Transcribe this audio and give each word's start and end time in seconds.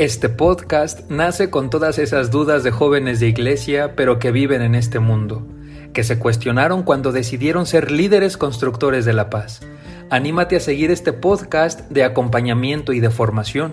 Este 0.00 0.30
podcast 0.30 1.10
nace 1.10 1.50
con 1.50 1.68
todas 1.68 1.98
esas 1.98 2.30
dudas 2.30 2.64
de 2.64 2.70
jóvenes 2.70 3.20
de 3.20 3.28
iglesia, 3.28 3.96
pero 3.96 4.18
que 4.18 4.30
viven 4.30 4.62
en 4.62 4.74
este 4.74 4.98
mundo, 4.98 5.46
que 5.92 6.04
se 6.04 6.18
cuestionaron 6.18 6.84
cuando 6.84 7.12
decidieron 7.12 7.66
ser 7.66 7.90
líderes 7.90 8.38
constructores 8.38 9.04
de 9.04 9.12
la 9.12 9.28
paz. 9.28 9.60
Anímate 10.08 10.56
a 10.56 10.60
seguir 10.60 10.90
este 10.90 11.12
podcast 11.12 11.80
de 11.90 12.02
acompañamiento 12.02 12.94
y 12.94 13.00
de 13.00 13.10
formación 13.10 13.72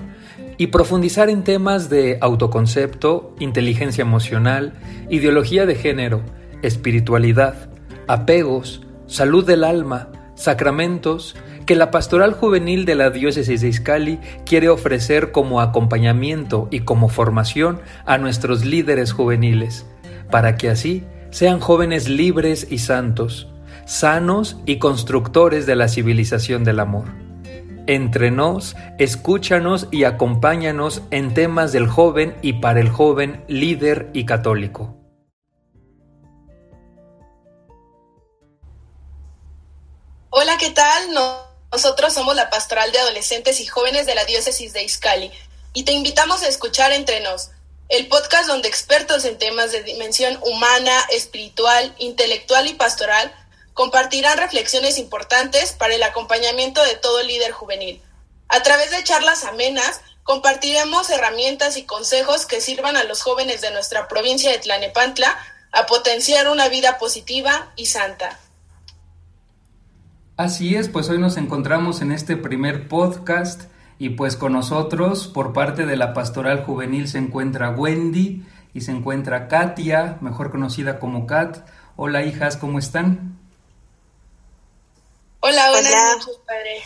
y 0.58 0.68
profundizar 0.68 1.30
en 1.30 1.46
temas 1.46 1.90
de 1.90 2.18
autoconcepto, 2.20 3.34
inteligencia 3.40 4.02
emocional, 4.02 4.74
ideología 5.10 5.66
de 5.66 5.76
género, 5.76 6.24
espiritualidad, 6.62 7.70
apegos, 8.10 8.82
salud 9.06 9.46
del 9.46 9.64
alma, 9.64 10.10
sacramentos, 10.36 11.38
que 11.68 11.76
la 11.76 11.92
Pastoral 11.92 12.34
Juvenil 12.34 12.86
de 12.86 12.96
la 12.96 13.10
Diócesis 13.10 13.60
de 13.60 13.68
Izcali 13.68 14.20
quiere 14.46 14.70
ofrecer 14.70 15.34
como 15.34 15.60
acompañamiento 15.60 16.70
y 16.72 16.80
como 16.80 17.10
formación 17.10 17.82
a 18.06 18.18
nuestros 18.18 18.64
líderes 18.64 19.12
juveniles, 19.12 19.86
para 20.32 20.56
que 20.56 20.70
así 20.70 21.04
sean 21.30 21.60
jóvenes 21.60 22.08
libres 22.08 22.68
y 22.72 22.80
santos, 22.80 23.50
sanos 23.86 24.58
y 24.66 24.80
constructores 24.80 25.66
de 25.66 25.76
la 25.76 25.90
civilización 25.90 26.64
del 26.64 26.80
amor. 26.80 27.10
Entre 27.86 28.32
nos, 28.32 28.78
escúchanos 28.98 29.90
y 29.92 30.06
acompáñanos 30.06 31.04
en 31.12 31.34
temas 31.34 31.74
del 31.74 31.88
joven 31.88 32.34
y 32.42 32.54
para 32.54 32.80
el 32.80 32.88
joven 32.88 33.44
líder 33.50 34.10
y 34.14 34.26
católico. 34.26 34.96
Hola, 40.30 40.54
¿qué 40.58 40.70
tal? 40.70 41.14
Nosotros 41.72 42.14
somos 42.14 42.36
la 42.36 42.50
Pastoral 42.50 42.92
de 42.92 43.00
Adolescentes 43.00 43.60
y 43.60 43.66
Jóvenes 43.66 44.06
de 44.06 44.16
la 44.16 44.26
Diócesis 44.26 44.74
de 44.74 44.84
Izcali 44.84 45.32
y 45.74 45.84
te 45.84 45.92
invitamos 45.92 46.42
a 46.44 46.48
escuchar 46.48 46.92
Entre 46.94 47.20
Nos, 47.20 47.50
el 47.90 48.08
podcast 48.08 48.48
donde 48.48 48.68
expertos 48.68 49.26
en 49.26 49.38
temas 49.38 49.72
de 49.72 49.84
dimensión 49.84 50.40
humana, 50.44 50.98
espiritual, 51.12 51.94
intelectual 52.00 52.68
y 52.68 52.74
pastoral 52.74 53.34
compartirán 53.74 54.38
reflexiones 54.38 54.98
importantes 54.98 55.74
para 55.74 55.94
el 55.94 56.04
acompañamiento 56.04 56.84
de 56.84 56.96
todo 56.96 57.22
líder 57.22 57.52
juvenil. 57.52 58.02
A 58.48 58.64
través 58.64 58.92
de 58.92 59.04
charlas 59.04 59.44
amenas, 59.44 60.02
compartiremos 60.24 61.10
herramientas 61.10 61.78
y 61.78 61.84
consejos 61.84 62.46
que 62.46 62.62
sirvan 62.62 62.98
a 62.98 63.04
los 63.04 63.22
jóvenes 63.22 63.62
de 63.62 63.72
nuestra 63.72 64.08
provincia 64.08 64.52
de 64.52 64.60
Tlanepantla 64.60 65.38
a 65.72 65.86
potenciar 65.86 66.48
una 66.48 66.70
vida 66.70 66.98
positiva 66.98 67.72
y 67.76 67.86
santa. 67.86 68.40
Así 70.38 70.76
es, 70.76 70.88
pues 70.88 71.10
hoy 71.10 71.18
nos 71.18 71.36
encontramos 71.36 72.02
en 72.02 72.12
este 72.12 72.38
primer 72.38 72.88
podcast 72.88 73.64
y 73.98 74.10
pues 74.10 74.36
con 74.36 74.54
nosotros 74.54 75.28
por 75.28 75.52
parte 75.52 75.88
de 75.88 75.98
la 75.98 76.14
Pastoral 76.14 76.64
Juvenil 76.64 77.08
se 77.08 77.18
encuentra 77.18 77.72
Wendy 77.72 78.46
y 78.72 78.82
se 78.82 78.92
encuentra 78.92 79.48
Katia, 79.48 80.20
mejor 80.22 80.52
conocida 80.52 81.00
como 81.00 81.26
Kat. 81.26 81.68
Hola 81.96 82.24
hijas, 82.24 82.56
¿cómo 82.56 82.78
están? 82.78 83.40
Hola, 85.40 85.72
buenas 85.72 85.92
noches, 85.92 86.40
padre. 86.46 86.84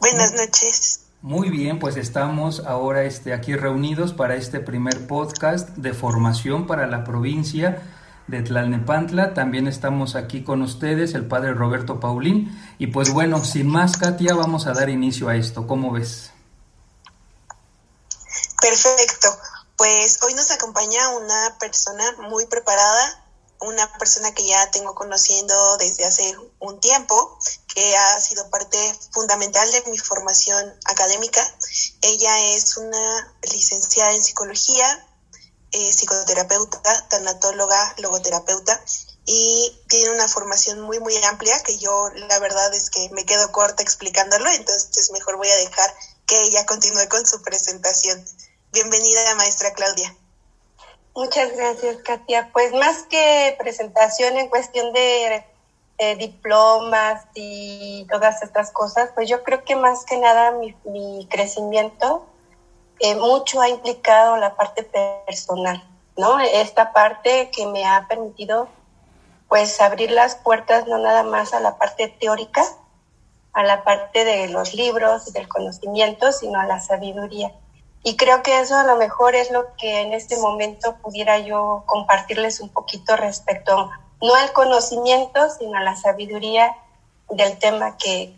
Buenas 0.00 0.32
noches. 0.32 1.00
Muy 1.20 1.50
bien, 1.50 1.78
pues 1.78 1.98
estamos 1.98 2.60
ahora 2.60 3.04
este, 3.04 3.34
aquí 3.34 3.54
reunidos 3.54 4.14
para 4.14 4.34
este 4.34 4.60
primer 4.60 5.06
podcast 5.06 5.76
de 5.76 5.92
formación 5.92 6.66
para 6.66 6.86
la 6.86 7.04
provincia 7.04 7.82
de 8.26 8.42
Tlalnepantla. 8.42 9.34
También 9.34 9.66
estamos 9.66 10.16
aquí 10.16 10.42
con 10.42 10.62
ustedes, 10.62 11.14
el 11.14 11.26
padre 11.26 11.52
Roberto 11.54 12.00
Paulín. 12.00 12.58
Y 12.78 12.88
pues 12.88 13.10
bueno, 13.10 13.44
sin 13.44 13.68
más, 13.68 13.96
Katia, 13.96 14.34
vamos 14.34 14.66
a 14.66 14.72
dar 14.72 14.88
inicio 14.88 15.28
a 15.28 15.36
esto. 15.36 15.66
¿Cómo 15.66 15.92
ves? 15.92 16.30
Perfecto. 18.60 19.28
Pues 19.76 20.18
hoy 20.22 20.34
nos 20.34 20.50
acompaña 20.50 21.10
una 21.10 21.58
persona 21.58 22.04
muy 22.28 22.46
preparada, 22.46 23.24
una 23.60 23.90
persona 23.98 24.32
que 24.32 24.46
ya 24.46 24.70
tengo 24.70 24.94
conociendo 24.94 25.76
desde 25.78 26.04
hace 26.04 26.34
un 26.60 26.80
tiempo, 26.80 27.38
que 27.74 27.96
ha 27.96 28.20
sido 28.20 28.48
parte 28.50 28.78
fundamental 29.10 29.70
de 29.72 29.90
mi 29.90 29.98
formación 29.98 30.72
académica. 30.84 31.40
Ella 32.02 32.54
es 32.54 32.76
una 32.76 33.34
licenciada 33.50 34.12
en 34.12 34.22
psicología, 34.22 35.06
eh, 35.74 35.92
psicoterapeuta, 35.92 36.80
tanatóloga, 37.08 37.94
logoterapeuta 37.96 38.80
y 39.26 39.76
tiene 39.88 40.10
una 40.10 40.28
formación 40.28 40.80
muy, 40.80 41.00
muy 41.00 41.16
amplia 41.24 41.60
que 41.64 41.78
yo 41.78 42.10
la 42.14 42.38
verdad 42.38 42.72
es 42.72 42.90
que 42.90 43.08
me 43.10 43.24
quedo 43.24 43.50
corta 43.50 43.82
explicándolo, 43.82 44.48
entonces 44.52 45.10
mejor 45.10 45.36
voy 45.36 45.48
a 45.48 45.56
dejar 45.56 45.92
que 46.26 46.40
ella 46.42 46.64
continúe 46.64 47.08
con 47.08 47.26
su 47.26 47.42
presentación. 47.42 48.24
Bienvenida, 48.72 49.34
maestra 49.34 49.72
Claudia. 49.72 50.14
Muchas 51.12 51.50
gracias, 51.56 51.96
Katia. 52.04 52.50
Pues 52.52 52.72
más 52.72 53.02
que 53.10 53.56
presentación 53.58 54.36
en 54.36 54.48
cuestión 54.48 54.92
de 54.92 55.44
diplomas 56.18 57.24
y 57.34 58.06
todas 58.08 58.42
estas 58.42 58.70
cosas, 58.70 59.10
pues 59.16 59.28
yo 59.28 59.42
creo 59.42 59.64
que 59.64 59.74
más 59.74 60.04
que 60.04 60.18
nada 60.18 60.52
mi 60.52 61.26
crecimiento 61.28 62.28
eh, 63.00 63.16
mucho 63.16 63.60
ha 63.60 63.68
implicado 63.68 64.36
la 64.36 64.54
parte 64.54 64.82
personal, 65.26 65.82
¿no? 66.16 66.38
Esta 66.40 66.92
parte 66.92 67.50
que 67.50 67.66
me 67.66 67.84
ha 67.86 68.06
permitido 68.08 68.68
pues 69.48 69.80
abrir 69.80 70.10
las 70.10 70.36
puertas 70.36 70.86
no 70.86 70.98
nada 70.98 71.22
más 71.22 71.54
a 71.54 71.60
la 71.60 71.76
parte 71.76 72.08
teórica, 72.08 72.64
a 73.52 73.62
la 73.62 73.84
parte 73.84 74.24
de 74.24 74.48
los 74.48 74.74
libros 74.74 75.28
y 75.28 75.32
del 75.32 75.48
conocimiento, 75.48 76.32
sino 76.32 76.58
a 76.58 76.66
la 76.66 76.80
sabiduría. 76.80 77.52
Y 78.02 78.16
creo 78.16 78.42
que 78.42 78.60
eso 78.60 78.76
a 78.76 78.84
lo 78.84 78.96
mejor 78.96 79.34
es 79.34 79.50
lo 79.50 79.74
que 79.76 80.02
en 80.02 80.12
este 80.12 80.36
momento 80.38 80.96
pudiera 80.96 81.38
yo 81.38 81.84
compartirles 81.86 82.60
un 82.60 82.68
poquito 82.68 83.16
respecto, 83.16 83.90
no 84.20 84.34
al 84.34 84.52
conocimiento, 84.52 85.48
sino 85.50 85.78
a 85.78 85.82
la 85.82 85.96
sabiduría 85.96 86.76
del 87.30 87.58
tema 87.58 87.96
que, 87.96 88.34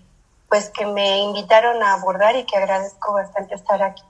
pues, 0.48 0.70
que 0.70 0.86
me 0.86 1.18
invitaron 1.18 1.82
a 1.82 1.94
abordar 1.94 2.36
y 2.36 2.44
que 2.44 2.56
agradezco 2.56 3.14
bastante 3.14 3.54
estar 3.54 3.82
aquí. 3.82 4.04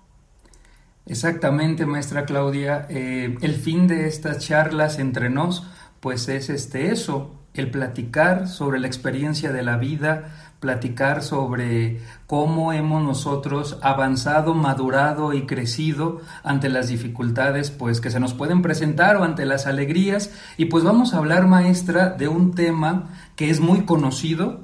Exactamente, 1.07 1.87
maestra 1.87 2.25
Claudia. 2.25 2.87
Eh, 2.91 3.37
el 3.41 3.55
fin 3.55 3.87
de 3.87 4.09
estas 4.09 4.39
charlas 4.39 4.99
entre 4.99 5.31
nos, 5.31 5.65
pues 6.01 6.29
es 6.29 6.51
este 6.51 6.91
eso, 6.91 7.33
el 7.55 7.71
platicar 7.71 8.49
sobre 8.49 8.81
la 8.81 8.89
experiencia 8.89 9.53
de 9.53 9.63
la 9.63 9.77
vida, 9.77 10.53
platicar 10.59 11.23
sobre 11.23 12.01
cómo 12.27 12.73
hemos 12.73 13.05
nosotros 13.05 13.79
avanzado, 13.83 14.55
madurado 14.55 15.33
y 15.33 15.47
crecido 15.47 16.23
ante 16.43 16.69
las 16.69 16.89
dificultades 16.89 17.71
pues 17.71 18.01
que 18.01 18.11
se 18.11 18.19
nos 18.19 18.35
pueden 18.35 18.63
presentar 18.63 19.17
o 19.17 19.23
ante 19.23 19.47
las 19.47 19.67
alegrías 19.67 20.33
y 20.57 20.65
pues 20.67 20.83
vamos 20.83 21.15
a 21.15 21.19
hablar 21.19 21.47
maestra 21.47 22.11
de 22.11 22.27
un 22.27 22.55
tema 22.55 23.11
que 23.37 23.49
es 23.51 23.61
muy 23.61 23.85
conocido, 23.85 24.61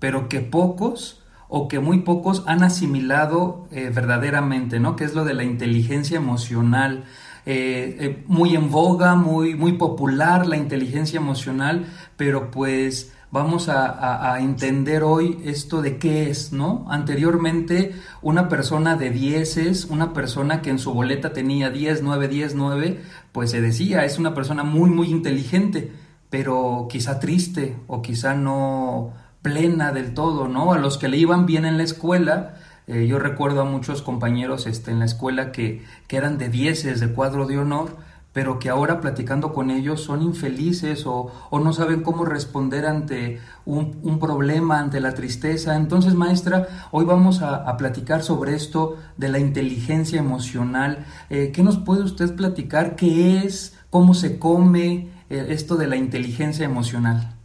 pero 0.00 0.28
que 0.28 0.40
pocos 0.40 1.22
o 1.48 1.68
que 1.68 1.80
muy 1.80 2.00
pocos 2.00 2.42
han 2.46 2.62
asimilado 2.62 3.66
eh, 3.70 3.90
verdaderamente, 3.94 4.80
¿no? 4.80 4.96
Que 4.96 5.04
es 5.04 5.14
lo 5.14 5.24
de 5.24 5.34
la 5.34 5.44
inteligencia 5.44 6.16
emocional. 6.16 7.04
Eh, 7.48 7.96
eh, 8.00 8.24
muy 8.26 8.56
en 8.56 8.70
boga, 8.70 9.14
muy, 9.14 9.54
muy 9.54 9.74
popular 9.74 10.46
la 10.46 10.56
inteligencia 10.56 11.18
emocional, 11.18 11.86
pero 12.16 12.50
pues 12.50 13.12
vamos 13.30 13.68
a, 13.68 14.32
a, 14.32 14.40
entender 14.40 15.04
hoy 15.04 15.38
esto 15.44 15.80
de 15.80 15.98
qué 15.98 16.28
es, 16.28 16.52
¿no? 16.52 16.86
Anteriormente 16.88 17.94
una 18.22 18.48
persona 18.48 18.96
de 18.96 19.10
dieces, 19.10 19.84
una 19.84 20.12
persona 20.12 20.60
que 20.60 20.70
en 20.70 20.80
su 20.80 20.92
boleta 20.92 21.32
tenía 21.32 21.70
10, 21.70 22.02
9, 22.02 22.28
10, 22.28 22.54
9, 22.56 23.00
pues 23.30 23.52
se 23.52 23.60
decía, 23.60 24.04
es 24.04 24.18
una 24.18 24.34
persona 24.34 24.64
muy, 24.64 24.90
muy 24.90 25.08
inteligente, 25.10 25.92
pero 26.30 26.88
quizá 26.90 27.20
triste 27.20 27.76
o 27.86 28.02
quizá 28.02 28.34
no 28.34 29.12
plena 29.46 29.92
del 29.92 30.12
todo, 30.12 30.48
¿no? 30.48 30.72
A 30.72 30.78
los 30.78 30.98
que 30.98 31.06
le 31.06 31.18
iban 31.18 31.46
bien 31.46 31.64
en 31.64 31.76
la 31.76 31.84
escuela, 31.84 32.56
eh, 32.88 33.06
yo 33.06 33.20
recuerdo 33.20 33.60
a 33.60 33.64
muchos 33.64 34.02
compañeros 34.02 34.66
este, 34.66 34.90
en 34.90 34.98
la 34.98 35.04
escuela 35.04 35.52
que, 35.52 35.84
eran 36.08 36.36
de 36.36 36.48
dieces, 36.48 36.98
de 36.98 37.12
cuadro 37.12 37.46
de 37.46 37.56
honor, 37.56 37.96
pero 38.32 38.58
que 38.58 38.70
ahora 38.70 39.00
platicando 39.00 39.52
con 39.52 39.70
ellos 39.70 40.02
son 40.02 40.20
infelices 40.22 41.04
o, 41.06 41.30
no 41.52 41.72
saben 41.72 42.02
cómo 42.02 42.24
responder 42.24 42.86
ante 42.86 43.38
un, 43.64 44.18
problema, 44.18 44.80
ante 44.80 45.00
la 45.00 45.14
tristeza. 45.14 45.76
Entonces, 45.76 46.14
maestra, 46.14 46.88
hoy 46.90 47.04
vamos 47.04 47.40
a, 47.40 47.54
a 47.54 47.76
platicar 47.76 48.24
sobre 48.24 48.56
esto 48.56 48.96
de 49.16 49.28
la 49.28 49.38
inteligencia 49.38 50.18
emocional. 50.18 51.06
Eh, 51.30 51.52
¿Qué 51.54 51.62
nos 51.62 51.78
puede 51.78 52.02
usted 52.02 52.34
platicar? 52.34 52.96
¿Qué 52.96 53.44
es? 53.44 53.78
¿Cómo 53.90 54.12
se 54.12 54.40
come 54.40 55.08
eh, 55.30 55.46
esto 55.50 55.76
de 55.76 55.86
la 55.86 55.94
inteligencia 55.94 56.64
emocional? 56.64 57.35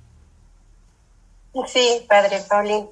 Sí, 1.68 2.06
padre 2.07 2.42
Paulín. 2.48 2.89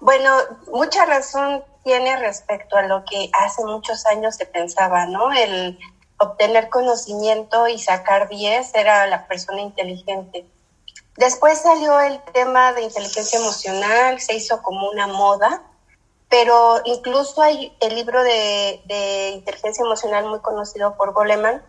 Bueno, 0.00 0.36
mucha 0.72 1.04
razón 1.04 1.64
tiene 1.84 2.16
respecto 2.16 2.76
a 2.76 2.82
lo 2.82 3.04
que 3.04 3.30
hace 3.32 3.64
muchos 3.64 4.06
años 4.06 4.36
se 4.36 4.46
pensaba, 4.46 5.06
¿no? 5.06 5.32
El 5.32 5.78
obtener 6.18 6.68
conocimiento 6.68 7.68
y 7.68 7.78
sacar 7.78 8.28
10 8.28 8.74
era 8.74 9.06
la 9.06 9.26
persona 9.26 9.60
inteligente. 9.60 10.46
Después 11.16 11.60
salió 11.60 12.00
el 12.00 12.22
tema 12.32 12.72
de 12.72 12.82
inteligencia 12.82 13.38
emocional, 13.38 14.20
se 14.20 14.34
hizo 14.34 14.62
como 14.62 14.88
una 14.90 15.06
moda 15.06 15.62
pero 16.30 16.80
incluso 16.84 17.42
hay 17.42 17.76
el 17.80 17.96
libro 17.96 18.22
de, 18.22 18.80
de 18.86 19.30
inteligencia 19.30 19.84
emocional 19.84 20.26
muy 20.26 20.38
conocido 20.38 20.96
por 20.96 21.12
Goleman, 21.12 21.60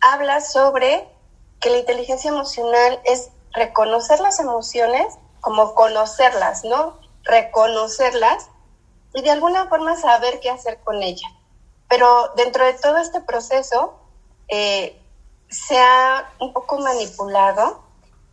habla 0.00 0.40
sobre 0.40 1.08
que 1.60 1.70
la 1.70 1.78
inteligencia 1.78 2.28
emocional 2.30 3.00
es 3.04 3.30
reconocer 3.52 4.18
las 4.18 4.40
emociones 4.40 5.06
como 5.44 5.74
conocerlas, 5.74 6.64
¿no? 6.64 6.98
Reconocerlas 7.22 8.48
y 9.12 9.20
de 9.20 9.30
alguna 9.30 9.68
forma 9.68 9.94
saber 9.94 10.40
qué 10.40 10.48
hacer 10.48 10.78
con 10.82 11.02
ellas. 11.02 11.30
Pero 11.86 12.32
dentro 12.34 12.64
de 12.64 12.72
todo 12.72 12.96
este 12.96 13.20
proceso 13.20 13.94
eh, 14.48 14.98
se 15.50 15.78
ha 15.78 16.32
un 16.40 16.54
poco 16.54 16.78
manipulado 16.78 17.82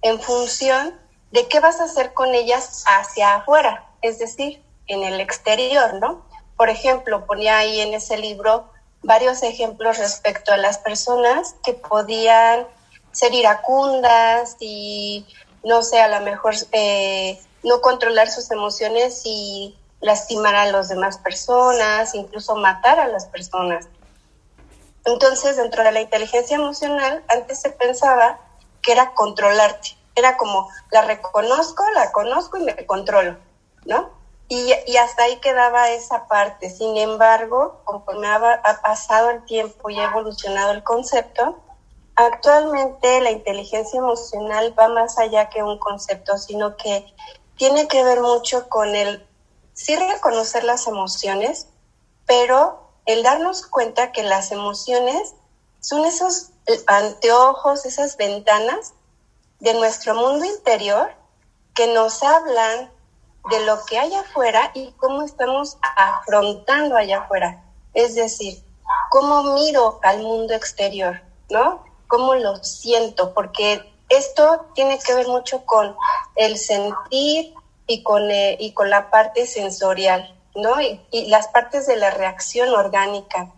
en 0.01 0.21
función 0.21 0.97
de 1.31 1.49
qué 1.49 1.59
vas 1.59 1.81
a 1.81 1.83
hacer 1.83 2.13
con 2.13 2.33
ellas 2.33 2.85
hacia 2.87 3.35
afuera, 3.35 3.89
es 4.01 4.17
decir, 4.17 4.63
en 4.87 5.03
el 5.03 5.19
exterior, 5.19 5.95
¿no? 5.95 6.25
Por 6.55 6.69
ejemplo, 6.69 7.25
ponía 7.25 7.57
ahí 7.57 7.81
en 7.81 7.93
ese 7.93 8.17
libro 8.17 8.69
varios 9.03 9.43
ejemplos 9.43 9.97
respecto 9.97 10.53
a 10.53 10.57
las 10.57 10.77
personas 10.77 11.55
que 11.65 11.73
podían 11.73 12.67
ser 13.11 13.33
iracundas 13.33 14.55
y, 14.61 15.25
no 15.63 15.83
sé, 15.83 16.01
a 16.01 16.07
lo 16.07 16.23
mejor 16.25 16.55
eh, 16.71 17.39
no 17.63 17.81
controlar 17.81 18.29
sus 18.29 18.51
emociones 18.51 19.21
y 19.25 19.77
lastimar 19.99 20.55
a 20.55 20.65
las 20.71 20.89
demás 20.89 21.17
personas, 21.19 22.15
incluso 22.15 22.55
matar 22.55 22.99
a 22.99 23.07
las 23.07 23.25
personas. 23.25 23.87
Entonces, 25.05 25.57
dentro 25.57 25.83
de 25.83 25.91
la 25.91 26.01
inteligencia 26.01 26.55
emocional, 26.55 27.23
antes 27.27 27.61
se 27.61 27.69
pensaba 27.69 28.39
que 28.81 28.91
era 28.91 29.13
controlarte. 29.13 29.97
Era 30.15 30.37
como, 30.37 30.69
la 30.91 31.03
reconozco, 31.03 31.83
la 31.95 32.11
conozco 32.11 32.57
y 32.57 32.63
me 32.63 32.85
controlo, 32.85 33.37
¿no? 33.85 34.09
Y, 34.47 34.73
y 34.85 34.97
hasta 34.97 35.23
ahí 35.23 35.37
quedaba 35.37 35.89
esa 35.91 36.27
parte. 36.27 36.69
Sin 36.69 36.97
embargo, 36.97 37.81
conforme 37.85 38.27
ha, 38.27 38.35
ha 38.35 38.81
pasado 38.81 39.29
el 39.29 39.45
tiempo 39.45 39.89
y 39.89 39.99
ha 39.99 40.05
evolucionado 40.05 40.71
el 40.71 40.83
concepto, 40.83 41.57
actualmente 42.25 43.21
la 43.21 43.31
inteligencia 43.31 43.99
emocional 43.99 44.73
va 44.77 44.87
más 44.87 45.17
allá 45.17 45.49
que 45.49 45.63
un 45.63 45.77
concepto, 45.79 46.37
sino 46.37 46.77
que 46.77 47.05
tiene 47.57 47.87
que 47.87 48.03
ver 48.03 48.21
mucho 48.21 48.69
con 48.69 48.95
el 48.95 49.25
sí 49.73 49.95
reconocer 49.95 50.63
las 50.63 50.87
emociones, 50.87 51.67
pero 52.25 52.91
el 53.05 53.23
darnos 53.23 53.65
cuenta 53.65 54.11
que 54.11 54.23
las 54.23 54.51
emociones 54.51 55.35
son 55.79 56.05
esos 56.05 56.51
anteojos, 56.87 57.85
esas 57.85 58.17
ventanas 58.17 58.93
de 59.59 59.73
nuestro 59.73 60.15
mundo 60.15 60.45
interior 60.45 61.11
que 61.73 61.87
nos 61.87 62.21
hablan 62.23 62.91
de 63.49 63.65
lo 63.65 63.83
que 63.85 63.97
hay 63.97 64.13
afuera 64.13 64.71
y 64.73 64.91
cómo 64.93 65.23
estamos 65.23 65.77
afrontando 65.81 66.95
allá 66.95 67.21
afuera. 67.21 67.63
Es 67.93 68.15
decir, 68.15 68.63
cómo 69.09 69.55
miro 69.55 69.99
al 70.03 70.21
mundo 70.21 70.53
exterior, 70.53 71.21
¿no? 71.49 71.83
Cómo 72.11 72.35
lo 72.35 72.61
siento, 72.63 73.33
porque 73.33 73.81
esto 74.09 74.67
tiene 74.75 74.99
que 74.99 75.15
ver 75.15 75.27
mucho 75.27 75.65
con 75.65 75.95
el 76.35 76.57
sentir, 76.57 77.55
y 77.91 78.03
con, 78.03 78.31
eh, 78.31 78.55
y 78.59 78.71
con 78.71 78.89
la 78.89 79.09
parte 79.09 79.45
sensorial, 79.45 80.33
¿no? 80.55 80.81
Y, 80.81 81.01
y, 81.11 81.27
las 81.27 81.47
partes 81.49 81.87
de 81.87 81.97
la 81.97 82.09
reacción 82.09 82.69
orgánica, 82.69 83.51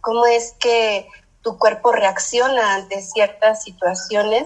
cómo 0.00 0.26
es 0.26 0.54
que 0.58 1.08
tu 1.42 1.58
cuerpo 1.58 1.92
reacciona 1.92 2.74
ante 2.74 3.00
ciertas 3.02 3.62
situaciones 3.62 4.44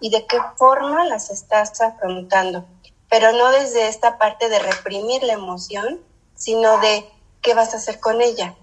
y 0.00 0.10
de 0.10 0.26
qué 0.26 0.38
forma 0.56 1.06
las 1.06 1.30
estás 1.30 1.80
afrontando, 1.80 2.66
pero 3.08 3.32
no 3.32 3.50
desde 3.50 3.88
esta 3.88 4.18
parte 4.18 4.48
de 4.48 4.58
reprimir 4.58 5.22
la 5.22 5.32
emoción, 5.32 6.00
sino 6.34 6.78
de 6.80 7.08
qué 7.40 7.54
vas 7.54 7.72
a 7.72 7.78
hacer 7.78 8.00
con 8.00 8.20
ella, 8.20 8.54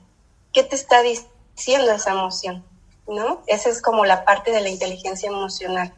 qué 0.53 0.63
te 0.63 0.75
está 0.75 1.01
diciendo 1.01 1.91
esa 1.91 2.11
emoción, 2.11 2.63
¿no? 3.11 3.43
Esa 3.45 3.69
es 3.69 3.81
como 3.81 4.05
la 4.05 4.25
parte 4.25 4.51
de 4.51 4.61
la 4.61 4.69
inteligencia 4.69 5.29
emocional 5.29 5.93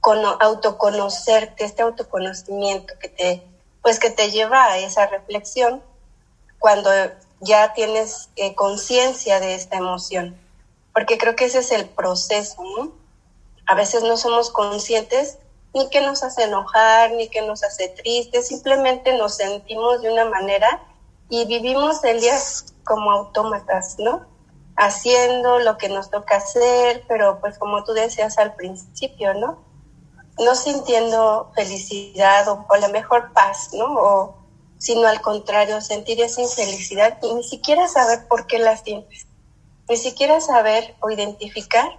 con 0.00 0.18
autoconocerte, 0.24 1.64
este 1.64 1.82
autoconocimiento 1.82 2.94
que 2.98 3.08
te, 3.08 3.42
pues 3.82 3.98
que 3.98 4.10
te 4.10 4.30
lleva 4.30 4.64
a 4.64 4.78
esa 4.78 5.06
reflexión 5.06 5.82
cuando 6.58 6.90
ya 7.40 7.72
tienes 7.74 8.30
eh, 8.36 8.54
conciencia 8.54 9.40
de 9.40 9.54
esta 9.54 9.76
emoción. 9.76 10.38
Porque 10.92 11.18
creo 11.18 11.36
que 11.36 11.44
ese 11.44 11.58
es 11.58 11.70
el 11.70 11.86
proceso, 11.86 12.62
¿no? 12.76 12.92
A 13.66 13.74
veces 13.74 14.02
no 14.02 14.16
somos 14.16 14.50
conscientes 14.50 15.38
ni 15.74 15.88
que 15.90 16.00
nos 16.00 16.24
hace 16.24 16.44
enojar, 16.44 17.12
ni 17.12 17.28
que 17.28 17.42
nos 17.42 17.62
hace 17.62 17.88
tristes, 17.88 18.48
simplemente 18.48 19.16
nos 19.16 19.36
sentimos 19.36 20.02
de 20.02 20.10
una 20.10 20.24
manera 20.24 20.82
y 21.28 21.44
vivimos 21.44 22.02
el 22.02 22.20
día 22.20 22.36
como 22.84 23.12
autómatas, 23.12 23.96
¿no? 23.98 24.26
Haciendo 24.82 25.58
lo 25.58 25.76
que 25.76 25.90
nos 25.90 26.10
toca 26.10 26.36
hacer, 26.36 27.04
pero 27.06 27.38
pues 27.40 27.58
como 27.58 27.84
tú 27.84 27.92
decías 27.92 28.38
al 28.38 28.54
principio, 28.54 29.34
¿no? 29.34 29.70
no 30.40 30.54
sintiendo 30.54 31.52
felicidad 31.54 32.48
o, 32.48 32.66
a 32.68 32.78
la 32.78 32.88
mejor 32.88 33.32
paz, 33.32 33.70
¿no? 33.74 33.94
O, 33.94 34.34
sino 34.78 35.06
al 35.06 35.20
contrario, 35.20 35.80
sentir 35.80 36.20
esa 36.22 36.40
infelicidad 36.40 37.18
y 37.22 37.34
ni 37.34 37.44
siquiera 37.44 37.86
saber 37.88 38.26
por 38.26 38.46
qué 38.46 38.58
la 38.58 38.76
sientes, 38.76 39.26
ni 39.88 39.96
siquiera 39.96 40.40
saber 40.40 40.96
o 41.00 41.10
identificar 41.10 41.98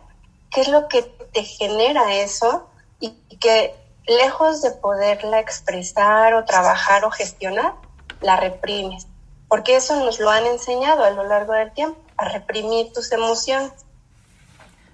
qué 0.50 0.62
es 0.62 0.68
lo 0.68 0.88
que 0.88 1.04
te 1.04 1.44
genera 1.44 2.16
eso 2.16 2.68
y 3.00 3.12
que 3.38 3.75
lejos 4.07 4.62
de 4.63 4.72
poderla 4.72 5.39
expresar 5.39 6.33
o 6.33 6.44
trabajar 6.44 7.06
o 7.06 7.12
gestionar, 7.12 7.75
la 8.22 8.38
reprimes, 8.38 9.07
porque 9.48 9.75
eso 9.75 9.95
nos 10.04 10.19
lo 10.19 10.30
han 10.31 10.45
enseñado 10.48 11.04
a 11.04 11.12
lo 11.12 11.24
largo 11.24 11.54
del 11.54 11.72
tiempo, 11.72 12.00
reprimir 12.25 12.91
tus 12.94 13.12
emociones. 13.12 13.71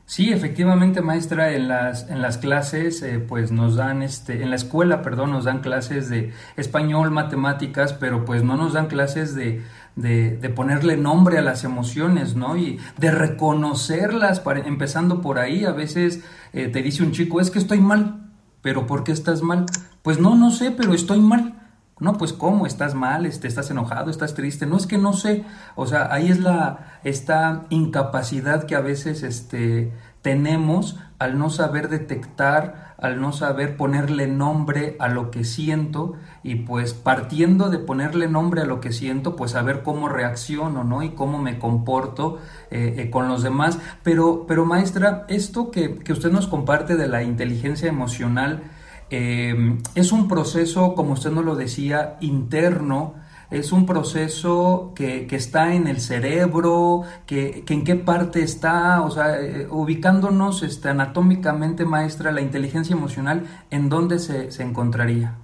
Sí, 0.09 0.31
efectivamente, 0.31 1.01
maestra, 1.01 1.51
en 1.51 1.67
las, 1.67 2.09
en 2.09 2.21
las 2.21 2.37
clases, 2.37 3.03
eh, 3.03 3.19
pues 3.19 3.51
nos 3.51 3.75
dan, 3.75 4.01
este, 4.01 4.41
en 4.41 4.51
la 4.51 4.55
escuela, 4.55 5.01
perdón, 5.01 5.31
nos 5.31 5.43
dan 5.43 5.59
clases 5.59 6.07
de 6.07 6.31
español, 6.55 7.11
matemáticas, 7.11 7.91
pero 7.91 8.23
pues 8.23 8.41
no 8.41 8.55
nos 8.55 8.71
dan 8.71 8.87
clases 8.87 9.35
de, 9.35 9.65
de, 9.97 10.37
de 10.37 10.49
ponerle 10.49 10.95
nombre 10.95 11.37
a 11.39 11.41
las 11.41 11.65
emociones, 11.65 12.37
¿no? 12.37 12.55
Y 12.55 12.79
de 12.97 13.11
reconocerlas, 13.11 14.39
para, 14.39 14.61
empezando 14.61 15.19
por 15.19 15.39
ahí, 15.39 15.65
a 15.65 15.73
veces 15.73 16.21
eh, 16.53 16.69
te 16.69 16.81
dice 16.81 17.03
un 17.03 17.11
chico, 17.11 17.41
es 17.41 17.51
que 17.51 17.59
estoy 17.59 17.81
mal, 17.81 18.31
pero 18.61 18.87
¿por 18.87 19.03
qué 19.03 19.11
estás 19.11 19.41
mal? 19.41 19.65
Pues 20.03 20.19
no, 20.19 20.35
no 20.35 20.51
sé, 20.51 20.71
pero 20.71 20.93
estoy 20.93 21.19
mal. 21.19 21.66
No, 21.99 22.13
pues 22.13 22.31
cómo, 22.31 22.67
estás 22.67 22.93
mal, 22.93 23.25
este, 23.25 23.47
estás 23.47 23.71
enojado, 23.71 24.11
estás 24.11 24.35
triste. 24.35 24.65
No 24.65 24.77
es 24.77 24.85
que 24.85 24.97
no 24.97 25.13
sé. 25.13 25.45
O 25.75 25.87
sea, 25.87 26.13
ahí 26.13 26.29
es 26.29 26.39
la 26.39 26.99
esta 27.03 27.65
incapacidad 27.69 28.65
que 28.65 28.75
a 28.75 28.81
veces 28.81 29.23
este, 29.23 29.91
tenemos 30.21 30.97
al 31.19 31.39
no 31.39 31.49
saber 31.49 31.89
detectar, 31.89 32.95
al 32.99 33.19
no 33.19 33.31
saber 33.31 33.75
ponerle 33.77 34.27
nombre 34.27 34.95
a 34.99 35.07
lo 35.07 35.31
que 35.31 35.43
siento 35.43 36.13
y 36.43 36.55
pues 36.55 36.93
partiendo 36.93 37.69
de 37.69 37.79
ponerle 37.79 38.27
nombre 38.27 38.61
a 38.61 38.65
lo 38.65 38.79
que 38.79 38.91
siento, 38.91 39.35
pues 39.35 39.51
saber 39.51 39.81
cómo 39.81 40.09
reacciono, 40.09 40.83
¿no? 40.83 41.01
Y 41.01 41.09
cómo 41.09 41.39
me 41.39 41.57
comporto 41.57 42.37
eh, 42.69 42.95
eh, 42.97 43.09
con 43.09 43.27
los 43.27 43.41
demás. 43.41 43.79
Pero, 44.03 44.45
pero 44.47 44.65
maestra, 44.65 45.25
esto 45.27 45.71
que, 45.71 45.95
que 45.95 46.13
usted 46.13 46.31
nos 46.31 46.47
comparte 46.47 46.95
de 46.95 47.07
la 47.07 47.23
inteligencia 47.23 47.89
emocional, 47.89 48.63
eh, 49.09 49.77
es 49.95 50.11
un 50.11 50.27
proceso, 50.27 50.95
como 50.95 51.13
usted 51.13 51.31
nos 51.31 51.45
lo 51.45 51.55
decía, 51.55 52.17
interno, 52.21 53.15
es 53.49 53.71
un 53.71 53.85
proceso 53.85 54.91
que, 54.93 55.25
que 55.27 55.37
está 55.37 55.73
en 55.73 55.87
el 55.87 56.01
cerebro, 56.01 57.03
que, 57.25 57.63
que, 57.63 57.73
en 57.73 57.83
qué 57.85 57.95
parte 57.95 58.43
está, 58.43 59.01
o 59.03 59.11
sea, 59.11 59.39
eh, 59.39 59.67
ubicándonos 59.69 60.63
este, 60.63 60.89
anatómicamente, 60.89 61.85
maestra, 61.85 62.31
la 62.31 62.41
inteligencia 62.41 62.93
emocional, 62.93 63.47
¿en 63.69 63.87
dónde 63.87 64.19
se, 64.19 64.51
se 64.51 64.63
encontraría? 64.63 65.37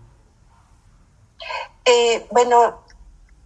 Eh, 1.85 2.27
bueno, 2.31 2.83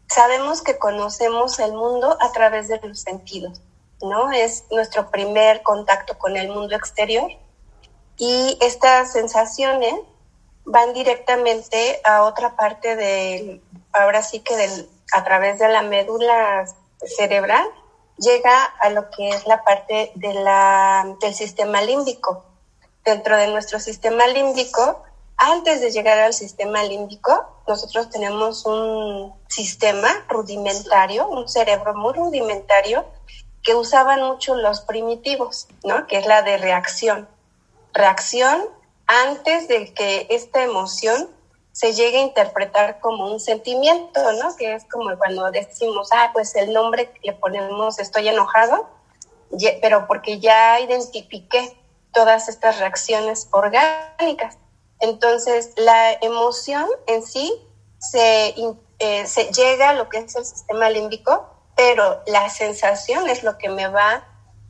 sabemos 0.08 0.64
que 0.64 0.78
conocemos 0.78 1.60
el 1.60 1.74
mundo 1.74 2.18
a 2.20 2.32
través 2.32 2.68
de 2.68 2.80
los 2.82 3.00
sentidos, 3.00 3.62
¿no? 4.02 4.32
Es 4.32 4.66
nuestro 4.72 5.12
primer 5.12 5.62
contacto 5.62 6.18
con 6.18 6.36
el 6.36 6.50
mundo 6.50 6.76
exterior 6.76 7.30
y 8.18 8.58
estas 8.62 9.12
sensaciones 9.12 9.94
van 10.66 10.94
directamente 10.94 12.02
a 12.04 12.24
otra 12.24 12.56
parte 12.56 12.96
del, 12.96 13.62
ahora 13.94 14.22
sí 14.22 14.40
que 14.40 14.56
del, 14.58 14.90
a 15.14 15.24
través 15.24 15.60
de 15.60 15.70
la 15.70 15.84
médula 15.84 16.66
cerebral, 17.06 17.66
llega 18.18 18.64
a 18.82 18.90
lo 18.90 19.10
que 19.12 19.30
es 19.30 19.46
la 19.46 19.64
parte 19.64 20.12
de 20.16 20.34
la, 20.34 21.16
del 21.22 21.34
sistema 21.34 21.82
límbico. 21.82 22.44
Dentro 23.06 23.38
de 23.38 23.48
nuestro 23.48 23.80
sistema 23.80 24.28
límbico, 24.28 25.04
antes 25.38 25.80
de 25.80 25.92
llegar 25.92 26.18
al 26.20 26.34
sistema 26.34 26.84
límbico, 26.84 27.62
nosotros 27.68 28.10
tenemos 28.10 28.66
un 28.66 29.34
sistema 29.48 30.10
rudimentario, 30.28 31.30
un 31.30 31.48
cerebro 31.48 31.94
muy 31.94 32.14
rudimentario 32.14 33.06
que 33.64 33.76
usaban 33.76 34.24
mucho 34.24 34.56
los 34.56 34.82
primitivos, 34.82 35.68
¿no? 35.84 36.08
Que 36.08 36.18
es 36.18 36.26
la 36.26 36.42
de 36.42 36.58
reacción 36.58 37.28
reacción 37.98 38.64
antes 39.08 39.68
de 39.68 39.94
que 39.94 40.28
esta 40.30 40.64
emoción 40.64 41.30
se 41.72 41.94
llegue 41.94 42.18
a 42.18 42.22
interpretar 42.22 43.00
como 43.00 43.32
un 43.32 43.40
sentimiento, 43.40 44.20
¿no? 44.34 44.56
Que 44.56 44.74
es 44.74 44.86
como 44.86 45.16
cuando 45.18 45.52
decimos, 45.52 46.10
ah, 46.12 46.32
pues 46.34 46.56
el 46.56 46.74
nombre 46.74 47.14
le 47.24 47.34
ponemos 47.34 48.00
estoy 48.00 48.28
enojado, 48.28 48.90
pero 49.82 50.08
porque 50.08 50.40
ya 50.40 50.80
identifiqué 50.80 51.78
todas 52.14 52.50
estas 52.50 52.80
reacciones 52.80 53.48
orgánicas. 53.52 54.58
Entonces, 55.00 55.74
la 55.78 56.14
emoción 56.14 56.88
en 57.06 57.22
sí 57.22 57.54
se, 58.00 58.56
eh, 58.98 59.28
se 59.28 59.44
llega 59.54 59.90
a 59.90 59.94
lo 59.94 60.10
que 60.10 60.18
es 60.18 60.36
el 60.36 60.46
sistema 60.46 60.90
límbico, 60.90 61.48
pero 61.76 62.24
la 62.26 62.50
sensación 62.50 63.30
es 63.30 63.44
lo 63.44 63.60
que 63.60 63.70
me 63.70 63.88
va 63.88 64.28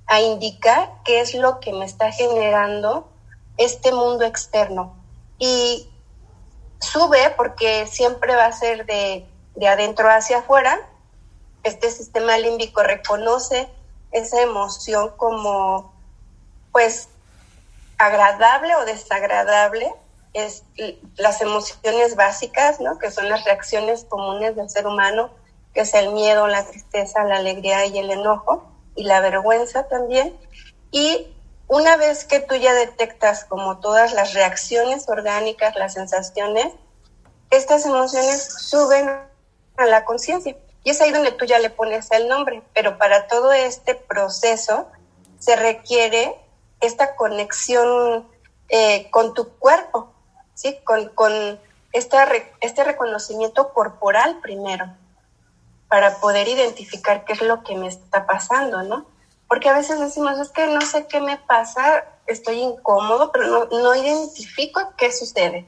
a 0.08 0.20
indicar 0.20 0.92
qué 1.06 1.22
es 1.22 1.34
lo 1.34 1.62
que 1.62 1.72
me 1.72 1.86
está 1.86 2.12
generando 2.12 3.08
este 3.58 3.92
mundo 3.92 4.26
externo. 4.26 4.96
Y 5.40 5.90
sube 6.80 7.34
porque 7.36 7.88
siempre 7.88 8.36
va 8.36 8.46
a 8.46 8.52
ser 8.52 8.86
de, 8.86 9.26
de 9.56 9.68
adentro 9.68 10.10
hacia 10.10 10.40
afuera. 10.40 10.80
Este 11.64 11.92
sistema 11.92 12.38
límbico 12.38 12.84
reconoce 12.84 13.68
esa 14.12 14.42
emoción 14.42 15.12
como, 15.18 15.94
pues, 16.72 17.10
agradable 17.98 18.76
o 18.76 18.86
desagradable. 18.86 19.92
Es 20.34 20.64
las 21.16 21.42
emociones 21.42 22.16
básicas, 22.16 22.80
¿no? 22.80 23.00
Que 23.00 23.10
son 23.10 23.28
las 23.28 23.44
reacciones 23.44 24.06
comunes 24.06 24.56
del 24.56 24.70
ser 24.70 24.86
humano, 24.86 25.32
que 25.74 25.82
es 25.82 25.94
el 25.96 26.14
miedo, 26.14 26.48
la 26.48 26.66
tristeza, 26.66 27.24
la 27.24 27.38
alegría 27.38 27.86
y 27.86 27.98
el 27.98 28.12
enojo, 28.12 28.64
y 28.96 29.04
la 29.04 29.20
vergüenza 29.20 29.88
también. 29.88 30.38
Y 30.92 31.34
una 31.68 31.98
vez 31.98 32.24
que 32.24 32.40
tú 32.40 32.56
ya 32.56 32.74
detectas 32.74 33.46
como 33.46 33.80
todas 33.80 34.14
las 34.14 34.34
reacciones 34.34 35.10
orgánicas, 35.10 35.76
las 35.76 35.94
sensaciones, 35.94 36.74
estas 37.50 37.86
emociones 37.86 38.54
suben 38.70 39.10
a 39.78 39.86
la 39.86 40.06
conciencia. 40.06 40.56
Y 40.84 40.90
es 40.90 41.02
ahí 41.02 41.12
donde 41.12 41.32
tú 41.32 41.46
ya 41.46 41.60
le 41.60 41.70
pones 41.70 42.10
el 42.12 42.30
nombre. 42.30 42.64
Pero 42.74 42.98
para 42.98 43.28
todo 43.28 43.52
este 43.52 43.96
proceso 43.96 44.88
se 45.40 45.56
requiere 45.58 46.34
esta 46.80 47.16
conexión 47.16 48.28
eh, 48.70 49.10
con 49.12 49.34
tu 49.34 49.50
cuerpo, 49.58 50.14
¿sí? 50.54 50.78
Con, 50.86 51.10
con 51.10 51.60
esta, 51.92 52.28
este 52.62 52.84
reconocimiento 52.84 53.74
corporal 53.74 54.40
primero, 54.42 54.86
para 55.90 56.18
poder 56.20 56.48
identificar 56.48 57.26
qué 57.26 57.34
es 57.34 57.42
lo 57.42 57.64
que 57.64 57.76
me 57.76 57.88
está 57.88 58.26
pasando, 58.26 58.84
¿no? 58.84 59.06
Porque 59.48 59.70
a 59.70 59.74
veces 59.74 60.00
decimos, 60.00 60.38
es 60.40 60.50
que 60.50 60.68
no 60.68 60.82
sé 60.82 61.08
qué 61.08 61.22
me 61.22 61.38
pasa, 61.38 62.06
estoy 62.26 62.60
incómodo, 62.60 63.32
pero 63.32 63.48
no, 63.48 63.66
no 63.66 63.96
identifico 63.96 64.82
qué 64.98 65.12
sucede. 65.12 65.66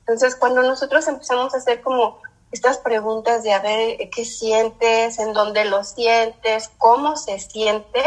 Entonces, 0.00 0.34
cuando 0.34 0.62
nosotros 0.62 1.06
empezamos 1.06 1.54
a 1.54 1.58
hacer 1.58 1.82
como 1.82 2.18
estas 2.52 2.78
preguntas 2.78 3.42
de 3.44 3.52
a 3.52 3.60
ver 3.60 4.10
qué 4.10 4.24
sientes, 4.24 5.18
en 5.18 5.32
dónde 5.32 5.64
lo 5.64 5.84
sientes, 5.84 6.70
cómo 6.78 7.16
se 7.16 7.38
siente, 7.38 8.02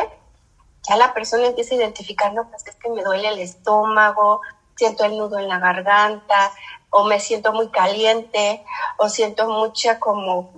ya 0.87 0.97
la 0.97 1.13
persona 1.13 1.47
empieza 1.47 1.75
a 1.75 1.77
identificar, 1.77 2.33
no, 2.33 2.49
pues 2.49 2.67
es 2.67 2.75
que 2.75 2.89
me 2.89 3.03
duele 3.03 3.29
el 3.29 3.39
estómago, 3.39 4.41
siento 4.75 5.05
el 5.05 5.17
nudo 5.17 5.39
en 5.39 5.47
la 5.47 5.59
garganta, 5.59 6.51
o 6.89 7.05
me 7.05 7.19
siento 7.19 7.53
muy 7.53 7.69
caliente, 7.69 8.65
o 8.97 9.07
siento 9.07 9.47
mucha 9.47 9.99
como, 9.99 10.51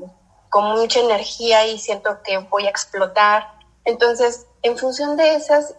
como 0.50 0.76
mucha 0.76 1.00
energía 1.00 1.68
y 1.68 1.78
siento 1.78 2.24
que 2.24 2.40
voy 2.40 2.66
a 2.66 2.70
explotar. 2.70 3.54
Entonces, 3.86 4.48
en 4.66 4.80
función 4.80 5.16
de 5.16 5.36
esas 5.36 5.76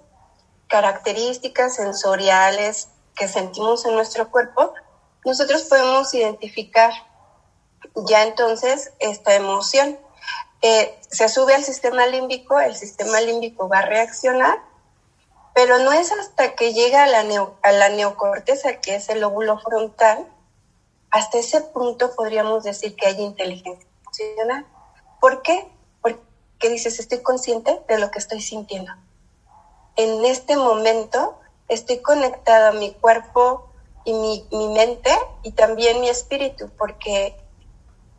características 0.68 1.74
sensoriales 1.74 2.88
que 3.16 3.26
sentimos 3.26 3.84
en 3.84 3.96
nuestro 3.96 4.30
cuerpo, 4.30 4.74
nosotros 5.24 5.62
podemos 5.62 6.14
identificar 6.14 6.92
ya 8.08 8.22
entonces 8.22 8.92
esta 9.00 9.34
emoción. 9.34 9.98
Eh, 10.62 10.96
se 11.10 11.28
sube 11.28 11.56
al 11.56 11.64
sistema 11.64 12.06
límbico, 12.06 12.60
el 12.60 12.76
sistema 12.76 13.20
límbico 13.20 13.68
va 13.68 13.80
a 13.80 13.86
reaccionar, 13.86 14.62
pero 15.52 15.80
no 15.80 15.92
es 15.92 16.12
hasta 16.12 16.54
que 16.54 16.72
llega 16.72 17.02
a 17.02 17.06
la, 17.08 17.48
a 17.62 17.72
la 17.72 17.88
neocorteza, 17.88 18.80
que 18.80 18.94
es 18.94 19.08
el 19.08 19.20
lóbulo 19.22 19.58
frontal, 19.58 20.28
hasta 21.10 21.38
ese 21.38 21.60
punto 21.60 22.14
podríamos 22.14 22.62
decir 22.62 22.94
que 22.94 23.08
hay 23.08 23.20
inteligencia 23.20 23.88
emocional. 24.04 24.64
¿Por 25.20 25.42
qué? 25.42 25.75
Que 26.58 26.68
dices, 26.68 26.98
estoy 26.98 27.22
consciente 27.22 27.80
de 27.88 27.98
lo 27.98 28.10
que 28.10 28.18
estoy 28.18 28.40
sintiendo. 28.40 28.92
En 29.96 30.24
este 30.24 30.56
momento 30.56 31.38
estoy 31.68 31.98
conectada 31.98 32.68
a 32.68 32.72
mi 32.72 32.92
cuerpo 32.92 33.68
y 34.04 34.12
mi, 34.12 34.68
mente 34.68 35.10
y 35.42 35.52
también 35.52 36.00
mi 36.00 36.08
espíritu, 36.08 36.70
porque 36.78 37.36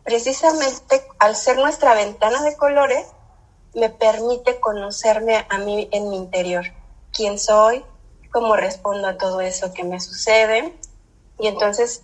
precisamente 0.04 1.08
al 1.20 1.36
ser 1.36 1.58
nuestra 1.58 1.94
ventana 1.94 2.42
de 2.44 2.56
colores, 2.58 3.08
me 3.74 3.90
permite 3.90 4.60
conocerme 4.60 5.46
a 5.50 5.58
mí 5.60 5.88
en 5.92 6.10
mi 6.10 6.18
interior, 6.18 6.66
quién 7.14 7.38
soy, 7.38 7.86
cómo 8.32 8.56
respondo 8.56 9.08
a 9.08 9.18
todo 9.18 9.40
eso 9.42 9.74
que 9.74 9.84
me 9.84 10.00
sucede. 10.00 10.74
Y 11.40 11.48
entonces 11.48 12.02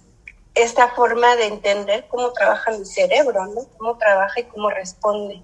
esta 0.55 0.89
forma 0.89 1.35
de 1.35 1.47
entender 1.47 2.07
cómo 2.07 2.31
trabaja 2.31 2.71
mi 2.71 2.85
cerebro, 2.85 3.45
¿no? 3.47 3.61
Cómo 3.77 3.97
trabaja 3.97 4.39
y 4.39 4.43
cómo 4.43 4.69
responde. 4.69 5.41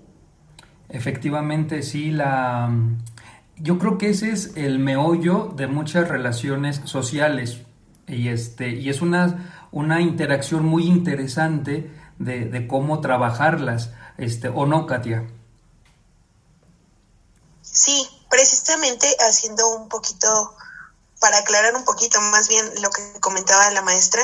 Efectivamente, 0.90 1.84
sí, 1.84 2.12
la... 2.12 2.70
Yo 3.56 3.78
creo 3.78 3.98
que 3.98 4.10
ese 4.10 4.32
es 4.32 4.52
el 4.56 4.80
meollo 4.80 5.52
de 5.56 5.68
muchas 5.68 6.08
relaciones 6.08 6.82
sociales 6.86 7.60
y, 8.08 8.30
este, 8.30 8.70
y 8.70 8.90
es 8.90 9.02
una, 9.02 9.68
una 9.72 10.02
interacción 10.02 10.66
muy 10.66 10.88
interesante 10.88 11.92
de, 12.18 12.68
cómo 12.68 13.02
trabajarlas, 13.02 13.92
este, 14.18 14.48
¿o 14.48 14.66
no, 14.66 14.88
Katia? 14.88 15.30
Sí, 17.62 18.10
precisamente 18.30 19.08
haciendo 19.20 19.68
un 19.76 19.90
poquito, 19.90 20.56
para 21.20 21.38
aclarar 21.40 21.76
un 21.76 21.84
poquito 21.86 22.20
más 22.22 22.48
bien 22.48 22.66
lo 22.82 22.90
que 22.90 23.20
comentaba 23.20 23.70
la 23.72 23.82
maestra, 23.82 24.22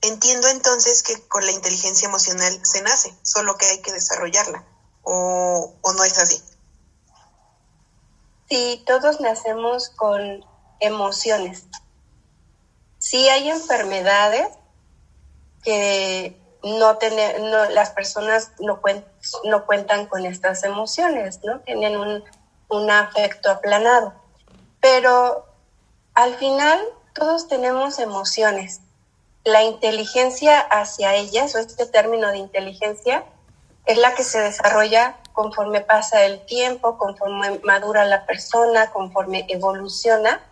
entiendo 0.00 0.48
entonces 0.48 1.02
que 1.02 1.20
con 1.28 1.44
la 1.44 1.52
inteligencia 1.52 2.08
emocional 2.08 2.58
se 2.62 2.82
nace, 2.82 3.14
solo 3.22 3.56
que 3.56 3.66
hay 3.66 3.82
que 3.82 3.92
desarrollarla 3.92 4.64
o, 5.10 5.92
no 5.96 6.04
es 6.04 6.18
así? 6.18 6.42
Sí, 8.48 8.82
todos 8.86 9.20
nacemos 9.20 9.88
con 9.90 10.44
emociones. 10.80 11.66
Sí 12.98 13.28
hay 13.28 13.48
enfermedades 13.48 14.48
que 15.62 16.38
no, 16.62 16.98
tener, 16.98 17.40
no 17.40 17.70
las 17.70 17.90
personas 17.90 18.52
no, 18.60 18.80
no 19.44 19.66
cuentan 19.66 20.06
con 20.06 20.26
estas 20.26 20.62
emociones, 20.64 21.40
¿no? 21.42 21.60
Tienen 21.60 21.96
un, 21.96 22.22
un 22.68 22.90
afecto 22.90 23.50
aplanado. 23.50 24.12
Pero 24.80 25.46
al 26.14 26.34
final 26.34 26.80
todos 27.14 27.48
tenemos 27.48 27.98
emociones. 27.98 28.80
La 29.44 29.62
inteligencia 29.62 30.60
hacia 30.60 31.14
ellas, 31.14 31.54
o 31.54 31.58
este 31.58 31.86
término 31.86 32.28
de 32.28 32.38
inteligencia, 32.38 33.24
es 33.88 33.96
la 33.96 34.14
que 34.14 34.22
se 34.22 34.38
desarrolla 34.38 35.16
conforme 35.32 35.80
pasa 35.80 36.22
el 36.24 36.44
tiempo, 36.44 36.98
conforme 36.98 37.58
madura 37.60 38.04
la 38.04 38.26
persona, 38.26 38.90
conforme 38.90 39.46
evoluciona 39.48 40.42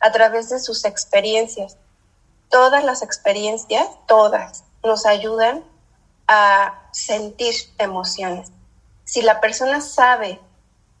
a 0.00 0.12
través 0.12 0.48
de 0.48 0.58
sus 0.58 0.86
experiencias. 0.86 1.76
Todas 2.48 2.82
las 2.84 3.02
experiencias, 3.02 3.86
todas, 4.06 4.64
nos 4.82 5.04
ayudan 5.04 5.62
a 6.26 6.88
sentir 6.90 7.54
emociones. 7.76 8.50
Si 9.04 9.20
la 9.20 9.42
persona 9.42 9.82
sabe 9.82 10.40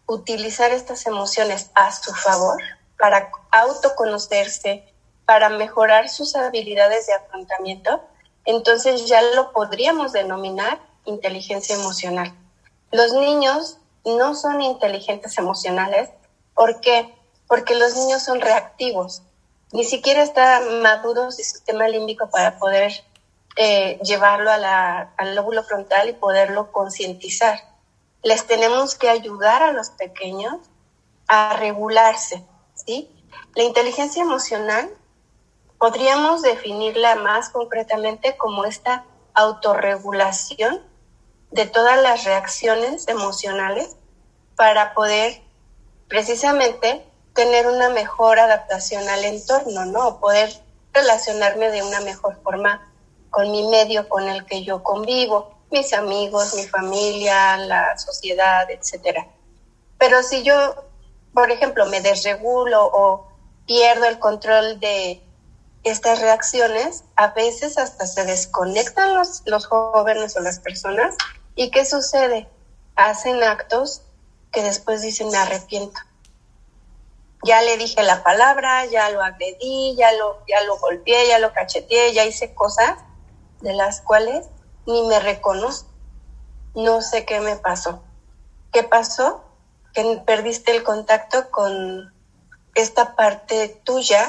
utilizar 0.06 0.72
estas 0.72 1.06
emociones 1.06 1.70
a 1.74 1.90
su 1.92 2.12
favor 2.12 2.60
para 2.98 3.30
autoconocerse, 3.50 4.84
para 5.24 5.48
mejorar 5.48 6.10
sus 6.10 6.36
habilidades 6.36 7.06
de 7.06 7.14
afrontamiento, 7.14 8.04
entonces 8.44 9.06
ya 9.06 9.22
lo 9.34 9.52
podríamos 9.52 10.12
denominar 10.12 10.78
inteligencia 11.06 11.74
emocional. 11.74 12.34
Los 12.92 13.12
niños 13.12 13.78
no 14.04 14.34
son 14.34 14.62
inteligentes 14.62 15.36
emocionales. 15.38 16.10
¿Por 16.54 16.80
qué? 16.80 17.14
Porque 17.48 17.74
los 17.74 17.96
niños 17.96 18.22
son 18.22 18.40
reactivos. 18.40 19.22
Ni 19.72 19.84
siquiera 19.84 20.22
está 20.22 20.60
maduro 20.82 21.30
su 21.30 21.42
sistema 21.42 21.88
límbico 21.88 22.30
para 22.30 22.58
poder 22.58 22.92
eh, 23.56 23.98
llevarlo 24.02 24.50
al 24.50 25.34
lóbulo 25.34 25.64
frontal 25.64 26.08
y 26.08 26.12
poderlo 26.12 26.70
concientizar. 26.72 27.58
Les 28.22 28.46
tenemos 28.46 28.94
que 28.94 29.08
ayudar 29.08 29.62
a 29.62 29.72
los 29.72 29.90
pequeños 29.90 30.58
a 31.26 31.56
regularse, 31.56 32.44
¿sí? 32.74 33.10
La 33.54 33.64
inteligencia 33.64 34.22
emocional 34.22 34.90
podríamos 35.78 36.42
definirla 36.42 37.16
más 37.16 37.50
concretamente 37.50 38.36
como 38.36 38.64
esta 38.64 39.04
autorregulación 39.34 40.82
de 41.50 41.66
todas 41.66 42.00
las 42.02 42.24
reacciones 42.24 43.08
emocionales 43.08 43.96
para 44.56 44.94
poder 44.94 45.42
precisamente 46.08 47.04
tener 47.34 47.66
una 47.66 47.90
mejor 47.90 48.38
adaptación 48.38 49.08
al 49.08 49.24
entorno, 49.24 49.84
¿no? 49.84 50.18
Poder 50.20 50.50
relacionarme 50.92 51.70
de 51.70 51.82
una 51.82 52.00
mejor 52.00 52.40
forma 52.42 52.90
con 53.30 53.50
mi 53.50 53.68
medio 53.68 54.08
con 54.08 54.28
el 54.28 54.46
que 54.46 54.64
yo 54.64 54.82
convivo, 54.82 55.54
mis 55.70 55.92
amigos, 55.92 56.54
mi 56.54 56.64
familia, 56.64 57.56
la 57.58 57.98
sociedad, 57.98 58.70
etcétera. 58.70 59.26
Pero 59.98 60.22
si 60.22 60.42
yo, 60.42 60.74
por 61.34 61.50
ejemplo, 61.50 61.86
me 61.86 62.00
desregulo 62.00 62.86
o 62.86 63.28
pierdo 63.66 64.06
el 64.06 64.18
control 64.18 64.80
de 64.80 65.20
estas 65.86 66.20
reacciones, 66.20 67.04
a 67.14 67.28
veces 67.28 67.78
hasta 67.78 68.08
se 68.08 68.24
desconectan 68.24 69.14
los, 69.14 69.42
los 69.46 69.66
jóvenes 69.66 70.36
o 70.36 70.40
las 70.40 70.58
personas. 70.58 71.14
¿Y 71.54 71.70
qué 71.70 71.84
sucede? 71.84 72.48
Hacen 72.96 73.40
actos 73.44 74.02
que 74.50 74.62
después 74.62 75.00
dicen 75.00 75.30
me 75.30 75.38
arrepiento. 75.38 76.00
Ya 77.44 77.62
le 77.62 77.76
dije 77.76 78.02
la 78.02 78.24
palabra, 78.24 78.84
ya 78.86 79.10
lo 79.10 79.22
agredí, 79.22 79.94
ya 79.96 80.10
lo, 80.14 80.44
ya 80.48 80.60
lo 80.64 80.76
golpeé, 80.78 81.28
ya 81.28 81.38
lo 81.38 81.52
cacheteé, 81.52 82.12
ya 82.12 82.24
hice 82.24 82.52
cosas 82.52 82.98
de 83.60 83.72
las 83.72 84.00
cuales 84.00 84.46
ni 84.86 85.06
me 85.06 85.20
reconozco. 85.20 85.88
No 86.74 87.00
sé 87.00 87.24
qué 87.24 87.38
me 87.38 87.54
pasó. 87.54 88.02
¿Qué 88.72 88.82
pasó? 88.82 89.44
Que 89.94 90.20
perdiste 90.26 90.74
el 90.74 90.82
contacto 90.82 91.48
con 91.52 92.12
esta 92.74 93.14
parte 93.14 93.80
tuya 93.84 94.28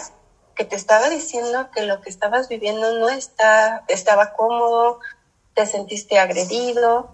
que 0.58 0.66
te 0.66 0.76
estaba 0.76 1.10
diciendo 1.10 1.70
que 1.72 1.84
lo 1.84 2.02
que 2.02 2.10
estabas 2.10 2.50
viviendo 2.50 2.98
no 2.98 3.10
está, 3.10 3.86
estaba 3.88 4.34
cómodo, 4.34 5.00
te 5.54 5.68
sentiste 5.68 6.18
agredido. 6.18 7.12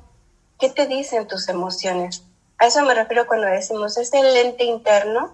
¿Qué 0.59 0.69
te 0.69 0.87
dicen 0.87 1.27
tus 1.27 1.49
emociones? 1.49 2.23
A 2.57 2.67
eso 2.67 2.81
me 2.83 2.93
refiero 2.93 3.27
cuando 3.27 3.47
decimos, 3.47 3.97
es 3.97 4.13
el 4.13 4.33
lente 4.33 4.63
interno 4.63 5.33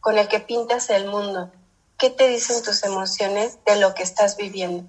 con 0.00 0.16
el 0.16 0.28
que 0.28 0.40
pintas 0.40 0.88
el 0.88 1.06
mundo. 1.06 1.50
¿Qué 1.98 2.08
te 2.08 2.26
dicen 2.28 2.62
tus 2.62 2.82
emociones 2.84 3.58
de 3.66 3.76
lo 3.76 3.94
que 3.94 4.02
estás 4.02 4.36
viviendo? 4.36 4.88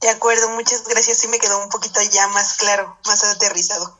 De 0.00 0.08
acuerdo, 0.08 0.50
muchas 0.50 0.86
gracias. 0.86 1.18
Sí 1.18 1.28
me 1.28 1.38
quedó 1.38 1.62
un 1.62 1.68
poquito 1.68 2.00
ya 2.12 2.28
más 2.28 2.54
claro, 2.54 2.96
más 3.06 3.24
aterrizado. 3.24 3.98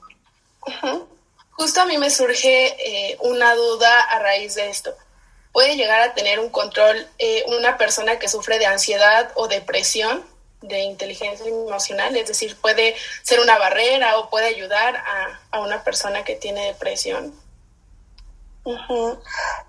Justo 1.53 1.81
a 1.81 1.87
mí 1.87 1.99
me 1.99 2.11
surge 2.11 2.77
eh, 2.79 3.17
una 3.21 3.55
duda 3.55 4.03
a 4.03 4.19
raíz 4.19 4.55
de 4.55 4.69
esto. 4.69 4.95
¿Puede 5.53 5.77
llegar 5.77 6.01
a 6.01 6.15
tener 6.15 6.41
un 6.41 6.49
control 6.49 7.07
eh, 7.19 7.45
una 7.49 7.77
persona 7.77 8.19
que 8.19 8.29
sufre 8.29 8.59
de 8.59 8.67
ansiedad 8.67 9.31
o 9.35 9.49
depresión 9.49 10.25
de 10.63 10.81
inteligencia 10.81 11.47
emocional? 11.47 12.17
Es 12.17 12.29
decir, 12.29 12.57
¿puede 12.61 12.97
ser 13.23 13.41
una 13.41 13.59
barrera 13.59 14.19
o 14.19 14.31
puede 14.31 14.47
ayudar 14.47 14.97
a, 14.97 15.41
a 15.51 15.61
una 15.61 15.85
persona 15.85 16.25
que 16.25 16.37
tiene 16.37 16.67
depresión? 16.67 17.35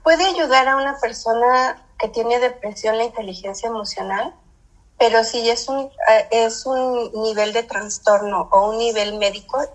Puede 0.03 0.25
ayudar 0.25 0.67
a 0.67 0.75
una 0.77 0.99
persona 0.99 1.83
que 1.99 2.09
tiene 2.09 2.39
depresión 2.39 2.97
la 2.97 3.05
inteligencia 3.05 3.67
emocional, 3.67 4.33
pero 4.99 5.23
si 5.23 5.49
es 5.49 5.67
un, 5.67 5.91
eh, 6.09 6.27
es 6.31 6.65
un 6.65 7.11
nivel 7.23 7.53
de 7.53 7.63
trastorno 7.63 8.49
o 8.51 8.69
un 8.69 8.77
nivel 8.77 9.17
médico, 9.17 9.65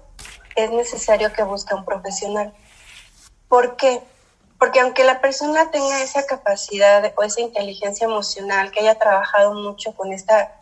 es 0.65 0.71
necesario 0.71 1.33
que 1.33 1.43
busque 1.43 1.75
un 1.75 1.85
profesional. 1.85 2.53
¿Por 3.49 3.77
qué? 3.77 4.03
Porque 4.59 4.81
aunque 4.81 5.05
la 5.05 5.21
persona 5.21 5.71
tenga 5.71 6.03
esa 6.03 6.27
capacidad 6.27 7.13
o 7.17 7.23
esa 7.23 7.41
inteligencia 7.41 8.07
emocional, 8.07 8.71
que 8.71 8.81
haya 8.81 8.99
trabajado 8.99 9.55
mucho 9.55 9.95
con 9.95 10.13
esta, 10.13 10.53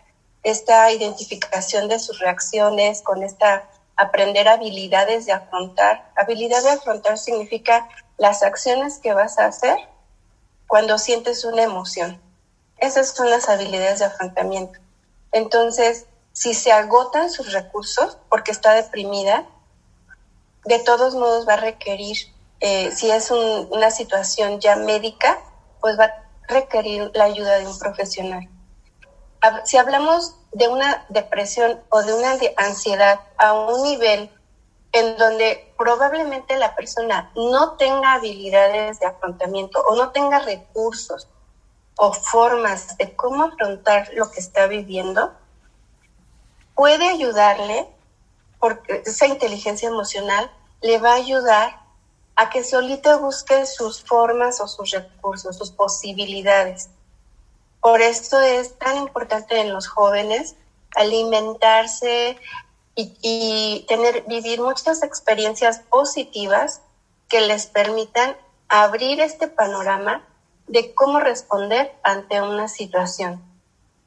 esta 0.42 0.92
identificación 0.92 1.88
de 1.88 1.98
sus 1.98 2.18
reacciones, 2.18 3.02
con 3.02 3.22
esta 3.22 3.68
aprender 3.96 4.46
habilidades 4.48 5.26
de 5.26 5.32
afrontar. 5.32 6.10
Habilidad 6.16 6.62
de 6.62 6.70
afrontar 6.70 7.18
significa 7.18 7.88
las 8.18 8.42
acciones 8.42 8.98
que 8.98 9.14
vas 9.14 9.38
a 9.38 9.46
hacer 9.46 9.76
cuando 10.66 10.98
sientes 10.98 11.44
una 11.44 11.62
emoción. 11.62 12.20
Esas 12.78 13.14
son 13.14 13.30
las 13.30 13.48
habilidades 13.48 14.00
de 14.00 14.04
afrontamiento. 14.04 14.78
Entonces, 15.32 16.06
si 16.32 16.52
se 16.52 16.72
agotan 16.72 17.30
sus 17.30 17.52
recursos 17.52 18.18
porque 18.28 18.50
está 18.50 18.74
deprimida, 18.74 19.46
de 20.66 20.78
todos 20.80 21.14
modos 21.14 21.48
va 21.48 21.54
a 21.54 21.58
requerir, 21.58 22.16
eh, 22.60 22.90
si 22.90 23.10
es 23.10 23.30
una 23.30 23.90
situación 23.90 24.60
ya 24.60 24.76
médica, 24.76 25.38
pues 25.80 25.98
va 25.98 26.04
a 26.04 26.24
requerir 26.48 27.10
la 27.14 27.24
ayuda 27.24 27.58
de 27.58 27.66
un 27.66 27.78
profesional. 27.78 28.48
Si 29.64 29.76
hablamos 29.76 30.34
de 30.52 30.68
una 30.68 31.06
depresión 31.08 31.80
o 31.90 32.02
de 32.02 32.14
una 32.14 32.36
ansiedad 32.56 33.20
a 33.36 33.52
un 33.52 33.82
nivel 33.84 34.30
en 34.92 35.16
donde 35.18 35.72
probablemente 35.76 36.56
la 36.56 36.74
persona 36.74 37.30
no 37.36 37.72
tenga 37.72 38.14
habilidades 38.14 38.98
de 38.98 39.06
afrontamiento 39.06 39.80
o 39.86 39.94
no 39.94 40.10
tenga 40.10 40.38
recursos 40.38 41.28
o 41.96 42.12
formas 42.12 42.96
de 42.96 43.14
cómo 43.14 43.44
afrontar 43.44 44.10
lo 44.14 44.30
que 44.30 44.40
está 44.40 44.66
viviendo, 44.66 45.32
puede 46.74 47.08
ayudarle 47.08 47.88
porque 48.58 49.02
esa 49.04 49.26
inteligencia 49.26 49.88
emocional 49.88 50.50
le 50.82 50.98
va 50.98 51.12
a 51.12 51.16
ayudar 51.16 51.80
a 52.36 52.50
que 52.50 52.62
solito 52.62 53.18
busque 53.20 53.64
sus 53.66 54.02
formas 54.02 54.60
o 54.60 54.68
sus 54.68 54.90
recursos, 54.90 55.56
sus 55.56 55.70
posibilidades. 55.70 56.90
Por 57.80 58.02
esto 58.02 58.40
es 58.40 58.78
tan 58.78 58.96
importante 58.98 59.60
en 59.60 59.72
los 59.72 59.88
jóvenes 59.88 60.56
alimentarse 60.94 62.36
y, 62.94 63.84
tener, 63.88 64.24
vivir 64.26 64.60
muchas 64.60 65.02
experiencias 65.02 65.80
positivas 65.90 66.80
que 67.28 67.42
les 67.42 67.66
permitan 67.66 68.36
abrir 68.68 69.20
este 69.20 69.48
panorama 69.48 70.24
de 70.66 70.94
cómo 70.94 71.20
responder 71.20 71.94
ante 72.02 72.40
una 72.40 72.68
situación, 72.68 73.42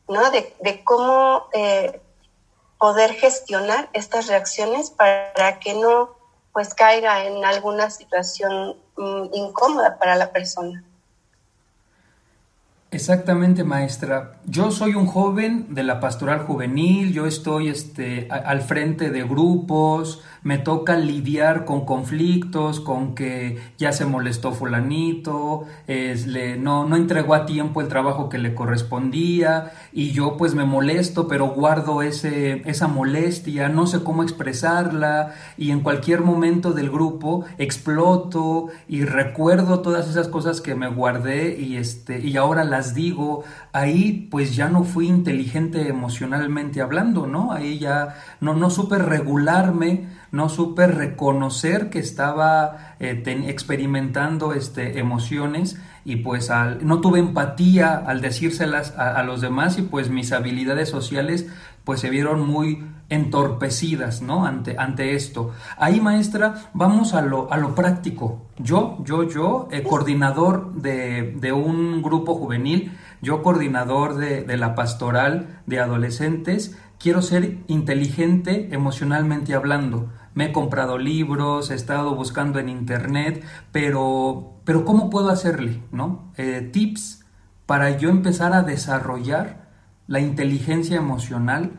¿no? 0.07 0.31
De, 0.31 0.83
cómo 0.83 1.47
eh, 1.53 2.01
poder 2.79 3.13
gestionar 3.13 3.89
estas 3.93 4.27
reacciones 4.27 4.89
para 4.89 5.59
que 5.59 5.73
no 5.73 6.17
pues 6.53 6.73
caiga 6.73 7.25
en 7.25 7.45
alguna 7.45 7.89
situación 7.89 8.77
mm, 8.97 9.25
incómoda 9.33 9.99
para 9.99 10.15
la 10.15 10.31
persona. 10.31 10.83
Exactamente, 12.91 13.63
maestra. 13.63 14.39
Yo 14.45 14.71
soy 14.71 14.95
un 14.95 15.05
joven 15.05 15.75
de 15.75 15.83
la 15.83 15.99
pastoral 15.99 16.39
juvenil, 16.39 17.13
yo 17.13 17.27
estoy 17.27 17.69
este, 17.69 18.27
al 18.31 18.61
frente 18.61 19.11
de 19.11 19.23
grupos, 19.23 20.23
me 20.43 20.57
toca 20.57 20.95
lidiar 20.95 21.65
con 21.65 21.85
conflictos, 21.85 22.79
con 22.79 23.15
que 23.15 23.59
ya 23.77 23.91
se 23.91 24.05
molestó 24.05 24.51
fulanito, 24.51 25.65
no, 26.59 26.87
no 26.87 26.95
entregó 26.95 27.33
a 27.35 27.45
tiempo 27.45 27.81
el 27.81 27.87
trabajo 27.87 28.29
que 28.29 28.37
le 28.37 28.55
correspondía 28.55 29.71
y 29.91 30.11
yo 30.11 30.37
pues 30.37 30.55
me 30.55 30.65
molesto, 30.65 31.27
pero 31.27 31.47
guardo 31.47 32.01
ese, 32.01 32.61
esa 32.65 32.87
molestia, 32.87 33.69
no 33.69 33.87
sé 33.87 34.03
cómo 34.03 34.23
expresarla 34.23 35.33
y 35.57 35.71
en 35.71 35.81
cualquier 35.81 36.21
momento 36.21 36.71
del 36.73 36.89
grupo 36.89 37.45
exploto 37.57 38.67
y 38.87 39.03
recuerdo 39.03 39.79
todas 39.79 40.09
esas 40.09 40.27
cosas 40.27 40.61
que 40.61 40.75
me 40.75 40.87
guardé 40.87 41.59
y, 41.59 41.77
este, 41.77 42.19
y 42.19 42.37
ahora 42.37 42.63
las 42.63 42.93
digo, 42.93 43.43
ahí 43.73 44.27
pues 44.31 44.55
ya 44.55 44.69
no 44.69 44.83
fui 44.83 45.07
inteligente 45.07 45.87
emocionalmente 45.87 46.81
hablando, 46.81 47.27
¿no? 47.27 47.51
Ahí 47.51 47.79
ya 47.79 48.15
no, 48.41 48.53
no 48.53 48.69
supe 48.69 48.97
regularme, 48.97 50.07
no 50.31 50.49
supe 50.49 50.87
reconocer 50.87 51.89
que 51.89 51.99
estaba 51.99 52.95
eh, 52.99 53.23
experimentando 53.47 54.53
este, 54.53 54.99
emociones 54.99 55.79
y 56.05 56.17
pues 56.17 56.49
al, 56.49 56.85
no 56.85 57.01
tuve 57.01 57.19
empatía 57.19 57.95
al 57.95 58.21
decírselas 58.21 58.91
a, 58.97 59.21
los 59.23 59.41
demás 59.41 59.77
y 59.77 59.83
pues 59.83 60.09
mis 60.09 60.31
habilidades 60.31 60.89
sociales 60.89 61.47
pues 61.83 61.99
se 61.99 62.09
vieron 62.09 62.47
muy 62.47 62.85
entorpecidas, 63.09 64.21
¿no? 64.21 64.45
Ante, 64.45 64.75
ante 64.77 65.15
esto. 65.15 65.51
Ahí, 65.77 65.99
maestra, 65.99 66.69
vamos 66.73 67.15
a 67.15 67.21
lo, 67.21 67.51
a 67.51 67.57
lo 67.57 67.73
práctico. 67.73 68.45
Yo, 68.59 68.97
yo, 69.03 69.23
yo, 69.23 69.67
eh, 69.71 69.81
coordinador 69.81 70.73
de, 70.73 71.35
de, 71.39 71.51
un 71.51 72.03
grupo 72.03 72.35
juvenil, 72.35 72.91
yo 73.21 73.41
coordinador 73.41 74.15
de, 74.17 74.43
de 74.43 74.57
la 74.57 74.75
pastoral 74.75 75.61
de 75.65 75.79
adolescentes, 75.79 76.77
quiero 76.99 77.21
ser 77.23 77.57
inteligente 77.67 78.69
emocionalmente 78.71 79.55
hablando. 79.55 80.09
Me 80.39 80.45
he 80.45 80.51
comprado 80.53 80.97
libros, 80.97 81.69
he 81.69 81.75
estado 81.75 82.15
buscando 82.15 82.59
en 82.59 82.69
internet, 82.69 83.43
pero, 83.73 84.53
pero 84.63 84.85
¿cómo 84.85 85.09
puedo 85.09 85.27
hacerle? 85.27 85.83
¿no? 85.91 86.31
Eh, 86.37 86.61
tips 86.71 87.25
para 87.65 87.97
yo 87.97 88.09
empezar 88.09 88.53
a 88.53 88.61
desarrollar 88.61 89.67
la 90.07 90.21
inteligencia 90.21 90.95
emocional 90.95 91.71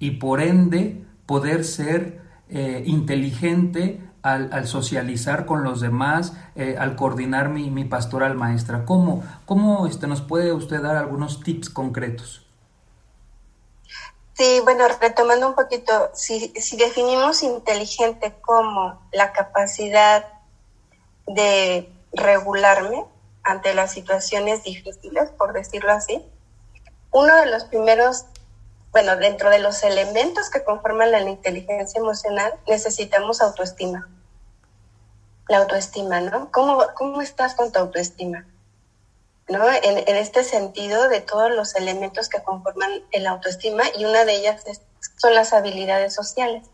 y 0.00 0.10
por 0.18 0.40
ende 0.40 1.06
poder 1.26 1.62
ser 1.62 2.20
eh, 2.48 2.82
inteligente 2.86 4.00
al, 4.22 4.66
socializar 4.66 5.46
con 5.46 5.62
los 5.62 5.80
demás, 5.80 6.36
eh, 6.56 6.74
al 6.76 6.96
coordinar 6.96 7.50
mi, 7.50 7.70
mi, 7.70 7.84
pastoral 7.84 8.34
maestra. 8.34 8.84
¿Cómo, 8.84 9.22
cómo 9.46 9.86
este, 9.86 10.08
nos 10.08 10.22
puede 10.22 10.52
usted 10.52 10.82
dar 10.82 10.96
algunos 10.96 11.44
tips 11.44 11.70
concretos? 11.70 12.47
Sí, 14.38 14.60
bueno, 14.62 14.86
retomando 15.00 15.48
un 15.48 15.56
poquito, 15.56 16.12
si, 16.14 16.50
si 16.50 16.76
definimos 16.76 17.42
inteligente 17.42 18.36
como 18.40 19.02
la 19.10 19.32
capacidad 19.32 20.26
de 21.26 21.92
regularme 22.12 23.04
ante 23.42 23.74
las 23.74 23.90
situaciones 23.90 24.62
difíciles, 24.62 25.30
por 25.30 25.54
decirlo 25.54 25.90
así, 25.90 26.24
uno 27.10 27.34
de 27.34 27.46
los 27.46 27.64
primeros, 27.64 28.26
bueno, 28.92 29.16
dentro 29.16 29.50
de 29.50 29.58
los 29.58 29.82
elementos 29.82 30.50
que 30.50 30.62
conforman 30.62 31.10
la 31.10 31.20
inteligencia 31.20 31.98
emocional, 31.98 32.54
necesitamos 32.68 33.40
autoestima. 33.40 34.08
La 35.48 35.58
autoestima, 35.58 36.20
¿no? 36.20 36.52
¿Cómo, 36.52 36.84
cómo 36.94 37.22
estás 37.22 37.56
con 37.56 37.72
tu 37.72 37.80
autoestima? 37.80 38.46
¿No? 39.48 39.66
En, 39.70 40.16
este 40.16 40.44
sentido 40.44 41.08
de 41.08 41.20
todos 41.20 41.50
los 41.50 41.74
elementos 41.74 42.28
que 42.28 42.42
conforman 42.42 42.90
el 43.12 43.26
autoestima 43.26 43.84
y 43.96 44.04
una 44.04 44.24
de 44.26 44.36
ellas 44.36 44.62
son 45.16 45.34
las 45.34 45.54
habilidades 45.54 46.14
sociales. 46.14 46.66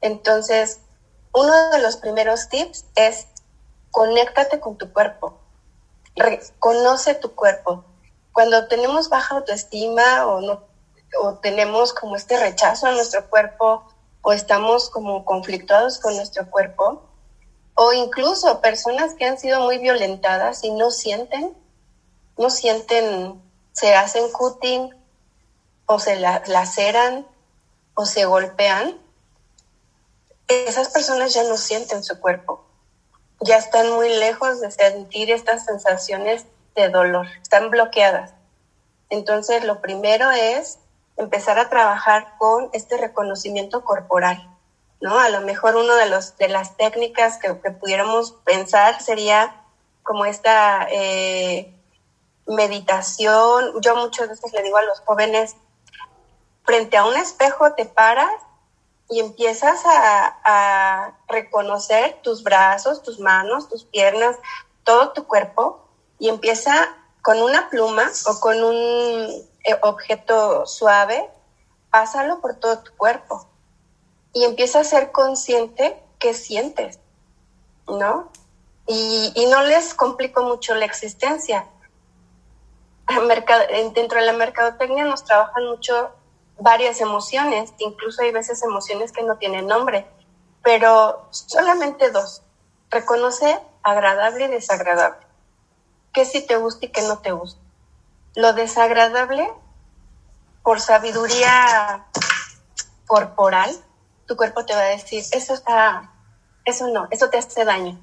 Entonces, 0.00 0.80
uno 1.32 1.70
de 1.70 1.80
los 1.80 1.96
primeros 1.96 2.48
tips 2.48 2.84
es 2.94 3.26
conéctate 3.90 4.60
con 4.60 4.78
tu 4.78 4.92
cuerpo, 4.92 5.40
reconoce 6.14 7.14
tu 7.14 7.34
cuerpo, 7.34 7.84
cuando 8.32 8.68
tenemos 8.68 9.08
baja 9.08 9.34
autoestima 9.36 10.26
o 10.26 10.40
no 10.40 10.70
o 11.18 11.34
tenemos 11.34 11.92
como 11.92 12.16
este 12.16 12.38
rechazo 12.38 12.86
a 12.86 12.92
nuestro 12.92 13.28
cuerpo 13.28 13.84
o 14.22 14.32
estamos 14.32 14.90
como 14.90 15.24
conflictuados 15.24 15.98
con 15.98 16.14
nuestro 16.16 16.48
cuerpo 16.50 17.02
o 17.74 17.92
incluso 17.92 18.60
personas 18.60 19.14
que 19.14 19.24
han 19.24 19.38
sido 19.38 19.60
muy 19.60 19.78
violentadas 19.78 20.62
y 20.64 20.70
no 20.70 20.90
sienten, 20.90 21.56
no 22.40 22.48
sienten, 22.48 23.38
se 23.72 23.94
hacen 23.94 24.32
cutting 24.32 24.94
o 25.84 25.98
se 25.98 26.16
laceran 26.16 27.26
o 27.92 28.06
se 28.06 28.24
golpean, 28.24 28.98
esas 30.48 30.88
personas 30.88 31.34
ya 31.34 31.42
no 31.42 31.58
sienten 31.58 32.02
su 32.02 32.18
cuerpo, 32.18 32.64
ya 33.40 33.58
están 33.58 33.92
muy 33.92 34.08
lejos 34.08 34.60
de 34.62 34.70
sentir 34.70 35.30
estas 35.30 35.66
sensaciones 35.66 36.46
de 36.74 36.88
dolor, 36.88 37.26
están 37.42 37.68
bloqueadas. 37.68 38.32
Entonces, 39.10 39.62
lo 39.64 39.82
primero 39.82 40.30
es 40.30 40.78
empezar 41.18 41.58
a 41.58 41.68
trabajar 41.68 42.36
con 42.38 42.70
este 42.72 42.96
reconocimiento 42.96 43.84
corporal, 43.84 44.48
¿no? 45.02 45.18
A 45.18 45.28
lo 45.28 45.42
mejor 45.42 45.76
una 45.76 45.94
de, 45.96 46.10
de 46.38 46.48
las 46.48 46.78
técnicas 46.78 47.36
que, 47.36 47.52
pudiéramos 47.52 48.32
pensar 48.44 49.02
sería 49.02 49.62
como 50.02 50.24
esta 50.24 50.88
eh, 50.90 51.76
meditación. 52.50 53.80
Yo 53.80 53.96
muchas 53.96 54.28
veces 54.28 54.52
le 54.52 54.62
digo 54.62 54.76
a 54.76 54.82
los 54.82 55.00
jóvenes, 55.00 55.56
frente 56.64 56.96
a 56.96 57.04
un 57.04 57.16
espejo 57.16 57.72
te 57.72 57.86
paras 57.86 58.30
y 59.08 59.20
empiezas 59.20 59.82
a, 59.84 61.16
reconocer 61.28 62.20
tus 62.22 62.42
brazos, 62.42 63.02
tus 63.02 63.20
manos, 63.20 63.68
tus 63.68 63.84
piernas, 63.84 64.36
todo 64.82 65.12
tu 65.12 65.26
cuerpo 65.26 65.80
y 66.18 66.28
empieza 66.28 66.72
con 67.22 67.40
una 67.40 67.70
pluma 67.70 68.10
o 68.26 68.40
con 68.40 68.62
un 68.62 68.76
eh, 69.64 69.76
objeto 69.82 70.66
suave, 70.66 71.30
pásalo 71.90 72.40
por 72.40 72.54
todo 72.56 72.80
tu 72.80 72.92
cuerpo 72.96 73.46
y 74.32 74.44
empieza 74.44 74.80
a 74.80 74.84
ser 74.84 75.12
consciente 75.12 76.02
que 76.18 76.34
sientes, 76.34 76.98
¿no? 77.86 78.30
Y, 78.86 79.32
y 79.34 79.46
no 79.46 79.62
les 79.62 79.94
complico 79.94 80.42
mucho 80.42 80.74
la 80.74 80.84
existencia. 80.84 81.66
Dentro 83.94 84.20
de 84.20 84.26
la 84.26 84.32
mercadotecnia 84.32 85.04
nos 85.04 85.24
trabajan 85.24 85.66
mucho 85.66 86.10
varias 86.58 87.00
emociones, 87.00 87.72
incluso 87.78 88.22
hay 88.22 88.32
veces 88.32 88.62
emociones 88.62 89.12
que 89.12 89.22
no 89.22 89.36
tienen 89.36 89.66
nombre, 89.66 90.06
pero 90.62 91.26
solamente 91.30 92.10
dos. 92.10 92.42
Reconoce 92.90 93.58
agradable 93.82 94.44
y 94.44 94.48
desagradable 94.48 95.30
qué 96.12 96.24
sí 96.24 96.46
te 96.46 96.56
gusta 96.56 96.86
y 96.86 96.88
qué 96.90 97.02
no 97.02 97.18
te 97.18 97.32
gusta. 97.32 97.60
Lo 98.34 98.52
desagradable, 98.52 99.50
por 100.62 100.80
sabiduría 100.80 102.06
corporal, 103.06 103.70
tu 104.26 104.36
cuerpo 104.36 104.64
te 104.64 104.74
va 104.74 104.80
a 104.80 104.84
decir, 104.84 105.24
eso 105.32 105.54
está, 105.54 106.12
eso 106.64 106.88
no, 106.88 107.08
eso 107.10 107.28
te 107.28 107.38
hace 107.38 107.64
daño. 107.64 107.98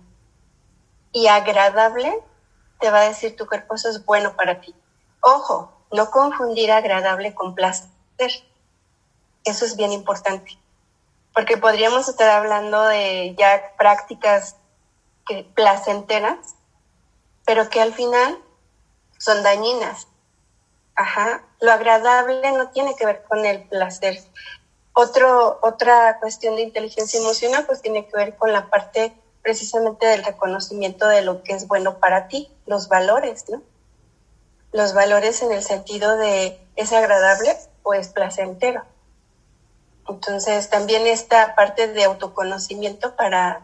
Y 1.13 1.27
agradable, 1.27 2.21
te 2.79 2.91
va 2.91 2.99
a 2.99 3.07
decir 3.07 3.35
tu 3.35 3.47
cuerpo, 3.47 3.75
eso 3.75 3.89
es 3.89 4.05
bueno 4.05 4.35
para 4.35 4.59
ti. 4.59 4.75
Ojo, 5.21 5.71
no 5.91 6.09
confundir 6.11 6.71
agradable 6.71 7.33
con 7.33 7.55
placer. 7.55 7.89
Eso 9.43 9.65
es 9.65 9.75
bien 9.75 9.91
importante. 9.91 10.57
Porque 11.33 11.57
podríamos 11.57 12.07
estar 12.07 12.29
hablando 12.29 12.83
de 12.83 13.35
ya 13.37 13.73
prácticas 13.77 14.55
placenteras 15.55 16.55
pero 17.47 17.69
que 17.69 17.79
al 17.79 17.93
final 17.93 18.37
son 19.17 19.41
dañinas. 19.41 20.07
Ajá. 20.95 21.43
Lo 21.61 21.71
agradable 21.71 22.51
no 22.51 22.69
tiene 22.71 22.93
que 22.95 23.05
ver 23.05 23.23
con 23.23 23.45
el 23.45 23.63
placer. 23.69 24.19
Otro, 24.93 25.57
otra 25.61 26.19
cuestión 26.19 26.57
de 26.57 26.63
inteligencia 26.63 27.19
emocional 27.19 27.65
pues 27.65 27.81
tiene 27.81 28.05
que 28.05 28.17
ver 28.17 28.35
con 28.35 28.51
la 28.51 28.69
parte 28.69 29.15
precisamente 29.41 30.05
del 30.05 30.25
reconocimiento 30.25 31.07
de 31.07 31.21
lo 31.21 31.41
que 31.41 31.53
es 31.53 31.67
bueno 31.67 31.99
para 31.99 32.27
ti, 32.27 32.51
los 32.65 32.89
valores, 32.89 33.45
¿no? 33.47 33.61
Los 34.71 34.93
valores 34.93 35.41
en 35.41 35.51
el 35.51 35.63
sentido 35.63 36.17
de 36.17 36.59
es 36.75 36.93
agradable 36.93 37.55
o 37.83 37.93
es 37.93 38.09
placentero. 38.09 38.83
Entonces 40.07 40.69
también 40.69 41.05
esta 41.07 41.55
parte 41.55 41.87
de 41.87 42.03
autoconocimiento 42.05 43.15
para 43.15 43.61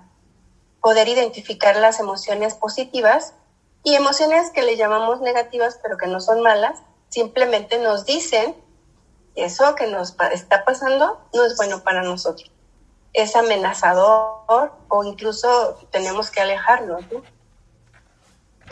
poder 0.81 1.07
identificar 1.07 1.77
las 1.77 1.99
emociones 1.99 2.55
positivas 2.55 3.33
y 3.83 3.95
emociones 3.95 4.49
que 4.49 4.63
le 4.63 4.75
llamamos 4.75 5.21
negativas, 5.21 5.79
pero 5.81 5.97
que 5.97 6.07
no 6.07 6.19
son 6.19 6.41
malas, 6.41 6.79
simplemente 7.09 7.77
nos 7.77 8.05
dicen 8.05 8.55
eso 9.35 9.75
que 9.75 9.87
nos 9.87 10.15
está 10.31 10.63
pasando 10.63 11.19
no 11.33 11.45
es 11.45 11.55
bueno 11.57 11.83
para 11.83 12.03
nosotros. 12.03 12.51
Es 13.13 13.35
amenazador 13.35 14.71
o 14.87 15.03
incluso 15.03 15.77
tenemos 15.91 16.29
que 16.29 16.41
alejarnos. 16.41 17.03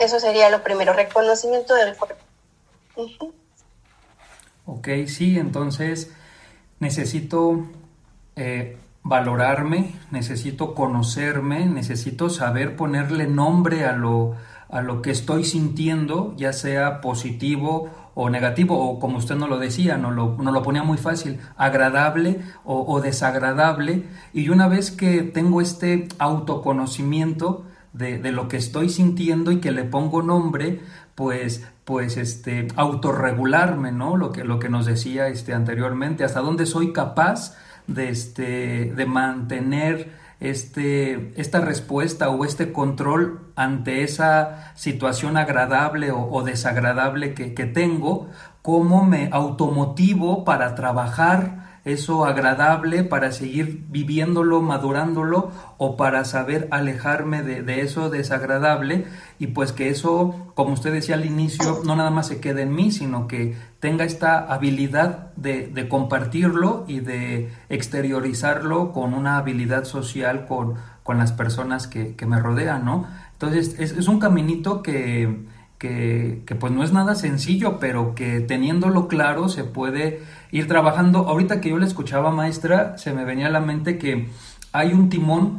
Eso 0.02 0.18
sería 0.18 0.50
lo 0.50 0.62
primero, 0.62 0.92
reconocimiento 0.92 1.74
del 1.74 1.96
cuerpo. 1.96 2.22
Ok, 4.66 4.88
sí, 5.06 5.38
entonces 5.38 6.12
necesito 6.80 7.66
eh, 8.34 8.76
valorarme, 9.04 9.94
necesito 10.10 10.74
conocerme, 10.74 11.66
necesito 11.66 12.30
saber 12.30 12.74
ponerle 12.76 13.26
nombre 13.26 13.84
a 13.84 13.92
lo, 13.92 14.34
a 14.68 14.80
lo 14.82 15.02
que 15.02 15.12
estoy 15.12 15.44
sintiendo, 15.44 16.34
ya 16.36 16.52
sea 16.52 17.00
positivo 17.00 17.90
o 18.14 18.28
negativo, 18.28 18.78
o 18.78 18.98
como 18.98 19.18
usted 19.18 19.36
no 19.36 19.46
lo 19.46 19.58
decía, 19.58 19.96
no 19.98 20.10
lo, 20.10 20.36
lo 20.36 20.62
ponía 20.62 20.82
muy 20.82 20.98
fácil, 20.98 21.38
agradable 21.56 22.40
o, 22.64 23.00
desagradable. 23.00 24.04
Y 24.32 24.48
una 24.48 24.68
vez 24.68 24.90
que 24.90 25.22
tengo 25.22 25.60
este 25.60 26.08
autoconocimiento 26.18 27.66
de, 27.92 28.18
de, 28.18 28.32
lo 28.32 28.48
que 28.48 28.56
estoy 28.56 28.88
sintiendo 28.88 29.52
y 29.52 29.60
que 29.60 29.70
le 29.70 29.84
pongo 29.84 30.22
nombre, 30.22 30.80
pues, 31.14 31.66
pues 31.84 32.16
este, 32.16 32.68
autorregularme, 32.76 33.92
¿no? 33.92 34.16
Lo 34.16 34.32
que, 34.32 34.44
lo 34.44 34.58
que 34.58 34.68
nos 34.68 34.86
decía 34.86 35.28
este, 35.28 35.52
anteriormente, 35.52 36.24
hasta 36.24 36.40
dónde 36.40 36.66
soy 36.66 36.92
capaz 36.92 37.56
de, 37.86 38.08
este, 38.08 38.92
de 38.94 39.06
mantener 39.06 40.12
este, 40.40 41.32
esta 41.40 41.60
respuesta 41.60 42.30
o 42.30 42.44
este 42.44 42.72
control 42.72 43.52
ante 43.54 44.02
esa 44.02 44.74
situación 44.74 45.36
agradable 45.36 46.10
o, 46.10 46.42
desagradable 46.42 47.34
que, 47.34 47.54
que 47.54 47.66
tengo, 47.66 48.28
cómo 48.62 49.04
me 49.04 49.28
automotivo 49.32 50.44
para 50.44 50.74
trabajar 50.74 51.61
eso 51.84 52.24
agradable 52.24 53.02
para 53.02 53.32
seguir 53.32 53.84
viviéndolo, 53.88 54.62
madurándolo 54.62 55.50
o 55.78 55.96
para 55.96 56.24
saber 56.24 56.68
alejarme 56.70 57.42
de, 57.42 57.80
eso 57.80 58.08
desagradable 58.08 59.06
y 59.40 59.48
pues 59.48 59.72
que 59.72 59.88
eso, 59.88 60.52
como 60.54 60.74
usted 60.74 60.92
decía 60.92 61.16
al 61.16 61.24
inicio, 61.24 61.82
no 61.84 61.96
nada 61.96 62.10
más 62.10 62.28
se 62.28 62.40
quede 62.40 62.62
en 62.62 62.74
mí, 62.74 62.92
sino 62.92 63.26
que 63.26 63.56
tenga 63.80 64.04
esta 64.04 64.38
habilidad 64.38 65.32
de, 65.34 65.88
compartirlo 65.88 66.84
y 66.86 67.00
de 67.00 67.50
exteriorizarlo 67.68 68.92
con 68.92 69.12
una 69.12 69.38
habilidad 69.38 69.84
social 69.84 70.46
con, 70.46 70.74
con 71.02 71.18
las 71.18 71.32
personas 71.32 71.88
que, 71.88 72.14
me 72.26 72.38
rodean, 72.38 72.84
¿no? 72.84 73.08
Entonces 73.32 73.74
es, 73.80 73.92
es 73.92 74.06
un 74.06 74.20
caminito 74.20 74.84
que, 74.84 75.46
que, 75.82 76.56
pues 76.60 76.72
no 76.72 76.84
es 76.84 76.92
nada 76.92 77.16
sencillo, 77.16 77.80
pero 77.80 78.14
que 78.14 78.38
teniéndolo 78.38 79.08
claro 79.08 79.48
se 79.48 79.64
puede 79.64 80.22
ir 80.52 80.68
trabajando. 80.68 81.26
Ahorita 81.28 81.60
que 81.60 81.70
yo 81.70 81.78
le 81.78 81.86
escuchaba, 81.86 82.30
maestra, 82.30 82.96
se 82.98 83.12
me 83.12 83.24
venía 83.24 83.48
a 83.48 83.50
la 83.50 83.58
mente 83.58 83.98
que 83.98 84.28
hay 84.70 84.92
un 84.92 85.08
timón 85.08 85.58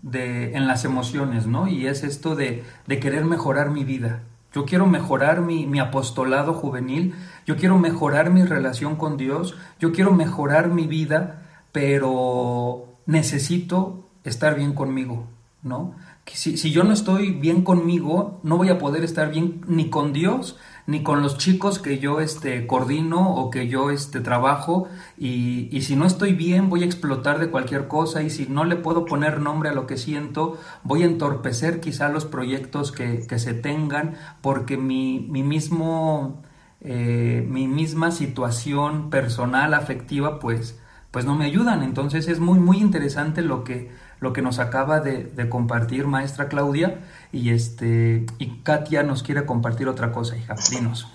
de, 0.00 0.54
en 0.54 0.66
las 0.66 0.86
emociones, 0.86 1.46
¿no? 1.46 1.68
Y 1.68 1.86
es 1.86 2.02
esto 2.02 2.34
de, 2.34 2.64
de 2.86 2.98
querer 2.98 3.26
mejorar 3.26 3.68
mi 3.70 3.84
vida. 3.84 4.22
Yo 4.54 4.64
quiero 4.64 4.86
mejorar 4.86 5.42
mi, 5.42 5.66
mi, 5.66 5.80
apostolado 5.80 6.54
juvenil, 6.54 7.14
yo 7.46 7.56
quiero 7.56 7.78
mejorar 7.78 8.30
mi 8.30 8.44
relación 8.44 8.96
con 8.96 9.18
Dios, 9.18 9.54
yo 9.78 9.92
quiero 9.92 10.12
mejorar 10.12 10.70
mi 10.70 10.86
vida, 10.86 11.42
pero 11.72 12.86
necesito 13.04 14.06
estar 14.24 14.54
bien 14.54 14.72
conmigo, 14.72 15.26
¿no? 15.62 15.94
Si, 16.32 16.56
si 16.56 16.70
yo 16.70 16.84
no 16.84 16.92
estoy 16.92 17.32
bien 17.32 17.62
conmigo, 17.62 18.40
no 18.42 18.56
voy 18.56 18.68
a 18.68 18.78
poder 18.78 19.04
estar 19.04 19.30
bien 19.30 19.62
ni 19.66 19.90
con 19.90 20.12
Dios 20.12 20.56
ni 20.88 21.02
con 21.02 21.20
los 21.20 21.36
chicos 21.36 21.78
que 21.78 21.98
yo 21.98 22.18
este, 22.20 22.66
coordino 22.66 23.34
o 23.34 23.50
que 23.50 23.68
yo 23.68 23.90
este, 23.90 24.20
trabajo. 24.20 24.88
Y, 25.18 25.68
y, 25.70 25.82
si 25.82 25.96
no 25.96 26.06
estoy 26.06 26.32
bien 26.32 26.70
voy 26.70 26.82
a 26.82 26.86
explotar 26.86 27.38
de 27.38 27.50
cualquier 27.50 27.88
cosa. 27.88 28.22
Y 28.22 28.30
si 28.30 28.46
no 28.46 28.64
le 28.64 28.76
puedo 28.76 29.04
poner 29.04 29.38
nombre 29.38 29.68
a 29.68 29.74
lo 29.74 29.86
que 29.86 29.98
siento 29.98 30.58
voy 30.84 31.02
a 31.02 31.06
entorpecer 31.06 31.80
quizá 31.80 32.08
los 32.08 32.24
proyectos 32.24 32.90
que, 32.90 33.26
que 33.26 33.38
se 33.38 33.52
tengan 33.52 34.16
porque 34.40 34.78
mi, 34.78 35.20
mi 35.28 35.42
mismo 35.42 36.42
eh, 36.80 37.44
mi 37.46 37.66
misma 37.68 38.10
situación 38.10 39.10
personal 39.10 39.74
afectiva 39.74 40.38
pues 40.38 40.80
pues 41.10 41.26
no 41.26 41.34
me 41.34 41.44
ayudan. 41.44 41.82
Entonces 41.82 42.28
es 42.28 42.40
muy 42.40 42.58
muy 42.58 42.78
interesante 42.78 43.42
lo 43.42 43.62
que 43.62 43.90
lo 44.20 44.32
que 44.32 44.42
nos 44.42 44.58
acaba 44.58 45.00
de, 45.00 45.48
compartir 45.48 46.06
maestra 46.06 46.48
Claudia 46.48 46.98
y 47.32 47.52
este 47.54 48.26
y 48.38 48.62
Katia 48.62 49.02
nos 49.02 49.22
quiere 49.22 49.46
compartir 49.46 49.88
otra 49.88 50.12
cosa, 50.12 50.36
hija. 50.36 50.54
Dinos. 50.70 51.06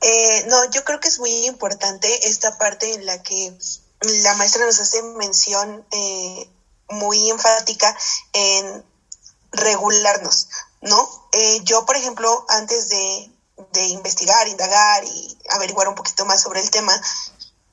Eh, 0.00 0.46
no, 0.48 0.70
yo 0.70 0.84
creo 0.84 1.00
que 1.00 1.08
es 1.08 1.18
muy 1.18 1.46
importante 1.46 2.28
esta 2.28 2.58
parte 2.58 2.92
en 2.94 3.06
la 3.06 3.22
que 3.22 3.56
la 4.22 4.34
maestra 4.34 4.66
nos 4.66 4.78
hace 4.80 5.02
mención 5.02 5.84
eh, 5.90 6.50
muy 6.90 7.30
enfática 7.30 7.96
en 8.32 8.84
regularnos, 9.52 10.48
¿no? 10.82 11.28
Eh, 11.32 11.60
yo, 11.64 11.86
por 11.86 11.96
ejemplo, 11.96 12.44
antes 12.48 12.88
de, 12.88 13.30
de, 13.72 13.86
investigar, 13.86 14.46
indagar 14.48 15.04
y 15.04 15.38
averiguar 15.50 15.88
un 15.88 15.94
poquito 15.94 16.24
más 16.26 16.42
sobre 16.42 16.60
el 16.60 16.70
tema, 16.70 16.92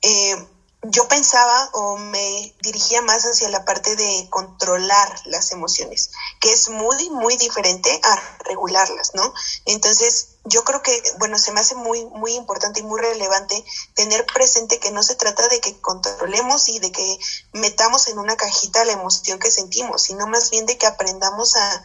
eh, 0.00 0.46
yo 0.84 1.06
pensaba 1.06 1.70
o 1.74 1.96
me 1.96 2.54
dirigía 2.60 3.02
más 3.02 3.22
hacia 3.24 3.48
la 3.48 3.64
parte 3.64 3.94
de 3.94 4.26
controlar 4.30 5.20
las 5.26 5.52
emociones, 5.52 6.10
que 6.40 6.52
es 6.52 6.70
muy, 6.70 7.08
muy 7.10 7.36
diferente 7.36 8.00
a 8.02 8.38
regularlas, 8.44 9.12
¿no? 9.14 9.32
Entonces, 9.64 10.30
yo 10.44 10.64
creo 10.64 10.82
que, 10.82 11.00
bueno, 11.18 11.38
se 11.38 11.52
me 11.52 11.60
hace 11.60 11.76
muy, 11.76 12.04
muy 12.06 12.34
importante 12.34 12.80
y 12.80 12.82
muy 12.82 13.00
relevante 13.00 13.64
tener 13.94 14.26
presente 14.26 14.80
que 14.80 14.90
no 14.90 15.04
se 15.04 15.14
trata 15.14 15.46
de 15.48 15.60
que 15.60 15.80
controlemos 15.80 16.68
y 16.68 16.80
de 16.80 16.90
que 16.90 17.18
metamos 17.52 18.08
en 18.08 18.18
una 18.18 18.36
cajita 18.36 18.84
la 18.84 18.92
emoción 18.92 19.38
que 19.38 19.52
sentimos, 19.52 20.02
sino 20.02 20.26
más 20.26 20.50
bien 20.50 20.66
de 20.66 20.78
que 20.78 20.86
aprendamos 20.86 21.54
a, 21.54 21.84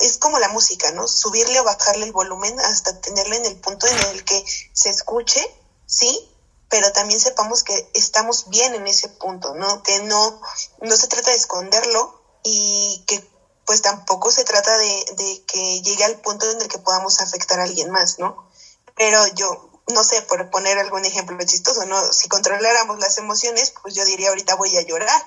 es 0.00 0.16
como 0.16 0.38
la 0.38 0.48
música, 0.48 0.90
¿no? 0.92 1.06
Subirle 1.06 1.60
o 1.60 1.64
bajarle 1.64 2.06
el 2.06 2.12
volumen 2.12 2.58
hasta 2.60 2.98
tenerlo 2.98 3.34
en 3.36 3.44
el 3.44 3.56
punto 3.60 3.86
en 3.86 3.98
el 4.14 4.24
que 4.24 4.42
se 4.72 4.88
escuche, 4.88 5.46
¿sí? 5.84 6.30
Pero 6.68 6.92
también 6.92 7.20
sepamos 7.20 7.62
que 7.62 7.90
estamos 7.94 8.48
bien 8.48 8.74
en 8.74 8.86
ese 8.86 9.08
punto, 9.08 9.54
¿no? 9.54 9.82
Que 9.82 10.00
no, 10.00 10.40
no 10.82 10.96
se 10.96 11.08
trata 11.08 11.30
de 11.30 11.36
esconderlo 11.36 12.20
y 12.42 13.04
que 13.06 13.26
pues 13.64 13.82
tampoco 13.82 14.30
se 14.30 14.44
trata 14.44 14.76
de, 14.78 15.04
de 15.16 15.44
que 15.46 15.82
llegue 15.82 16.04
al 16.04 16.20
punto 16.20 16.50
en 16.50 16.60
el 16.60 16.68
que 16.68 16.78
podamos 16.78 17.20
afectar 17.20 17.60
a 17.60 17.64
alguien 17.64 17.90
más, 17.90 18.18
¿no? 18.18 18.48
Pero 18.96 19.26
yo, 19.34 19.70
no 19.88 20.04
sé, 20.04 20.22
por 20.22 20.50
poner 20.50 20.78
algún 20.78 21.04
ejemplo 21.04 21.38
chistoso, 21.44 21.84
¿no? 21.86 22.12
Si 22.12 22.28
controláramos 22.28 22.98
las 22.98 23.18
emociones, 23.18 23.72
pues 23.82 23.94
yo 23.94 24.04
diría 24.04 24.30
ahorita 24.30 24.54
voy 24.56 24.76
a 24.76 24.82
llorar 24.82 25.22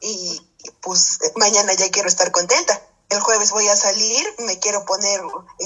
y 0.00 0.40
pues 0.80 1.18
mañana 1.36 1.72
ya 1.74 1.90
quiero 1.90 2.08
estar 2.08 2.30
contenta. 2.30 2.82
El 3.10 3.20
jueves 3.20 3.50
voy 3.50 3.68
a 3.68 3.76
salir, 3.76 4.26
me 4.38 4.58
quiero 4.58 4.84
poner 4.84 5.20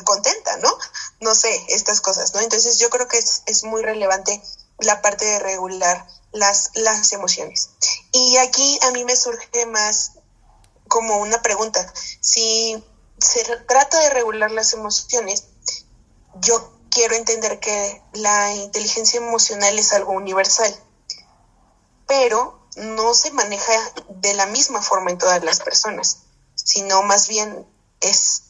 contenta, 0.04 0.56
¿no? 0.58 0.76
No 1.20 1.34
sé, 1.34 1.64
estas 1.68 2.00
cosas, 2.00 2.34
¿no? 2.34 2.40
Entonces 2.40 2.78
yo 2.78 2.90
creo 2.90 3.08
que 3.08 3.18
es, 3.18 3.42
es 3.46 3.64
muy 3.64 3.82
relevante 3.82 4.42
la 4.78 5.02
parte 5.02 5.24
de 5.24 5.38
regular 5.40 6.06
las, 6.32 6.70
las 6.74 7.12
emociones. 7.12 7.70
Y 8.12 8.36
aquí 8.38 8.78
a 8.82 8.90
mí 8.92 9.04
me 9.04 9.16
surge 9.16 9.66
más 9.66 10.12
como 10.88 11.18
una 11.18 11.42
pregunta. 11.42 11.92
Si 12.20 12.82
se 13.18 13.44
trata 13.66 13.98
de 14.00 14.10
regular 14.10 14.50
las 14.50 14.72
emociones, 14.72 15.44
yo 16.40 16.72
quiero 16.90 17.14
entender 17.14 17.60
que 17.60 18.02
la 18.12 18.54
inteligencia 18.54 19.18
emocional 19.18 19.78
es 19.78 19.92
algo 19.92 20.12
universal, 20.12 20.74
pero 22.06 22.58
no 22.76 23.14
se 23.14 23.30
maneja 23.32 23.72
de 24.08 24.34
la 24.34 24.46
misma 24.46 24.82
forma 24.82 25.10
en 25.10 25.18
todas 25.18 25.42
las 25.42 25.60
personas, 25.60 26.18
sino 26.54 27.02
más 27.02 27.28
bien 27.28 27.66
es 28.00 28.42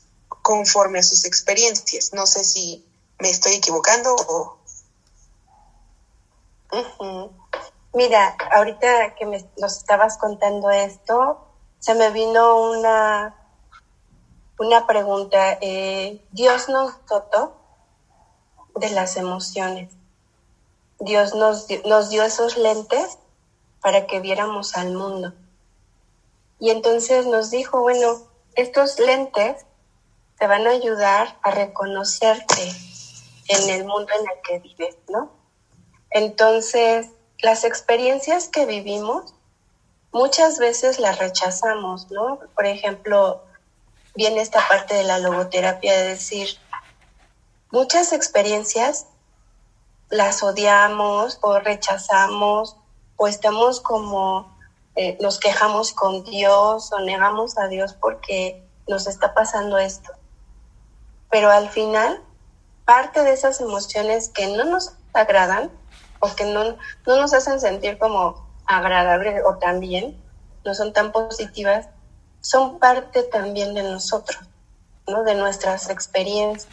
conforme 0.42 0.98
a 0.98 1.02
sus 1.02 1.24
experiencias. 1.24 2.12
No 2.12 2.26
sé 2.26 2.44
si 2.44 2.86
me 3.18 3.30
estoy 3.30 3.54
equivocando 3.54 4.14
o, 4.14 4.57
Mira, 7.94 8.36
ahorita 8.52 9.14
que 9.14 9.24
nos 9.24 9.76
estabas 9.76 10.18
contando 10.18 10.70
esto, 10.70 11.46
se 11.78 11.94
me 11.94 12.10
vino 12.10 12.70
una, 12.70 13.34
una 14.58 14.86
pregunta. 14.86 15.58
Eh, 15.60 16.24
Dios 16.32 16.68
nos 16.68 17.04
dotó 17.06 17.56
de 18.76 18.90
las 18.90 19.16
emociones. 19.16 19.92
Dios 21.00 21.34
nos, 21.34 21.66
nos 21.86 22.10
dio 22.10 22.24
esos 22.24 22.56
lentes 22.56 23.18
para 23.80 24.06
que 24.06 24.20
viéramos 24.20 24.76
al 24.76 24.92
mundo. 24.92 25.32
Y 26.58 26.70
entonces 26.70 27.26
nos 27.26 27.50
dijo, 27.50 27.80
bueno, 27.80 28.18
estos 28.54 28.98
lentes 28.98 29.64
te 30.38 30.46
van 30.46 30.66
a 30.66 30.70
ayudar 30.70 31.38
a 31.42 31.50
reconocerte 31.50 32.72
en 33.48 33.70
el 33.70 33.84
mundo 33.84 34.12
en 34.18 34.26
el 34.28 34.42
que 34.42 34.58
vives, 34.58 34.96
¿no? 35.08 35.37
Entonces, 36.10 37.08
las 37.40 37.64
experiencias 37.64 38.48
que 38.48 38.66
vivimos 38.66 39.34
muchas 40.12 40.58
veces 40.58 40.98
las 40.98 41.18
rechazamos, 41.18 42.10
¿no? 42.10 42.40
Por 42.54 42.66
ejemplo, 42.66 43.42
viene 44.14 44.40
esta 44.40 44.66
parte 44.66 44.94
de 44.94 45.04
la 45.04 45.18
logoterapia 45.18 45.96
de 45.96 46.08
decir, 46.08 46.48
muchas 47.70 48.12
experiencias 48.12 49.06
las 50.10 50.42
odiamos 50.42 51.38
o 51.42 51.58
rechazamos 51.58 52.76
o 53.16 53.28
estamos 53.28 53.80
como, 53.80 54.56
eh, 54.96 55.18
nos 55.20 55.38
quejamos 55.38 55.92
con 55.92 56.24
Dios 56.24 56.92
o 56.92 57.00
negamos 57.00 57.58
a 57.58 57.68
Dios 57.68 57.94
porque 57.94 58.62
nos 58.86 59.06
está 59.06 59.34
pasando 59.34 59.76
esto. 59.78 60.12
Pero 61.30 61.50
al 61.50 61.68
final, 61.68 62.22
parte 62.84 63.22
de 63.22 63.32
esas 63.32 63.60
emociones 63.60 64.30
que 64.30 64.46
no 64.46 64.64
nos 64.64 64.94
agradan, 65.12 65.70
o 66.20 66.34
que 66.34 66.44
no, 66.44 66.76
no 67.06 67.16
nos 67.16 67.32
hacen 67.32 67.60
sentir 67.60 67.98
como 67.98 68.46
agradables 68.66 69.42
o 69.46 69.56
tan 69.56 69.80
bien, 69.80 70.16
no 70.64 70.74
son 70.74 70.92
tan 70.92 71.12
positivas, 71.12 71.88
son 72.40 72.78
parte 72.78 73.22
también 73.22 73.74
de 73.74 73.82
nosotros, 73.82 74.40
¿no? 75.06 75.22
de 75.22 75.34
nuestras 75.34 75.90
experiencias. 75.90 76.72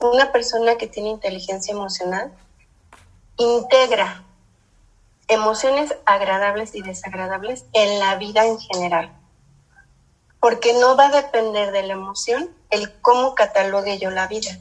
Una 0.00 0.32
persona 0.32 0.76
que 0.76 0.88
tiene 0.88 1.10
inteligencia 1.10 1.72
emocional 1.72 2.32
integra 3.36 4.24
emociones 5.28 5.94
agradables 6.04 6.74
y 6.74 6.82
desagradables 6.82 7.64
en 7.72 8.00
la 8.00 8.16
vida 8.16 8.44
en 8.44 8.58
general, 8.58 9.12
porque 10.40 10.74
no 10.74 10.96
va 10.96 11.06
a 11.06 11.22
depender 11.22 11.72
de 11.72 11.84
la 11.84 11.92
emoción 11.94 12.50
el 12.70 12.92
cómo 13.00 13.34
catalogue 13.34 13.98
yo 13.98 14.10
la 14.10 14.26
vida, 14.26 14.58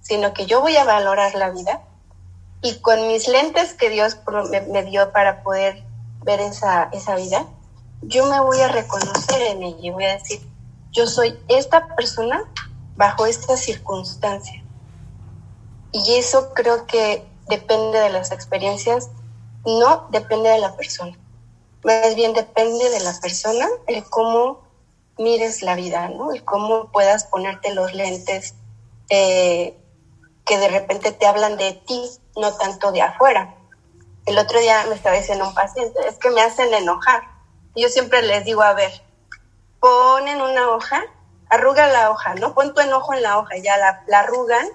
sino 0.00 0.32
que 0.32 0.46
yo 0.46 0.60
voy 0.60 0.76
a 0.76 0.84
valorar 0.84 1.34
la 1.34 1.50
vida 1.50 1.82
y 2.62 2.78
con 2.80 3.08
mis 3.08 3.28
lentes 3.28 3.74
que 3.74 3.88
Dios 3.88 4.18
me, 4.70 4.82
dio 4.84 5.12
para 5.12 5.42
poder 5.42 5.82
ver 6.22 6.40
esa, 6.40 6.90
esa 6.92 7.16
vida, 7.16 7.46
yo 8.02 8.26
me 8.26 8.40
voy 8.40 8.60
a 8.60 8.68
reconocer 8.68 9.40
en 9.42 9.62
ella 9.62 9.78
y 9.80 9.90
voy 9.90 10.04
a 10.04 10.18
decir, 10.18 10.40
yo 10.92 11.06
soy 11.06 11.38
esta 11.48 11.94
persona 11.94 12.44
bajo 12.96 13.26
esta 13.26 13.56
circunstancia. 13.56 14.62
Y 15.92 16.14
eso 16.14 16.52
creo 16.54 16.86
que 16.86 17.24
depende 17.48 17.98
de 17.98 18.10
las 18.10 18.30
experiencias, 18.30 19.10
no 19.64 20.06
depende 20.10 20.50
de 20.50 20.58
la 20.58 20.76
persona. 20.76 21.16
Más 21.82 22.14
bien 22.14 22.32
depende 22.34 22.90
de 22.90 23.00
la 23.00 23.12
persona 23.20 23.66
el 23.86 24.04
cómo 24.04 24.60
mires 25.18 25.62
la 25.62 25.74
vida, 25.74 26.08
¿no? 26.08 26.32
El 26.32 26.44
cómo 26.44 26.90
puedas 26.92 27.24
ponerte 27.24 27.74
los 27.74 27.92
lentes 27.94 28.54
eh, 29.08 29.76
que 30.44 30.58
de 30.58 30.68
repente 30.68 31.12
te 31.12 31.26
hablan 31.26 31.56
de 31.56 31.72
ti, 31.72 32.02
no 32.40 32.56
tanto 32.56 32.90
de 32.92 33.02
afuera. 33.02 33.54
El 34.26 34.38
otro 34.38 34.58
día 34.60 34.84
me 34.88 34.94
estaba 34.94 35.16
diciendo 35.16 35.48
un 35.48 35.54
paciente, 35.54 35.98
es 36.06 36.18
que 36.18 36.30
me 36.30 36.42
hacen 36.42 36.72
enojar. 36.74 37.22
yo 37.76 37.88
siempre 37.88 38.22
les 38.22 38.44
digo, 38.44 38.62
a 38.62 38.74
ver, 38.74 38.90
ponen 39.80 40.40
una 40.40 40.70
hoja, 40.70 41.02
arruga 41.48 41.86
la 41.88 42.10
hoja, 42.10 42.34
¿no? 42.34 42.54
Pon 42.54 42.74
tu 42.74 42.80
enojo 42.80 43.14
en 43.14 43.22
la 43.22 43.38
hoja, 43.38 43.56
ya 43.56 43.76
la, 43.76 44.02
arrugan 44.18 44.66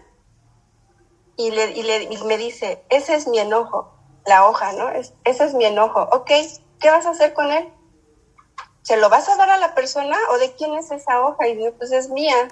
y, 1.36 1.51
le, 1.51 1.71
y, 1.71 1.84
le, 1.84 2.04
y 2.04 2.17
me 2.23 2.38
dice, 2.38 2.84
ese 2.89 3.15
es 3.15 3.28
mi 3.28 3.39
enojo, 3.39 3.93
la 4.25 4.47
hoja, 4.47 4.71
¿no? 4.73 4.89
Es, 4.89 5.13
ese 5.23 5.45
es 5.45 5.54
mi 5.54 5.65
enojo. 5.65 6.01
Ok, 6.12 6.32
¿qué 6.80 6.89
vas 6.89 7.06
a 7.06 7.12
hacer 7.12 7.34
con 7.34 7.51
él? 7.51 7.71
¿Se 8.82 8.97
lo 8.97 9.10
vas 9.10 9.28
a 9.30 9.36
dar 9.36 9.49
a 9.49 9.58
la 9.58 9.73
persona 9.73 10.17
o 10.32 10.38
de 10.38 10.54
quién 10.54 10.75
es 10.75 10.91
esa 10.91 11.21
hoja? 11.21 11.47
Y 11.47 11.56
digo, 11.56 11.73
pues 11.78 11.91
es 11.91 12.10
mía, 12.10 12.47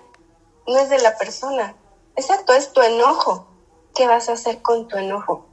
no 0.68 0.80
es 0.80 0.90
de 0.90 1.00
la 1.00 1.18
persona. 1.18 1.76
Exacto, 2.16 2.54
es 2.54 2.74
tu 2.74 2.82
enojo. 2.82 3.53
¿Qué 3.96 4.08
vas 4.08 4.30
a 4.30 4.34
hacer 4.34 4.62
con 4.62 4.88
tu 4.88 4.98
enojo? 4.98 5.46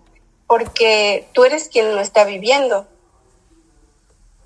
Porque 0.47 1.29
tú 1.33 1.45
eres 1.45 1.69
quien 1.69 1.95
lo 1.95 2.01
está 2.01 2.25
viviendo. 2.25 2.87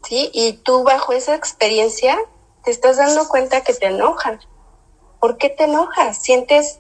¿Sí? 0.03 0.31
Y 0.33 0.55
tú 0.55 0.83
bajo 0.83 1.13
esa 1.13 1.35
experiencia 1.35 2.19
te 2.65 2.71
estás 2.71 2.97
dando 2.97 3.29
cuenta 3.29 3.63
que 3.63 3.75
te 3.75 3.87
enojan. 3.87 4.41
¿Por 5.21 5.39
qué 5.39 5.49
te 5.49 5.65
enojas? 5.65 6.19
Sientes 6.19 6.79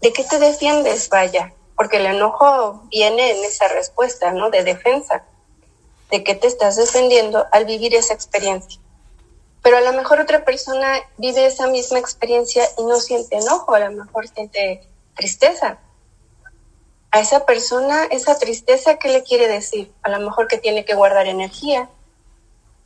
¿de 0.00 0.12
qué 0.12 0.24
te 0.24 0.38
defiendes? 0.38 1.08
Vaya, 1.08 1.52
porque 1.76 1.98
el 1.98 2.06
enojo 2.06 2.82
viene 2.90 3.30
en 3.30 3.44
esa 3.44 3.68
respuesta, 3.68 4.32
¿no? 4.32 4.50
De 4.50 4.64
defensa. 4.64 5.24
¿De 6.10 6.24
qué 6.24 6.34
te 6.34 6.46
estás 6.46 6.76
defendiendo 6.76 7.46
al 7.52 7.64
vivir 7.66 7.94
esa 7.94 8.14
experiencia? 8.14 8.80
Pero 9.62 9.76
a 9.76 9.80
lo 9.80 9.92
mejor 9.92 10.20
otra 10.20 10.44
persona 10.44 11.00
vive 11.18 11.46
esa 11.46 11.66
misma 11.66 11.98
experiencia 11.98 12.64
y 12.78 12.82
no 12.84 12.98
siente 12.98 13.36
enojo, 13.36 13.74
a 13.74 13.80
lo 13.80 13.90
mejor 13.92 14.26
siente 14.28 14.82
tristeza. 15.14 15.78
A 17.12 17.20
esa 17.20 17.44
persona, 17.44 18.04
esa 18.04 18.38
tristeza, 18.38 18.98
¿qué 18.98 19.08
le 19.08 19.22
quiere 19.22 19.48
decir? 19.48 19.92
A 20.02 20.10
lo 20.10 20.20
mejor 20.20 20.46
que 20.46 20.58
tiene 20.58 20.84
que 20.84 20.94
guardar 20.94 21.26
energía. 21.26 21.88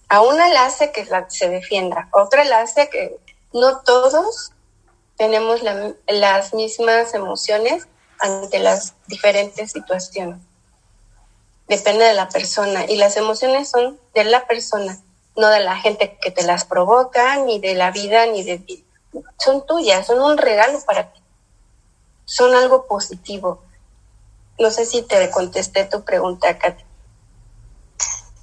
A 0.09 0.23
una 0.23 0.49
le 0.49 0.59
hace 0.59 0.93
que 0.93 1.07
se 1.29 1.49
defienda, 1.49 2.09
a 2.13 2.23
otra 2.23 2.45
le 2.45 2.55
hace 2.55 2.89
que 2.89 3.19
no 3.53 3.81
todos 3.81 4.53
tenemos 5.17 5.61
las 6.07 6.55
mismas 6.55 7.15
emociones 7.15 7.87
ante 8.19 8.59
las 8.59 8.95
diferentes 9.07 9.73
situaciones. 9.73 10.39
Depende 11.69 12.05
de 12.05 12.15
la 12.15 12.29
persona 12.29 12.85
y 12.87 12.97
las 12.97 13.17
emociones 13.17 13.71
son 13.71 13.99
de 14.15 14.25
la 14.25 14.47
persona, 14.47 15.01
no 15.37 15.49
de 15.49 15.61
la 15.61 15.77
gente 15.77 16.19
que 16.21 16.31
te 16.31 16.43
las 16.43 16.65
provoca, 16.65 17.37
ni 17.39 17.59
de 17.59 17.75
la 17.75 17.91
vida, 17.91 18.27
ni 18.27 18.43
de. 18.43 18.85
Son 19.39 19.65
tuyas, 19.67 20.07
son 20.07 20.21
un 20.21 20.37
regalo 20.37 20.79
para 20.85 21.13
ti. 21.13 21.23
Son 22.25 22.55
algo 22.55 22.87
positivo. 22.87 23.63
No 24.59 24.71
sé 24.71 24.87
si 24.87 25.03
te 25.03 25.31
contesté 25.31 25.85
tu 25.85 26.05
pregunta, 26.05 26.59
Katy. 26.59 26.85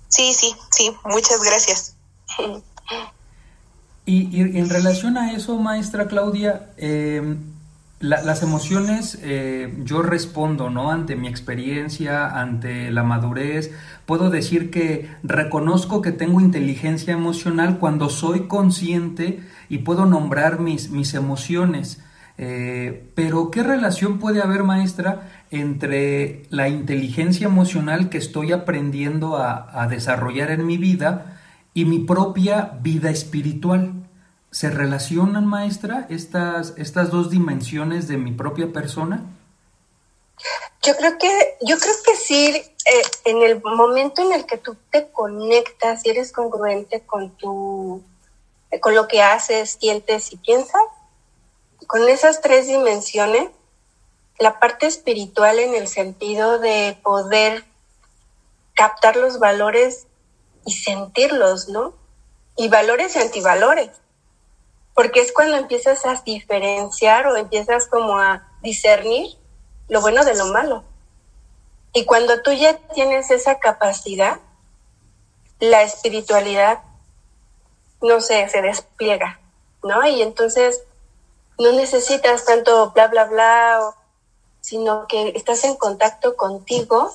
Sí, 0.09 0.33
sí, 0.33 0.53
sí, 0.71 0.91
muchas 1.05 1.41
gracias. 1.41 1.95
Y, 4.05 4.41
en 4.41 4.69
relación 4.69 5.17
a 5.17 5.31
eso, 5.31 5.57
maestra 5.57 6.07
Claudia, 6.07 6.71
em, 6.77 7.37
las 8.01 8.41
emociones, 8.41 9.19
eh, 9.21 9.73
yo 9.83 10.01
respondo, 10.01 10.71
¿no? 10.71 10.91
Ante 10.91 11.15
mi 11.15 11.27
experiencia, 11.27 12.27
ante 12.27 12.89
la 12.89 13.03
madurez. 13.03 13.71
Puedo 14.07 14.31
decir 14.31 14.71
que 14.71 15.07
reconozco 15.21 16.01
que 16.01 16.11
tengo 16.11 16.41
inteligencia 16.41 17.13
emocional 17.13 17.77
cuando 17.77 18.09
soy 18.09 18.47
consciente 18.47 19.43
y 19.69 19.79
puedo 19.79 20.07
nombrar 20.07 20.59
mis, 20.59 20.89
mis 20.89 21.13
emociones. 21.13 21.99
Eh, 22.43 23.11
pero, 23.13 23.51
¿qué 23.51 23.61
relación 23.61 24.17
puede 24.17 24.41
haber, 24.41 24.63
maestra, 24.63 25.45
entre 25.51 26.43
la 26.49 26.69
inteligencia 26.69 27.45
emocional 27.45 28.09
que 28.09 28.17
estoy 28.17 28.51
aprendiendo 28.51 29.37
a 29.37 29.87
desarrollar 29.87 30.49
en 30.49 30.65
mi 30.65 30.77
vida 30.77 31.39
y 31.75 31.85
mi 31.85 31.99
propia 31.99 32.79
vida 32.81 33.11
espiritual? 33.11 33.93
¿Se 34.49 34.71
relacionan, 34.71 35.45
maestra, 35.45 36.07
estas, 36.09 36.73
estas 36.77 37.11
dos 37.11 37.29
dimensiones 37.29 38.07
de 38.07 38.17
mi 38.17 38.31
propia 38.31 38.73
persona? 38.73 39.23
Yo 40.81 40.95
creo 40.97 41.17
que, 41.19 41.57
yo 41.61 41.77
creo 41.77 41.93
que 42.03 42.15
sí, 42.15 42.47
eh, 42.47 43.01
en 43.25 43.43
el 43.43 43.61
momento 43.61 44.23
en 44.23 44.33
el 44.33 44.47
que 44.47 44.57
tú 44.57 44.75
te 44.89 45.11
conectas 45.11 46.03
y 46.05 46.09
eres 46.09 46.31
congruente 46.31 47.01
con 47.01 47.29
tu, 47.37 48.01
con 48.79 48.95
lo 48.95 49.07
que 49.07 49.21
haces, 49.21 49.77
sientes 49.79 50.33
y 50.33 50.37
piensas, 50.37 50.81
con 51.87 52.07
esas 52.09 52.41
tres 52.41 52.67
dimensiones, 52.67 53.49
la 54.39 54.59
parte 54.59 54.87
espiritual 54.87 55.59
en 55.59 55.75
el 55.75 55.87
sentido 55.87 56.59
de 56.59 56.97
poder 57.03 57.65
captar 58.73 59.15
los 59.15 59.39
valores 59.39 60.07
y 60.65 60.73
sentirlos, 60.73 61.69
¿no? 61.69 61.93
Y 62.57 62.69
valores 62.69 63.15
y 63.15 63.19
antivalores 63.19 63.91
porque 64.93 65.21
es 65.21 65.31
cuando 65.31 65.57
empiezas 65.57 66.05
a 66.05 66.21
diferenciar 66.23 67.27
o 67.27 67.37
empiezas 67.37 67.87
como 67.87 68.17
a 68.17 68.47
discernir 68.61 69.37
lo 69.87 70.01
bueno 70.01 70.23
de 70.23 70.35
lo 70.35 70.45
malo. 70.47 70.83
Y 71.93 72.05
cuando 72.05 72.41
tú 72.41 72.51
ya 72.51 72.77
tienes 72.93 73.31
esa 73.31 73.59
capacidad, 73.59 74.39
la 75.59 75.83
espiritualidad, 75.83 76.79
no 78.01 78.21
sé, 78.21 78.47
se 78.49 78.61
despliega, 78.61 79.39
¿no? 79.83 80.05
Y 80.07 80.21
entonces 80.21 80.83
no 81.57 81.71
necesitas 81.73 82.45
tanto 82.45 82.91
bla, 82.91 83.07
bla, 83.07 83.25
bla, 83.25 83.95
sino 84.61 85.07
que 85.07 85.33
estás 85.35 85.63
en 85.63 85.75
contacto 85.75 86.35
contigo 86.35 87.13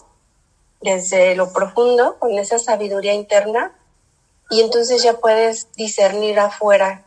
desde 0.80 1.34
lo 1.34 1.52
profundo, 1.52 2.18
con 2.18 2.38
esa 2.38 2.58
sabiduría 2.58 3.14
interna, 3.14 3.72
y 4.50 4.60
entonces 4.60 5.02
ya 5.02 5.14
puedes 5.14 5.72
discernir 5.72 6.38
afuera 6.38 7.04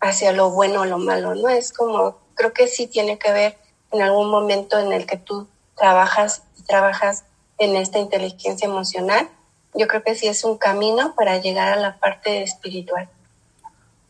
hacia 0.00 0.32
lo 0.32 0.50
bueno 0.50 0.82
o 0.82 0.84
lo 0.84 0.98
malo, 0.98 1.34
¿no? 1.34 1.48
Es 1.48 1.72
como, 1.72 2.16
creo 2.34 2.52
que 2.52 2.66
sí 2.66 2.86
tiene 2.86 3.18
que 3.18 3.32
ver 3.32 3.58
en 3.92 4.02
algún 4.02 4.30
momento 4.30 4.78
en 4.78 4.92
el 4.92 5.06
que 5.06 5.16
tú 5.16 5.46
trabajas 5.76 6.42
trabajas 6.66 7.24
en 7.58 7.76
esta 7.76 7.98
inteligencia 7.98 8.66
emocional. 8.66 9.28
Yo 9.74 9.86
creo 9.86 10.02
que 10.02 10.14
sí 10.14 10.26
es 10.26 10.44
un 10.44 10.56
camino 10.56 11.14
para 11.14 11.38
llegar 11.38 11.72
a 11.72 11.76
la 11.76 11.98
parte 11.98 12.42
espiritual. 12.42 13.08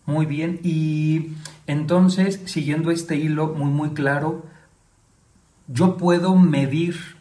Muy 0.07 0.27
bien, 0.27 0.61
y 0.63 1.33
entonces, 1.67 2.41
siguiendo 2.45 2.91
este 2.91 3.17
hilo 3.17 3.49
muy, 3.49 3.71
muy 3.71 3.95
claro, 3.95 4.43
¿yo 5.67 5.97
puedo 5.97 6.35
medir 6.35 7.17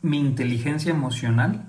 mi 0.00 0.18
inteligencia 0.18 0.90
emocional? 0.90 1.66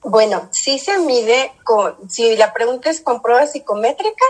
Bueno, 0.00 0.48
sí 0.52 0.78
se 0.78 0.98
mide 1.00 1.52
con, 1.64 2.08
si 2.08 2.36
la 2.36 2.52
pregunta 2.52 2.90
es 2.90 3.00
con 3.00 3.20
pruebas 3.20 3.52
psicométricas, 3.52 4.28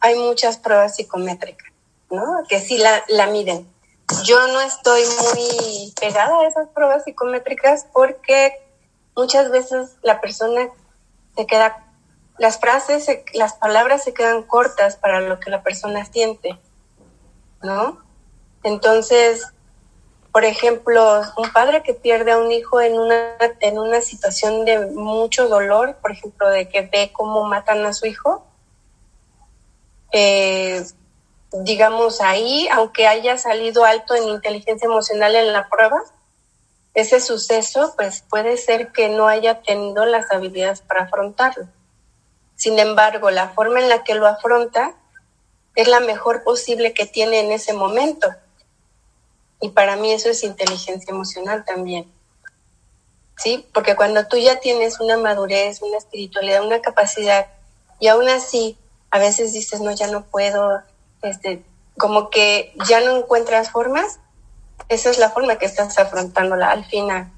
hay 0.00 0.18
muchas 0.18 0.56
pruebas 0.56 0.96
psicométricas, 0.96 1.70
¿no? 2.10 2.24
Que 2.48 2.58
sí 2.58 2.78
la, 2.78 3.04
la 3.08 3.26
miden. 3.26 3.68
Yo 4.24 4.38
no 4.48 4.60
estoy 4.62 5.02
muy 5.02 5.92
pegada 6.00 6.40
a 6.40 6.48
esas 6.48 6.68
pruebas 6.68 7.04
psicométricas 7.04 7.86
porque 7.92 8.54
muchas 9.14 9.50
veces 9.50 9.96
la 10.02 10.20
persona 10.20 10.68
se 11.36 11.46
queda, 11.46 11.86
las 12.40 12.58
frases, 12.58 13.06
las 13.34 13.52
palabras 13.52 14.02
se 14.02 14.14
quedan 14.14 14.44
cortas 14.44 14.96
para 14.96 15.20
lo 15.20 15.38
que 15.38 15.50
la 15.50 15.62
persona 15.62 16.06
siente, 16.06 16.58
¿no? 17.62 17.98
Entonces, 18.62 19.46
por 20.32 20.46
ejemplo, 20.46 21.20
un 21.36 21.52
padre 21.52 21.82
que 21.82 21.92
pierde 21.92 22.32
a 22.32 22.38
un 22.38 22.50
hijo 22.50 22.80
en 22.80 22.98
una, 22.98 23.36
en 23.60 23.78
una 23.78 24.00
situación 24.00 24.64
de 24.64 24.86
mucho 24.86 25.48
dolor, 25.50 25.98
por 26.00 26.12
ejemplo, 26.12 26.48
de 26.48 26.66
que 26.66 26.80
ve 26.80 27.10
cómo 27.12 27.44
matan 27.44 27.84
a 27.84 27.92
su 27.92 28.06
hijo, 28.06 28.42
eh, 30.10 30.82
digamos 31.52 32.22
ahí, 32.22 32.68
aunque 32.72 33.06
haya 33.06 33.36
salido 33.36 33.84
alto 33.84 34.14
en 34.14 34.24
inteligencia 34.24 34.86
emocional 34.86 35.36
en 35.36 35.52
la 35.52 35.68
prueba, 35.68 36.02
ese 36.94 37.20
suceso 37.20 37.92
pues 37.98 38.24
puede 38.30 38.56
ser 38.56 38.92
que 38.92 39.10
no 39.10 39.28
haya 39.28 39.60
tenido 39.60 40.06
las 40.06 40.32
habilidades 40.32 40.80
para 40.80 41.02
afrontarlo. 41.02 41.68
Sin 42.60 42.78
embargo, 42.78 43.30
la 43.30 43.48
forma 43.48 43.80
en 43.80 43.88
la 43.88 44.04
que 44.04 44.14
lo 44.14 44.26
afronta 44.26 44.92
es 45.74 45.88
la 45.88 46.00
mejor 46.00 46.44
posible 46.44 46.92
que 46.92 47.06
tiene 47.06 47.40
en 47.40 47.52
ese 47.52 47.72
momento 47.72 48.28
y 49.62 49.70
para 49.70 49.96
mí 49.96 50.12
eso 50.12 50.28
es 50.28 50.44
inteligencia 50.44 51.10
emocional 51.10 51.64
también. 51.64 52.12
¿Sí? 53.38 53.66
Porque 53.72 53.96
cuando 53.96 54.26
tú 54.26 54.36
ya 54.36 54.60
tienes 54.60 55.00
una 55.00 55.16
madurez, 55.16 55.80
una 55.80 55.96
espiritualidad, 55.96 56.62
una 56.62 56.82
capacidad, 56.82 57.46
y 57.98 58.08
aún 58.08 58.28
así 58.28 58.76
a 59.10 59.18
veces 59.18 59.54
dices, 59.54 59.80
no, 59.80 59.90
ya 59.92 60.08
no 60.08 60.26
puedo, 60.26 60.82
este, 61.22 61.64
como 61.96 62.28
que 62.28 62.74
ya 62.86 63.00
no 63.00 63.16
encuentras 63.16 63.70
formas, 63.70 64.20
esa 64.90 65.08
es 65.08 65.18
la 65.18 65.30
forma 65.30 65.56
que 65.56 65.64
estás 65.64 65.98
afrontándola 65.98 66.70
al 66.70 66.84
final, 66.84 67.32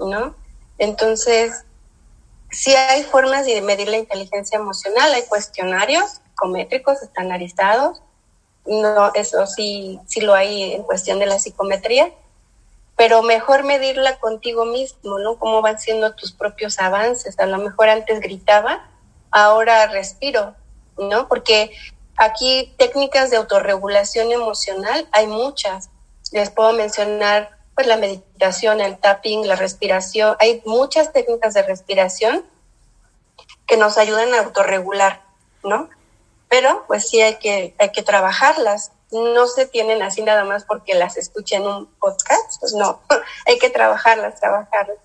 ¿no? 0.00 0.34
Entonces, 0.76 1.64
sí 2.50 2.74
hay 2.74 3.02
formas 3.04 3.46
de 3.46 3.60
medir 3.62 3.88
la 3.88 3.98
inteligencia 3.98 4.58
emocional, 4.58 5.12
hay 5.12 5.22
cuestionarios 5.22 6.20
psicométricos 6.24 7.02
estandarizados, 7.02 8.02
no, 8.66 9.12
eso 9.14 9.46
sí, 9.46 10.00
sí 10.06 10.20
lo 10.20 10.34
hay 10.34 10.74
en 10.74 10.82
cuestión 10.82 11.18
de 11.18 11.26
la 11.26 11.38
psicometría, 11.38 12.12
pero 12.96 13.22
mejor 13.22 13.64
medirla 13.64 14.18
contigo 14.18 14.66
mismo, 14.66 15.18
¿no? 15.18 15.38
Cómo 15.38 15.62
van 15.62 15.78
siendo 15.78 16.14
tus 16.14 16.32
propios 16.32 16.78
avances. 16.78 17.38
A 17.38 17.46
lo 17.46 17.56
mejor 17.56 17.88
antes 17.88 18.20
gritaba, 18.20 18.90
ahora 19.30 19.86
respiro, 19.86 20.54
¿no? 20.98 21.26
Porque 21.26 21.72
aquí 22.18 22.74
técnicas 22.76 23.30
de 23.30 23.38
autorregulación 23.38 24.32
emocional 24.32 25.08
hay 25.12 25.26
muchas. 25.26 25.88
Les 26.30 26.50
puedo 26.50 26.74
mencionar 26.74 27.59
pues 27.80 27.88
la 27.88 27.96
meditación, 27.96 28.80
el 28.80 28.98
tapping, 28.98 29.46
la 29.46 29.56
respiración. 29.56 30.36
Hay 30.38 30.62
muchas 30.66 31.12
técnicas 31.12 31.54
de 31.54 31.62
respiración 31.62 32.44
que 33.66 33.76
nos 33.76 33.96
ayudan 33.96 34.34
a 34.34 34.40
autorregular, 34.40 35.22
¿no? 35.64 35.88
pero 36.50 36.84
pues 36.88 37.08
sí 37.08 37.22
hay 37.22 37.36
que, 37.36 37.74
hay 37.78 37.92
que 37.92 38.02
trabajarlas. 38.02 38.92
No 39.12 39.46
se 39.46 39.66
tienen 39.66 40.02
así 40.02 40.20
nada 40.20 40.44
más 40.44 40.64
porque 40.64 40.94
las 40.94 41.16
escuché 41.16 41.56
en 41.56 41.62
un 41.62 41.86
podcast, 41.94 42.58
pues 42.58 42.74
no, 42.74 43.00
hay 43.46 43.58
que 43.58 43.70
trabajarlas, 43.70 44.38
trabajarlas. 44.40 44.98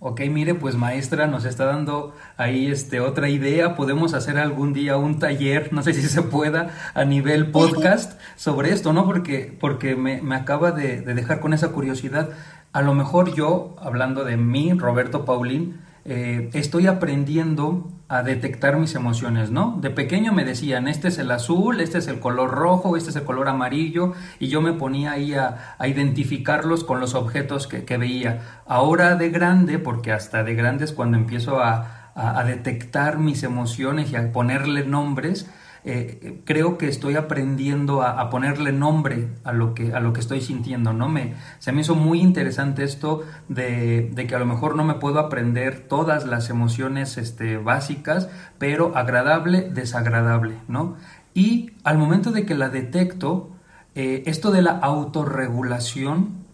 Ok, 0.00 0.20
mire, 0.30 0.54
pues 0.54 0.76
maestra 0.76 1.26
nos 1.26 1.44
está 1.44 1.64
dando 1.64 2.14
ahí 2.36 2.68
este 2.70 3.00
otra 3.00 3.28
idea. 3.28 3.74
Podemos 3.74 4.14
hacer 4.14 4.38
algún 4.38 4.72
día 4.72 4.96
un 4.96 5.18
taller, 5.18 5.72
no 5.72 5.82
sé 5.82 5.92
si 5.92 6.02
se 6.02 6.22
pueda, 6.22 6.70
a 6.94 7.04
nivel 7.04 7.50
podcast 7.50 8.20
sobre 8.36 8.72
esto, 8.72 8.92
¿no? 8.92 9.04
Porque, 9.06 9.56
porque 9.58 9.96
me, 9.96 10.22
me 10.22 10.36
acaba 10.36 10.70
de, 10.70 11.00
de, 11.00 11.14
dejar 11.14 11.40
con 11.40 11.52
esa 11.52 11.72
curiosidad. 11.72 12.30
A 12.72 12.82
lo 12.82 12.94
mejor 12.94 13.34
yo, 13.34 13.74
hablando 13.80 14.22
de 14.22 14.36
mí, 14.36 14.72
Roberto 14.72 15.24
Paulín, 15.24 15.80
eh, 16.10 16.48
estoy 16.54 16.86
aprendiendo 16.86 17.90
a 18.08 18.22
detectar 18.22 18.78
mis 18.78 18.94
emociones, 18.94 19.50
¿no? 19.50 19.76
De 19.82 19.90
pequeño 19.90 20.32
me 20.32 20.46
decían, 20.46 20.88
este 20.88 21.08
es 21.08 21.18
el 21.18 21.30
azul, 21.30 21.82
este 21.82 21.98
es 21.98 22.08
el 22.08 22.18
color 22.18 22.50
rojo, 22.50 22.96
este 22.96 23.10
es 23.10 23.16
el 23.16 23.24
color 23.24 23.48
amarillo, 23.48 24.14
y 24.38 24.48
yo 24.48 24.62
me 24.62 24.72
ponía 24.72 25.12
ahí 25.12 25.34
a, 25.34 25.76
identificarlos 25.86 26.84
con 26.84 26.98
los 27.00 27.14
objetos 27.14 27.66
que, 27.66 27.98
veía. 27.98 28.62
Ahora 28.66 29.16
de 29.16 29.28
grande, 29.28 29.78
porque 29.78 30.10
hasta 30.12 30.44
de 30.44 30.54
grande 30.54 30.86
es 30.86 30.92
cuando 30.92 31.18
empiezo 31.18 31.60
a, 31.60 32.12
a 32.14 32.42
detectar 32.44 33.18
mis 33.18 33.42
emociones 33.42 34.10
y 34.10 34.16
a 34.16 34.32
ponerle 34.32 34.86
nombres, 34.86 35.50
eh, 35.84 36.42
creo 36.44 36.76
que 36.76 36.88
estoy 36.88 37.16
aprendiendo 37.16 38.02
a, 38.02 38.28
ponerle 38.30 38.72
nombre 38.72 39.28
a 39.44 39.52
lo 39.52 39.74
que, 39.74 39.92
a 39.92 40.00
lo 40.00 40.12
que 40.12 40.20
estoy 40.20 40.40
sintiendo, 40.40 40.92
¿no? 40.92 41.08
Me, 41.08 41.34
se 41.58 41.72
me 41.72 41.82
hizo 41.82 41.94
muy 41.94 42.20
interesante 42.20 42.84
esto 42.84 43.22
de, 43.48 44.12
que 44.28 44.34
a 44.34 44.38
lo 44.38 44.46
mejor 44.46 44.76
no 44.76 44.84
me 44.84 44.94
puedo 44.94 45.18
aprender 45.18 45.86
todas 45.88 46.26
las 46.26 46.50
emociones 46.50 47.16
este, 47.16 47.56
básicas, 47.56 48.28
pero 48.58 48.96
agradable, 48.96 49.70
desagradable, 49.70 50.58
¿no? 50.68 50.96
Y 51.34 51.70
al 51.84 51.98
momento 51.98 52.32
de 52.32 52.44
que 52.44 52.54
la 52.54 52.68
detecto, 52.68 53.50
eh, 53.94 54.24
esto 54.26 54.50
de 54.50 54.62
la 54.62 54.72
autorregulación, 54.72 56.44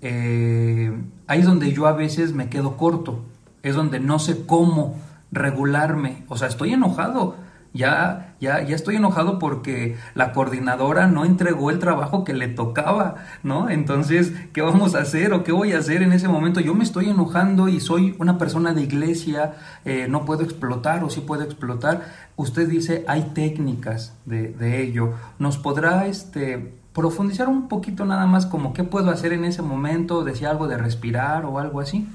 eh, 0.00 0.92
ahí 1.26 1.40
es 1.40 1.46
donde 1.46 1.72
yo 1.72 1.86
a 1.86 1.92
veces 1.92 2.32
me 2.32 2.48
quedo 2.48 2.76
corto, 2.76 3.24
es 3.62 3.74
donde 3.74 4.00
no 4.00 4.18
sé 4.18 4.46
cómo 4.46 4.98
regularme, 5.30 6.24
o 6.28 6.36
sea, 6.36 6.48
estoy 6.48 6.72
enojado, 6.72 7.36
ya, 7.72 8.31
ya, 8.42 8.60
ya 8.60 8.74
estoy 8.74 8.96
enojado 8.96 9.38
porque 9.38 9.96
la 10.16 10.32
coordinadora 10.32 11.06
no 11.06 11.24
entregó 11.24 11.70
el 11.70 11.78
trabajo 11.78 12.24
que 12.24 12.34
le 12.34 12.48
tocaba, 12.48 13.14
¿no? 13.44 13.70
Entonces, 13.70 14.32
¿qué 14.52 14.62
vamos 14.62 14.96
a 14.96 14.98
hacer 15.02 15.32
o 15.32 15.44
qué 15.44 15.52
voy 15.52 15.72
a 15.72 15.78
hacer 15.78 16.02
en 16.02 16.12
ese 16.12 16.26
momento? 16.26 16.58
Yo 16.58 16.74
me 16.74 16.82
estoy 16.82 17.08
enojando 17.08 17.68
y 17.68 17.78
soy 17.78 18.16
una 18.18 18.38
persona 18.38 18.74
de 18.74 18.82
iglesia, 18.82 19.54
eh, 19.84 20.08
no 20.08 20.24
puedo 20.24 20.42
explotar 20.42 21.04
o 21.04 21.10
sí 21.10 21.20
puedo 21.20 21.44
explotar. 21.44 22.02
Usted 22.34 22.68
dice, 22.68 23.04
hay 23.06 23.30
técnicas 23.32 24.16
de, 24.26 24.48
de 24.48 24.82
ello. 24.82 25.12
¿Nos 25.38 25.56
podrá 25.56 26.08
este, 26.08 26.74
profundizar 26.92 27.48
un 27.48 27.68
poquito 27.68 28.04
nada 28.04 28.26
más 28.26 28.46
como 28.46 28.72
qué 28.72 28.82
puedo 28.82 29.10
hacer 29.12 29.32
en 29.32 29.44
ese 29.44 29.62
momento? 29.62 30.24
¿Decía 30.24 30.50
algo 30.50 30.66
de 30.66 30.78
respirar 30.78 31.44
o 31.44 31.60
algo 31.60 31.78
así? 31.78 32.08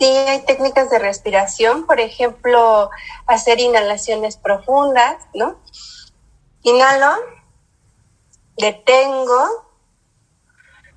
Sí, 0.00 0.06
hay 0.06 0.40
técnicas 0.46 0.88
de 0.88 0.98
respiración, 0.98 1.84
por 1.84 2.00
ejemplo, 2.00 2.88
hacer 3.26 3.60
inhalaciones 3.60 4.38
profundas, 4.38 5.22
¿no? 5.34 5.60
Inhalo, 6.62 7.12
detengo 8.56 9.66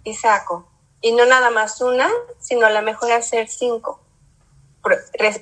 y 0.05 0.13
saco. 0.13 0.69
Y 1.01 1.11
no 1.11 1.25
nada 1.25 1.49
más 1.49 1.81
una, 1.81 2.09
sino 2.39 2.65
a 2.65 2.69
lo 2.69 2.81
mejor 2.81 3.11
hacer 3.11 3.49
cinco 3.49 3.99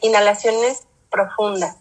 inhalaciones 0.02 0.88
profundas. 1.12 1.78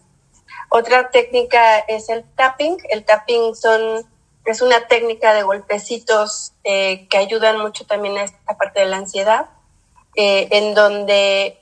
Otra 0.69 1.09
técnica 1.09 1.79
es 1.79 2.11
el 2.11 2.25
tapping. 2.35 2.77
El 2.91 3.07
tapping 3.07 3.55
son, 3.55 4.07
es 4.45 4.61
una 4.61 4.87
técnica 4.87 5.33
de 5.33 5.45
golpecitos 5.45 6.53
eh, 6.63 7.09
que 7.09 7.17
ayudan 7.17 7.59
mucho 7.59 7.87
también 7.87 8.19
a 8.19 8.25
esta 8.25 8.59
parte 8.59 8.81
de 8.81 8.87
la 8.87 8.99
ansiedad, 8.99 9.49
eh, 10.15 10.47
en 10.51 10.75
donde 10.75 11.60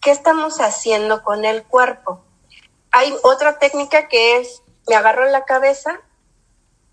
¿qué 0.00 0.10
estamos 0.10 0.60
haciendo 0.60 1.22
con 1.22 1.44
el 1.44 1.64
cuerpo? 1.64 2.20
Hay 2.90 3.14
otra 3.22 3.58
técnica 3.58 4.08
que 4.08 4.38
es, 4.38 4.62
me 4.88 4.94
agarro 4.94 5.26
la 5.26 5.44
cabeza, 5.44 6.00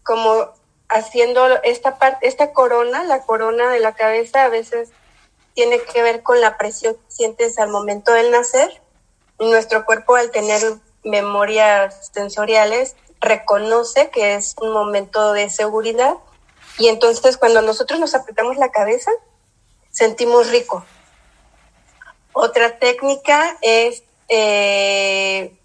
como 0.03 0.53
haciendo 0.89 1.47
esta 1.63 1.97
parte, 1.97 2.27
esta 2.27 2.53
corona, 2.53 3.03
la 3.03 3.21
corona 3.21 3.69
de 3.69 3.79
la 3.79 3.95
cabeza 3.95 4.43
a 4.43 4.49
veces 4.49 4.91
tiene 5.53 5.81
que 5.81 6.01
ver 6.01 6.21
con 6.21 6.41
la 6.41 6.57
presión 6.57 6.95
que 6.95 7.11
sientes 7.11 7.57
al 7.57 7.69
momento 7.69 8.11
del 8.11 8.31
nacer. 8.31 8.81
Nuestro 9.39 9.85
cuerpo 9.85 10.15
al 10.15 10.31
tener 10.31 10.61
memorias 11.03 12.09
sensoriales 12.13 12.95
reconoce 13.21 14.09
que 14.09 14.35
es 14.35 14.55
un 14.61 14.71
momento 14.71 15.33
de 15.33 15.49
seguridad 15.49 16.15
y 16.77 16.89
entonces 16.89 17.37
cuando 17.37 17.61
nosotros 17.61 17.99
nos 17.99 18.13
apretamos 18.13 18.57
la 18.57 18.71
cabeza 18.71 19.11
sentimos 19.91 20.51
rico, 20.51 20.83
otra 22.35 22.79
técnica 22.79 23.57
es 23.61 24.03
eh, 24.27 25.57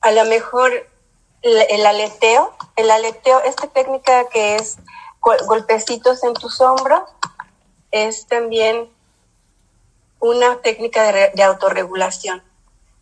a 0.00 0.12
lo 0.12 0.24
mejor 0.26 0.70
el, 1.42 1.84
aleteo. 1.84 2.54
El 2.76 2.90
aleteo, 2.92 3.40
esta 3.42 3.66
técnica 3.66 4.28
que 4.28 4.54
es 4.54 4.78
golpecitos 5.20 6.22
en 6.22 6.34
tus 6.34 6.60
hombros, 6.60 7.02
es 7.90 8.28
también 8.28 8.88
una 10.20 10.60
técnica 10.62 11.10
de, 11.12 11.32
de 11.34 11.42
autorregulación. 11.42 12.40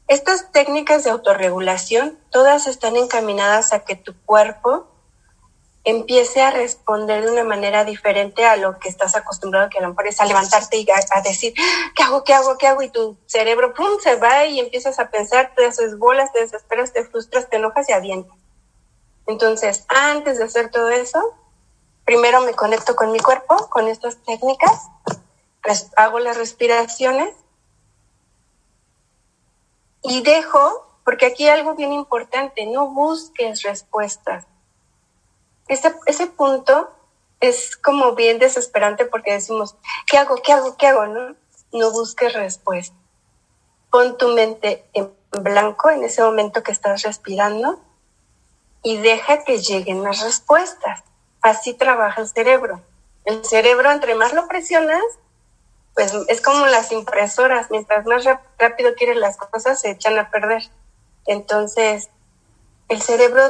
Estas 0.08 0.50
técnicas 0.50 1.04
de 1.04 1.10
autorregulación, 1.10 2.18
todas 2.30 2.66
están 2.66 2.96
encaminadas 2.96 3.74
a 3.74 3.80
que 3.80 3.96
tu 3.96 4.14
cuerpo 4.24 4.86
empiece 5.86 6.42
a 6.42 6.50
responder 6.50 7.24
de 7.24 7.30
una 7.30 7.44
manera 7.44 7.84
diferente 7.84 8.44
a 8.44 8.56
lo 8.56 8.76
que 8.80 8.88
estás 8.88 9.14
acostumbrado, 9.14 9.70
que 9.70 9.78
a 9.78 9.82
lo 9.82 9.90
mejor 9.90 10.08
es 10.08 10.20
a 10.20 10.24
levantarte 10.24 10.78
y 10.78 10.86
a, 10.90 11.20
decir, 11.20 11.54
¿qué 11.94 12.02
hago, 12.02 12.24
qué 12.24 12.34
hago, 12.34 12.58
qué 12.58 12.66
hago? 12.66 12.82
Y 12.82 12.90
tu 12.90 13.16
cerebro, 13.26 13.72
¡pum!, 13.72 14.00
se 14.02 14.16
va 14.16 14.46
y 14.46 14.58
empiezas 14.58 14.98
a 14.98 15.10
pensar, 15.10 15.52
te 15.54 15.64
haces 15.64 15.96
bolas, 15.96 16.32
te 16.32 16.40
desesperas, 16.40 16.92
te 16.92 17.04
frustras, 17.04 17.48
te 17.48 17.58
enojas 17.58 17.88
y 17.88 17.92
avientas. 17.92 18.36
Entonces, 19.28 19.86
antes 19.88 20.38
de 20.38 20.44
hacer 20.44 20.72
todo 20.72 20.90
eso, 20.90 21.22
primero 22.04 22.40
me 22.40 22.54
conecto 22.54 22.96
con 22.96 23.12
mi 23.12 23.20
cuerpo, 23.20 23.68
con 23.68 23.86
estas 23.86 24.16
técnicas, 24.24 24.88
hago 25.94 26.18
las 26.18 26.36
respiraciones 26.36 27.32
y 30.02 30.20
dejo, 30.22 30.84
porque 31.04 31.26
aquí 31.26 31.44
hay 31.44 31.60
algo 31.60 31.76
bien 31.76 31.92
importante, 31.92 32.66
no 32.66 32.88
busques 32.88 33.62
respuestas 33.62 34.46
ese, 35.68 35.94
ese 36.06 36.26
punto 36.26 36.90
es 37.40 37.76
como 37.76 38.14
bien 38.14 38.38
desesperante 38.38 39.04
porque 39.04 39.32
decimos, 39.32 39.76
¿qué 40.06 40.18
hago? 40.18 40.36
¿Qué 40.36 40.52
hago? 40.52 40.76
¿Qué 40.76 40.86
hago? 40.86 41.06
No, 41.06 41.34
no 41.72 41.92
busques 41.92 42.32
respuesta. 42.32 42.96
Pon 43.90 44.16
tu 44.16 44.28
mente 44.28 44.84
en 44.94 45.12
blanco 45.30 45.90
en 45.90 46.04
ese 46.04 46.22
momento 46.22 46.62
que 46.62 46.72
estás 46.72 47.02
respirando 47.02 47.80
y 48.82 48.98
deja 48.98 49.44
que 49.44 49.58
lleguen 49.58 50.02
las 50.02 50.22
respuestas. 50.22 51.02
Así 51.42 51.74
trabaja 51.74 52.20
el 52.20 52.28
cerebro. 52.28 52.82
El 53.24 53.44
cerebro, 53.44 53.90
entre 53.90 54.14
más 54.14 54.32
lo 54.32 54.46
presionas, 54.46 55.02
pues 55.94 56.12
es 56.28 56.40
como 56.40 56.66
las 56.66 56.92
impresoras. 56.92 57.70
Mientras 57.70 58.06
más 58.06 58.24
rápido 58.58 58.94
quieres 58.94 59.16
las 59.16 59.36
cosas, 59.36 59.80
se 59.80 59.90
echan 59.90 60.18
a 60.18 60.30
perder. 60.30 60.62
Entonces, 61.26 62.10
el 62.88 63.02
cerebro 63.02 63.42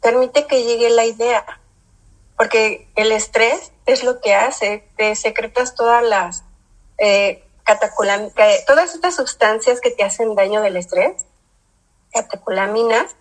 permite 0.00 0.46
que 0.46 0.64
llegue 0.64 0.90
la 0.90 1.04
idea, 1.04 1.60
porque 2.36 2.88
el 2.96 3.12
estrés 3.12 3.72
es 3.86 4.04
lo 4.04 4.20
que 4.20 4.34
hace, 4.34 4.88
te 4.96 5.14
secretas 5.16 5.74
todas 5.74 6.02
las 6.02 6.44
eh, 6.98 7.42
todas 8.66 8.94
estas 8.94 9.16
sustancias 9.16 9.80
que 9.80 9.90
te 9.90 10.04
hacen 10.04 10.34
daño 10.34 10.62
del 10.62 10.76
estrés, 10.76 11.26
catecolaminas, 12.12 13.16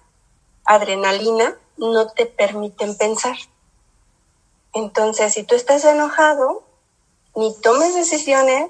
adrenalina, 0.63 1.57
no 1.78 2.11
te 2.11 2.26
permiten 2.26 2.97
pensar. 2.97 3.36
Entonces, 4.73 5.34
si 5.34 5.43
tú 5.43 5.55
estás 5.55 5.84
enojado, 5.86 6.63
ni 7.36 7.55
tomes 7.61 7.95
decisiones, 7.95 8.69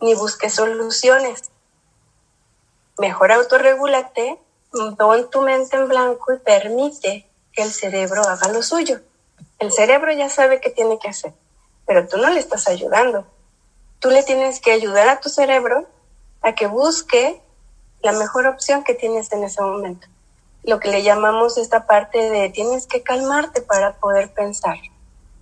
ni 0.00 0.14
busques 0.14 0.54
soluciones. 0.54 1.50
Mejor 2.98 3.32
autorregúlate, 3.32 4.38
pon 4.96 5.30
tu 5.30 5.42
mente 5.42 5.76
en 5.76 5.88
blanco 5.88 6.32
y 6.32 6.38
permite 6.38 7.27
el 7.62 7.72
cerebro 7.72 8.22
haga 8.22 8.48
lo 8.48 8.62
suyo. 8.62 9.00
El 9.58 9.72
cerebro 9.72 10.12
ya 10.12 10.28
sabe 10.28 10.60
qué 10.60 10.70
tiene 10.70 10.98
que 10.98 11.08
hacer, 11.08 11.32
pero 11.86 12.06
tú 12.06 12.16
no 12.16 12.30
le 12.30 12.40
estás 12.40 12.68
ayudando. 12.68 13.26
Tú 13.98 14.10
le 14.10 14.22
tienes 14.22 14.60
que 14.60 14.72
ayudar 14.72 15.08
a 15.08 15.20
tu 15.20 15.28
cerebro 15.28 15.86
a 16.42 16.54
que 16.54 16.66
busque 16.66 17.42
la 18.02 18.12
mejor 18.12 18.46
opción 18.46 18.84
que 18.84 18.94
tienes 18.94 19.32
en 19.32 19.42
ese 19.42 19.60
momento. 19.60 20.06
Lo 20.62 20.78
que 20.78 20.88
le 20.88 21.02
llamamos 21.02 21.58
esta 21.58 21.86
parte 21.86 22.30
de 22.30 22.50
tienes 22.50 22.86
que 22.86 23.02
calmarte 23.02 23.62
para 23.62 23.94
poder 23.94 24.32
pensar 24.32 24.76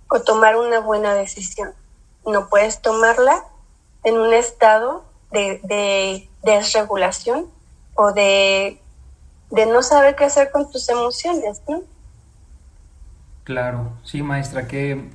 o 0.09 0.21
tomar 0.21 0.55
una 0.55 0.79
buena 0.79 1.13
decisión. 1.13 1.73
No 2.25 2.49
puedes 2.49 2.81
tomarla 2.81 3.45
en 4.03 4.17
un 4.17 4.33
estado 4.33 5.03
de, 5.31 6.27
desregulación 6.43 7.51
o 7.93 8.13
de, 8.13 8.81
de 9.51 9.65
no 9.65 9.83
saber 9.83 10.15
qué 10.15 10.25
hacer 10.25 10.49
con 10.51 10.71
tus 10.71 10.89
emociones. 10.89 11.61
¿no? 11.67 11.83
Claro, 13.47 13.93
sí, 14.03 14.23
maestra, 14.23 14.67
qué, 14.67 15.05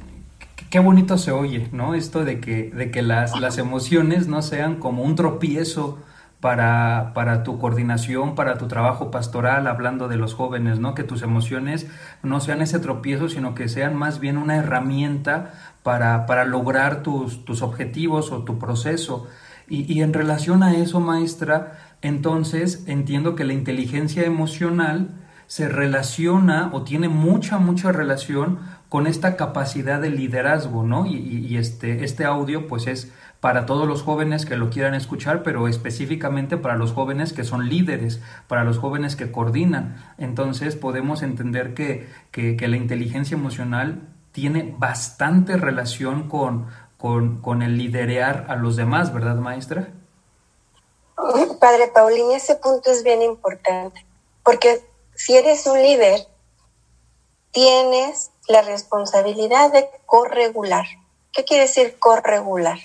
qué 0.70 0.78
bonito 0.78 1.18
se 1.18 1.32
oye, 1.32 1.68
¿no? 1.70 1.92
Esto 1.92 2.24
de 2.24 2.40
que, 2.40 2.70
de 2.70 2.90
que 2.90 3.02
las, 3.02 3.38
las 3.38 3.58
emociones 3.58 4.26
no 4.26 4.40
sean 4.40 4.76
como 4.76 5.02
un 5.02 5.16
tropiezo 5.16 5.98
para, 6.40 7.12
para, 7.12 7.42
tu 7.42 7.58
coordinación, 7.58 8.34
para 8.34 8.56
tu 8.56 8.68
trabajo 8.68 9.10
pastoral, 9.10 9.66
hablando 9.66 10.08
de 10.08 10.16
los 10.16 10.32
jóvenes, 10.32 10.78
¿no? 10.78 10.94
Que 10.94 11.04
tus 11.04 11.20
emociones 11.20 11.86
no 12.22 12.40
sean 12.40 12.62
ese 12.62 12.78
tropiezo, 12.78 13.28
sino 13.28 13.54
que 13.54 13.68
sean 13.68 13.94
más 13.94 14.18
bien 14.18 14.38
una 14.38 14.56
herramienta 14.56 15.52
para, 15.82 16.24
para 16.24 16.46
lograr 16.46 17.02
tus, 17.02 17.44
tus, 17.44 17.60
objetivos 17.60 18.32
o 18.32 18.44
tu 18.44 18.58
proceso. 18.58 19.28
Y, 19.68 19.92
y 19.92 20.00
en 20.00 20.14
relación 20.14 20.62
a 20.62 20.74
eso, 20.74 21.00
maestra, 21.00 21.78
entonces 22.00 22.84
entiendo 22.86 23.34
que 23.34 23.44
la 23.44 23.52
inteligencia 23.52 24.24
emocional 24.24 25.10
se 25.52 25.68
relaciona 25.68 26.70
o 26.72 26.80
tiene 26.80 27.10
mucha, 27.10 27.58
mucha 27.58 27.92
relación 27.92 28.60
con 28.88 29.06
esta 29.06 29.36
capacidad 29.36 30.00
de 30.00 30.08
liderazgo, 30.08 30.82
¿no? 30.82 31.04
Y, 31.04 31.58
este, 31.58 32.04
este 32.04 32.24
audio 32.24 32.66
pues 32.66 32.86
es 32.86 33.12
para 33.38 33.66
todos 33.66 33.86
los 33.86 34.02
jóvenes 34.02 34.46
que 34.46 34.56
lo 34.56 34.70
quieran 34.70 34.94
escuchar, 34.94 35.42
pero 35.42 35.68
específicamente 35.68 36.56
para 36.56 36.76
los 36.76 36.92
jóvenes 36.92 37.34
que 37.34 37.44
son 37.44 37.68
líderes, 37.68 38.22
para 38.48 38.64
los 38.64 38.78
jóvenes 38.78 39.14
que 39.14 39.30
coordinan. 39.30 40.02
Entonces 40.16 40.74
podemos 40.74 41.22
entender 41.22 41.74
que, 41.74 42.08
que, 42.30 42.56
la 42.66 42.78
inteligencia 42.78 43.36
emocional 43.36 44.08
tiene 44.32 44.74
bastante 44.78 45.58
relación 45.58 46.30
con, 46.30 46.68
con, 46.96 47.42
con, 47.42 47.60
el 47.60 47.76
liderear 47.76 48.46
a 48.48 48.56
los 48.56 48.76
demás, 48.76 49.12
¿verdad, 49.12 49.36
maestra? 49.36 49.90
Padre 51.60 51.90
Paulín, 51.92 52.30
ese 52.30 52.54
punto 52.54 52.90
es 52.90 53.04
bien 53.04 53.20
importante, 53.20 54.06
porque 54.42 54.80
si 55.14 55.36
eres 55.36 55.66
un 55.66 55.80
líder, 55.82 56.26
tienes 57.52 58.30
la 58.48 58.62
responsabilidad 58.62 59.72
de 59.72 59.88
corregular. 60.06 60.86
¿Qué 61.32 61.44
quiere 61.44 61.64
decir 61.64 61.98
corregular? 61.98 62.78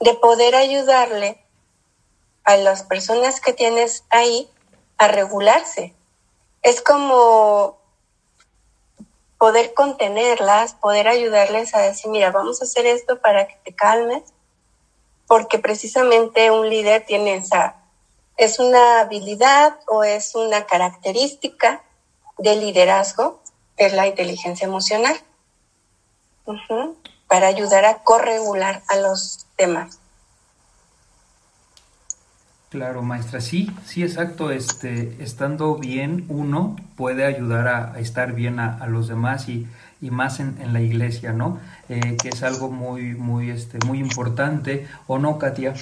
De 0.00 0.14
poder 0.14 0.54
ayudarle 0.54 1.42
a 2.44 2.56
las 2.56 2.82
personas 2.82 3.40
que 3.40 3.52
tienes 3.52 4.04
ahí 4.10 4.50
a 4.98 5.08
regularse. 5.08 5.94
Es 6.62 6.80
como 6.82 7.78
poder 9.38 9.72
contenerlas, 9.72 10.74
poder 10.74 11.08
ayudarles 11.08 11.74
a 11.74 11.80
decir, 11.80 12.10
mira, 12.10 12.30
vamos 12.30 12.60
a 12.60 12.64
hacer 12.64 12.86
esto 12.86 13.20
para 13.20 13.48
que 13.48 13.56
te 13.64 13.74
calmes, 13.74 14.22
porque 15.26 15.58
precisamente 15.58 16.50
un 16.50 16.68
líder 16.68 17.06
tiene 17.06 17.36
esa, 17.36 17.79
es 18.40 18.58
una 18.58 19.00
habilidad 19.00 19.76
o 19.86 20.02
es 20.02 20.34
una 20.34 20.64
característica 20.64 21.82
de 22.38 22.56
liderazgo 22.56 23.42
es 23.76 23.92
la 23.92 24.06
inteligencia 24.06 24.66
emocional 24.66 25.14
para 27.28 27.48
ayudar 27.48 27.84
a 27.84 27.98
corregular 28.02 28.82
a 28.88 28.96
los 28.96 29.46
demás. 29.58 29.98
Claro, 32.70 33.02
maestra, 33.02 33.42
sí, 33.42 33.70
sí, 33.84 34.02
exacto. 34.02 34.50
Este, 34.50 35.22
estando 35.22 35.74
bien 35.74 36.24
uno 36.30 36.76
puede 36.96 37.26
ayudar 37.26 37.68
a, 37.68 38.00
estar 38.00 38.32
bien 38.32 38.58
a, 38.58 38.86
los 38.86 39.08
demás 39.08 39.50
y, 39.50 39.68
y 40.00 40.10
más 40.10 40.40
en, 40.40 40.56
en, 40.62 40.72
la 40.72 40.80
iglesia, 40.80 41.32
¿no? 41.32 41.60
Eh, 41.90 42.16
que 42.16 42.30
es 42.30 42.42
algo 42.42 42.70
muy, 42.70 43.14
muy, 43.14 43.50
este, 43.50 43.78
muy 43.86 43.98
importante, 43.98 44.88
¿o 45.08 45.18
no, 45.18 45.38
Katia? 45.38 45.74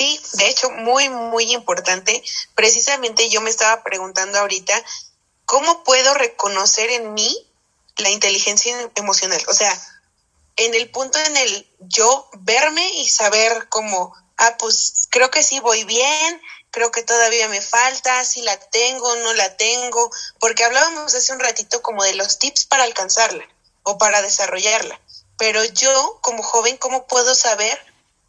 Sí, 0.00 0.18
de 0.32 0.48
hecho, 0.48 0.70
muy, 0.70 1.10
muy 1.10 1.52
importante. 1.52 2.22
Precisamente 2.54 3.28
yo 3.28 3.42
me 3.42 3.50
estaba 3.50 3.82
preguntando 3.82 4.38
ahorita 4.38 4.72
¿cómo 5.44 5.84
puedo 5.84 6.14
reconocer 6.14 6.88
en 6.88 7.12
mí 7.12 7.46
la 7.98 8.08
inteligencia 8.08 8.90
emocional? 8.94 9.42
O 9.46 9.52
sea, 9.52 9.78
en 10.56 10.72
el 10.74 10.90
punto 10.90 11.18
en 11.18 11.36
el 11.36 11.70
yo 11.80 12.30
verme 12.38 12.88
y 12.94 13.08
saber 13.10 13.68
cómo, 13.68 14.14
ah, 14.38 14.56
pues 14.58 15.08
creo 15.10 15.30
que 15.30 15.42
sí 15.42 15.60
voy 15.60 15.84
bien, 15.84 16.40
creo 16.70 16.90
que 16.90 17.02
todavía 17.02 17.48
me 17.48 17.60
falta, 17.60 18.24
si 18.24 18.40
la 18.40 18.58
tengo, 18.58 19.14
no 19.16 19.34
la 19.34 19.54
tengo, 19.58 20.10
porque 20.38 20.64
hablábamos 20.64 21.14
hace 21.14 21.34
un 21.34 21.40
ratito 21.40 21.82
como 21.82 22.04
de 22.04 22.14
los 22.14 22.38
tips 22.38 22.64
para 22.64 22.84
alcanzarla 22.84 23.46
o 23.82 23.98
para 23.98 24.22
desarrollarla. 24.22 24.98
Pero 25.36 25.62
yo, 25.62 26.20
como 26.22 26.42
joven, 26.42 26.78
¿cómo 26.78 27.06
puedo 27.06 27.34
saber 27.34 27.78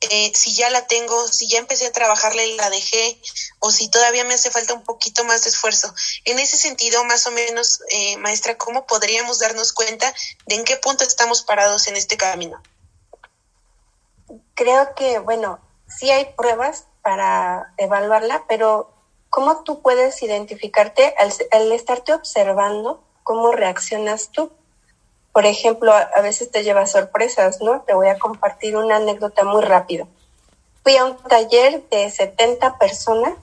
eh, 0.09 0.31
si 0.33 0.53
ya 0.53 0.69
la 0.69 0.87
tengo, 0.87 1.27
si 1.27 1.47
ya 1.47 1.59
empecé 1.59 1.87
a 1.87 1.91
trabajarla 1.91 2.43
y 2.43 2.55
la 2.55 2.69
dejé, 2.69 3.21
o 3.59 3.71
si 3.71 3.89
todavía 3.89 4.23
me 4.23 4.33
hace 4.33 4.49
falta 4.49 4.73
un 4.73 4.83
poquito 4.83 5.23
más 5.23 5.43
de 5.43 5.49
esfuerzo. 5.49 5.93
En 6.25 6.39
ese 6.39 6.57
sentido, 6.57 7.03
más 7.05 7.27
o 7.27 7.31
menos, 7.31 7.81
eh, 7.89 8.17
maestra, 8.17 8.57
¿cómo 8.57 8.85
podríamos 8.87 9.39
darnos 9.39 9.73
cuenta 9.73 10.13
de 10.47 10.55
en 10.55 10.63
qué 10.63 10.77
punto 10.77 11.03
estamos 11.03 11.43
parados 11.43 11.87
en 11.87 11.95
este 11.95 12.17
camino? 12.17 12.61
Creo 14.55 14.95
que, 14.95 15.19
bueno, 15.19 15.59
sí 15.87 16.09
hay 16.09 16.33
pruebas 16.33 16.85
para 17.03 17.73
evaluarla, 17.77 18.45
pero 18.47 18.93
¿cómo 19.29 19.63
tú 19.63 19.81
puedes 19.81 20.21
identificarte 20.23 21.15
al 21.51 21.71
estarte 21.71 22.13
observando 22.13 23.03
cómo 23.23 23.51
reaccionas 23.51 24.29
tú? 24.31 24.51
Por 25.33 25.45
ejemplo, 25.45 25.93
a, 25.93 26.21
veces 26.21 26.51
te 26.51 26.63
lleva 26.63 26.85
sorpresas, 26.85 27.61
¿no? 27.61 27.81
Te 27.81 27.93
voy 27.93 28.09
a 28.09 28.19
compartir 28.19 28.75
una 28.75 28.97
anécdota 28.97 29.43
muy 29.43 29.61
rápido. 29.61 30.07
Fui 30.83 30.97
a 30.97 31.05
un 31.05 31.17
taller 31.17 31.87
de 31.89 32.09
70 32.09 32.77
personas 32.77 33.33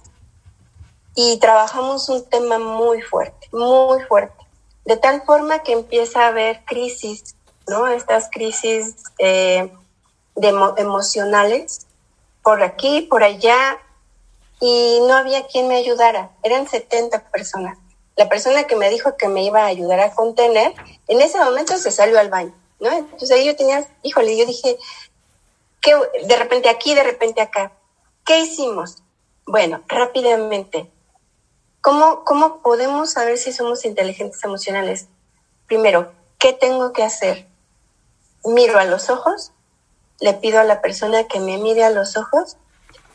y 1.15 1.39
trabajamos 1.39 2.09
un 2.09 2.25
tema 2.29 2.59
muy 2.59 3.01
fuerte, 3.01 3.49
muy 3.53 4.03
fuerte, 4.03 4.45
de 4.85 4.97
tal 4.97 5.23
forma 5.23 5.61
que 5.61 5.73
empieza 5.73 6.25
a 6.25 6.29
haber 6.29 6.65
crisis, 6.65 7.35
¿no? 7.67 7.87
Estas 7.89 8.29
crisis 8.31 8.97
eh, 9.19 9.73
emocionales 10.77 11.87
por 12.43 12.63
aquí, 12.63 13.03
por 13.03 13.23
allá, 13.23 13.79
y 14.61 15.01
no 15.07 15.15
había 15.15 15.47
quien 15.47 15.69
me 15.69 15.77
ayudara. 15.77 16.31
Eran 16.43 16.69
70 16.69 17.31
personas 17.31 17.79
la 18.19 18.29
persona 18.29 18.65
que 18.65 18.75
me 18.75 18.91
dijo 18.91 19.17
que 19.17 19.29
me 19.29 19.45
iba 19.45 19.63
a 19.63 19.67
ayudar 19.67 20.01
a 20.01 20.13
contener, 20.13 20.75
en 21.07 21.21
ese 21.21 21.39
momento 21.39 21.79
se 21.79 21.93
salió 21.93 22.19
al 22.19 22.29
baño, 22.29 22.53
¿no? 22.81 22.91
Entonces 22.91 23.31
ahí 23.31 23.47
yo 23.47 23.55
tenía, 23.55 23.87
híjole, 24.03 24.37
yo 24.37 24.45
dije, 24.45 24.77
¿qué, 25.81 25.95
de 26.27 26.37
repente 26.37 26.69
aquí, 26.69 26.97
de 26.97 27.05
repente 27.05 27.41
acá, 27.41 27.71
¿qué 28.27 28.41
hicimos? 28.41 29.05
Bueno, 29.47 29.85
rápidamente, 29.87 30.91
¿cómo, 31.81 32.25
¿cómo 32.25 32.61
podemos 32.61 33.13
saber 33.13 33.39
si 33.39 33.53
somos 33.53 33.85
inteligentes 33.85 34.43
emocionales? 34.43 35.07
Primero, 35.69 36.11
¿qué 36.39 36.53
tengo 36.53 36.93
que 36.93 37.05
hacer? 37.05 37.47
Miro 38.45 38.81
a 38.81 38.85
los 38.85 39.11
ojos, 39.11 39.53
le 40.19 40.35
pido 40.35 40.59
a 40.59 40.65
la 40.65 40.81
persona 40.81 41.29
que 41.29 41.39
me 41.39 41.57
mire 41.57 41.85
a 41.85 41.91
los 41.91 42.17
ojos 42.17 42.57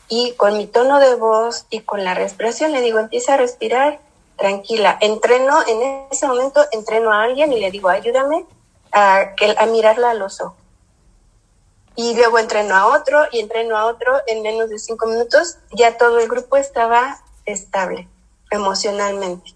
y 0.07 0.31
con 0.37 0.57
mi 0.57 0.65
tono 0.65 1.01
de 1.01 1.15
voz 1.15 1.65
y 1.69 1.81
con 1.81 2.05
la 2.05 2.13
respiración 2.13 2.71
le 2.71 2.79
digo, 2.79 2.99
empieza 2.99 3.33
a 3.33 3.37
respirar 3.37 3.99
tranquila. 4.37 4.97
Entreno, 5.01 5.65
en 5.67 6.07
ese 6.11 6.27
momento 6.27 6.65
entreno 6.71 7.11
a 7.11 7.23
alguien 7.23 7.53
y 7.53 7.59
le 7.59 7.71
digo, 7.71 7.89
ayúdame 7.89 8.45
a, 8.91 9.33
mirarla 9.67 10.11
a 10.11 10.13
los 10.13 10.41
ojos. 10.41 10.57
Y 11.95 12.15
luego 12.15 12.39
entreno 12.39 12.75
a 12.75 12.87
otro 12.87 13.23
y 13.31 13.39
entreno 13.39 13.77
a 13.77 13.85
otro 13.85 14.13
en 14.25 14.41
menos 14.41 14.69
de 14.69 14.79
cinco 14.79 15.05
minutos. 15.05 15.57
Ya 15.71 15.97
todo 15.97 16.19
el 16.19 16.27
grupo 16.27 16.57
estaba 16.57 17.21
estable 17.45 18.07
emocionalmente. 18.49 19.53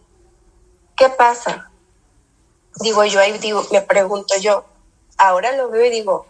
¿Qué 0.95 1.09
pasa? 1.09 1.71
Digo 2.79 3.03
yo, 3.05 3.19
ahí 3.19 3.37
digo, 3.39 3.65
me 3.71 3.81
pregunto 3.81 4.35
yo, 4.39 4.65
ahora 5.17 5.55
lo 5.55 5.69
veo 5.69 5.85
y 5.85 5.89
digo, 5.89 6.27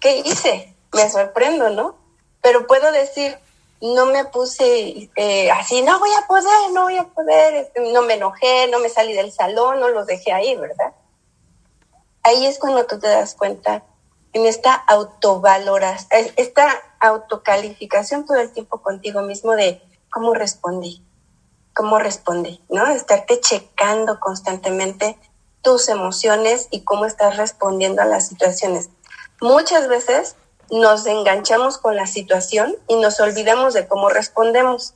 ¿qué 0.00 0.22
hice? 0.24 0.74
Me 0.92 1.08
sorprendo, 1.10 1.68
¿no? 1.70 1.96
Pero 2.40 2.66
puedo 2.66 2.90
decir, 2.92 3.38
no 3.82 4.06
me 4.06 4.24
puse 4.26 5.10
eh, 5.16 5.50
así, 5.50 5.82
no 5.82 5.98
voy 5.98 6.10
a 6.16 6.26
poder, 6.28 6.70
no 6.72 6.84
voy 6.84 6.96
a 6.98 7.04
poder, 7.04 7.54
este, 7.54 7.92
no 7.92 8.02
me 8.02 8.14
enojé, 8.14 8.68
no 8.68 8.78
me 8.78 8.88
salí 8.88 9.12
del 9.12 9.32
salón, 9.32 9.80
no 9.80 9.88
los 9.88 10.06
dejé 10.06 10.32
ahí, 10.32 10.54
¿verdad? 10.54 10.94
Ahí 12.22 12.46
es 12.46 12.60
cuando 12.60 12.86
tú 12.86 13.00
te 13.00 13.08
das 13.08 13.34
cuenta 13.34 13.82
en 14.32 14.46
esta 14.46 14.72
autovaloración, 14.72 16.30
esta 16.36 16.80
autocalificación 17.00 18.24
todo 18.24 18.36
el 18.36 18.52
tiempo 18.52 18.80
contigo 18.80 19.22
mismo 19.22 19.56
de 19.56 19.82
cómo 20.12 20.32
respondí, 20.32 21.04
cómo 21.74 21.98
respondí, 21.98 22.62
¿no? 22.68 22.86
Estarte 22.86 23.40
checando 23.40 24.20
constantemente 24.20 25.18
tus 25.60 25.88
emociones 25.88 26.68
y 26.70 26.82
cómo 26.82 27.04
estás 27.04 27.36
respondiendo 27.36 28.00
a 28.00 28.04
las 28.04 28.28
situaciones. 28.28 28.90
Muchas 29.40 29.88
veces 29.88 30.36
nos 30.72 31.06
enganchamos 31.06 31.78
con 31.78 31.94
la 31.94 32.06
situación 32.06 32.74
y 32.88 32.96
nos 32.96 33.20
olvidamos 33.20 33.74
de 33.74 33.86
cómo 33.86 34.08
respondemos. 34.08 34.94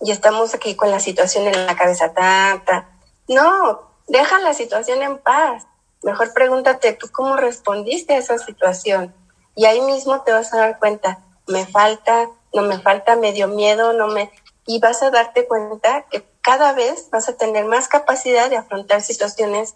Y 0.00 0.10
estamos 0.10 0.54
aquí 0.54 0.74
con 0.74 0.90
la 0.90 0.98
situación 0.98 1.46
en 1.46 1.66
la 1.66 1.76
cabeza, 1.76 2.12
tanta. 2.12 2.88
No, 3.28 3.82
deja 4.08 4.40
la 4.40 4.54
situación 4.54 5.02
en 5.02 5.18
paz. 5.18 5.66
Mejor 6.02 6.32
pregúntate 6.32 6.94
tú 6.94 7.08
cómo 7.12 7.36
respondiste 7.36 8.14
a 8.14 8.18
esa 8.18 8.38
situación. 8.38 9.14
Y 9.54 9.66
ahí 9.66 9.80
mismo 9.82 10.22
te 10.22 10.32
vas 10.32 10.52
a 10.52 10.58
dar 10.58 10.78
cuenta, 10.78 11.20
me 11.46 11.66
falta, 11.66 12.30
no 12.52 12.62
me 12.62 12.80
falta, 12.80 13.14
me 13.14 13.32
dio 13.32 13.46
miedo, 13.46 13.92
no 13.92 14.08
me... 14.08 14.32
Y 14.66 14.80
vas 14.80 15.02
a 15.02 15.10
darte 15.10 15.46
cuenta 15.46 16.06
que 16.10 16.26
cada 16.40 16.72
vez 16.72 17.10
vas 17.10 17.28
a 17.28 17.36
tener 17.36 17.66
más 17.66 17.88
capacidad 17.88 18.48
de 18.48 18.56
afrontar 18.56 19.02
situaciones 19.02 19.74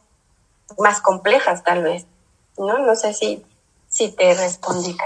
más 0.79 1.01
complejas 1.01 1.63
tal 1.63 1.83
vez 1.83 2.07
¿no? 2.59 2.79
No 2.79 2.97
sé 2.97 3.13
si, 3.15 3.45
si 3.95 4.09
te 4.09 4.35
respondí. 4.35 4.97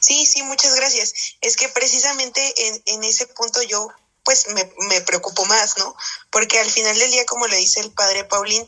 Sí, 0.00 0.24
sí, 0.24 0.42
muchas 0.42 0.74
gracias. 0.74 1.12
Es 1.42 1.56
que 1.56 1.68
precisamente 1.68 2.40
en, 2.66 2.82
en 2.86 3.04
ese 3.04 3.26
punto 3.26 3.62
yo 3.62 3.88
pues 4.24 4.48
me, 4.48 4.72
me 4.88 5.00
preocupo 5.02 5.44
más, 5.44 5.76
¿no? 5.78 5.94
Porque 6.30 6.58
al 6.58 6.70
final 6.70 6.98
del 6.98 7.10
día, 7.10 7.26
como 7.26 7.46
le 7.46 7.56
dice 7.56 7.80
el 7.80 7.92
padre 7.92 8.24
Paulín, 8.24 8.66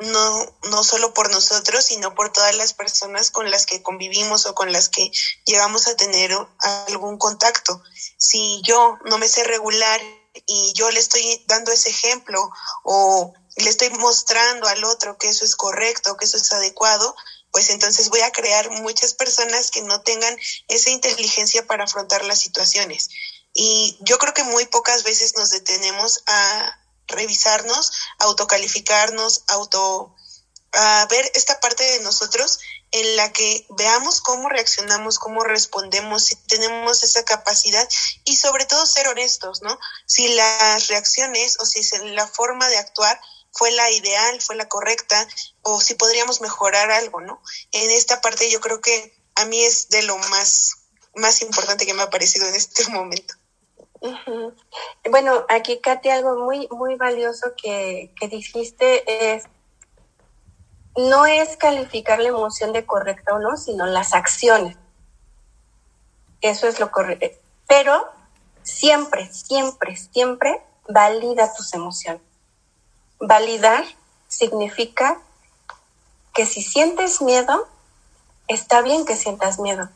no, 0.00 0.56
no 0.70 0.84
solo 0.84 1.14
por 1.14 1.30
nosotros, 1.30 1.84
sino 1.84 2.14
por 2.14 2.32
todas 2.32 2.54
las 2.56 2.72
personas 2.72 3.30
con 3.30 3.50
las 3.50 3.66
que 3.66 3.82
convivimos 3.82 4.46
o 4.46 4.54
con 4.54 4.72
las 4.72 4.88
que 4.88 5.10
llegamos 5.44 5.86
a 5.86 5.96
tener 5.96 6.36
algún 6.88 7.18
contacto. 7.18 7.82
Si 8.18 8.60
yo 8.62 8.98
no 9.04 9.18
me 9.18 9.28
sé 9.28 9.44
regular 9.44 10.00
y 10.46 10.72
yo 10.74 10.90
le 10.90 11.00
estoy 11.00 11.44
dando 11.46 11.72
ese 11.72 11.90
ejemplo 11.90 12.50
o 12.82 13.32
le 13.56 13.70
estoy 13.70 13.90
mostrando 13.90 14.66
al 14.68 14.84
otro 14.84 15.16
que 15.16 15.28
eso 15.28 15.44
es 15.44 15.56
correcto, 15.56 16.16
que 16.16 16.26
eso 16.26 16.36
es 16.36 16.52
adecuado, 16.52 17.14
pues 17.50 17.70
entonces 17.70 18.08
voy 18.08 18.20
a 18.20 18.32
crear 18.32 18.70
muchas 18.70 19.14
personas 19.14 19.70
que 19.70 19.82
no 19.82 20.02
tengan 20.02 20.36
esa 20.68 20.90
inteligencia 20.90 21.66
para 21.66 21.84
afrontar 21.84 22.24
las 22.24 22.40
situaciones. 22.40 23.08
Y 23.54 23.96
yo 24.00 24.18
creo 24.18 24.34
que 24.34 24.44
muy 24.44 24.66
pocas 24.66 25.02
veces 25.02 25.34
nos 25.36 25.50
detenemos 25.50 26.22
a 26.26 26.78
revisarnos, 27.06 27.92
autocalificarnos, 28.18 29.44
auto 29.46 30.14
a 30.72 31.06
ver 31.08 31.30
esta 31.34 31.58
parte 31.60 31.84
de 31.84 32.00
nosotros 32.00 32.58
en 32.90 33.16
la 33.16 33.32
que 33.32 33.66
veamos 33.70 34.20
cómo 34.20 34.48
reaccionamos, 34.48 35.18
cómo 35.18 35.42
respondemos, 35.42 36.24
si 36.24 36.36
tenemos 36.36 37.02
esa 37.02 37.24
capacidad 37.24 37.88
y 38.24 38.36
sobre 38.36 38.66
todo 38.66 38.86
ser 38.86 39.08
honestos, 39.08 39.62
¿no? 39.62 39.78
Si 40.06 40.28
las 40.28 40.88
reacciones 40.88 41.56
o 41.60 41.66
si 41.66 41.80
la 42.12 42.26
forma 42.26 42.68
de 42.68 42.78
actuar 42.78 43.20
fue 43.56 43.70
la 43.72 43.90
ideal, 43.90 44.40
fue 44.40 44.56
la 44.56 44.68
correcta 44.68 45.26
o 45.62 45.80
si 45.80 45.94
podríamos 45.94 46.40
mejorar 46.40 46.90
algo, 46.90 47.20
¿no? 47.20 47.40
En 47.72 47.90
esta 47.90 48.20
parte 48.20 48.50
yo 48.50 48.60
creo 48.60 48.80
que 48.80 49.12
a 49.34 49.44
mí 49.46 49.60
es 49.62 49.88
de 49.88 50.02
lo 50.02 50.16
más 50.18 50.86
más 51.16 51.42
importante 51.42 51.86
que 51.86 51.94
me 51.94 52.02
ha 52.02 52.10
parecido 52.10 52.46
en 52.46 52.54
este 52.54 52.88
momento. 52.90 53.34
Bueno, 55.10 55.44
aquí, 55.48 55.80
Katy, 55.80 56.10
algo 56.10 56.44
muy, 56.44 56.68
muy 56.70 56.96
valioso 56.96 57.54
que, 57.60 58.12
dijiste 58.30 59.34
es, 59.34 59.44
no 60.96 61.26
es 61.26 61.56
calificar 61.56 62.20
la 62.20 62.28
emoción 62.28 62.72
de 62.72 62.86
correcta 62.86 63.34
o 63.34 63.38
no, 63.38 63.56
sino 63.56 63.86
las 63.86 64.14
acciones. 64.14 64.76
Eso 66.40 66.68
es 66.68 66.78
lo 66.78 66.92
correcto. 66.92 67.26
Pero 67.66 68.08
siempre, 68.62 69.32
siempre, 69.32 69.96
siempre 69.96 70.62
valida 70.88 71.52
tus 71.54 71.72
emociones. 71.74 72.22
Validar 73.18 73.84
significa 74.28 75.18
que 76.34 76.46
si 76.46 76.62
sientes 76.62 77.22
miedo, 77.22 77.68
está 78.48 78.82
bien 78.82 79.04
que 79.04 79.16
sientas 79.16 79.58
miedo 79.58 79.88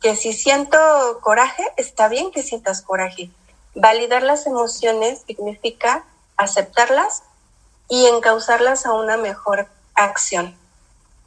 que 0.00 0.14
si 0.16 0.32
siento 0.32 0.78
coraje, 1.20 1.62
está 1.76 2.08
bien 2.08 2.30
que 2.30 2.42
sientas 2.42 2.82
coraje. 2.82 3.30
Validar 3.74 4.22
las 4.22 4.46
emociones 4.46 5.22
significa 5.26 6.04
aceptarlas 6.36 7.22
y 7.88 8.06
encauzarlas 8.06 8.86
a 8.86 8.92
una 8.92 9.16
mejor 9.16 9.68
acción. 9.94 10.56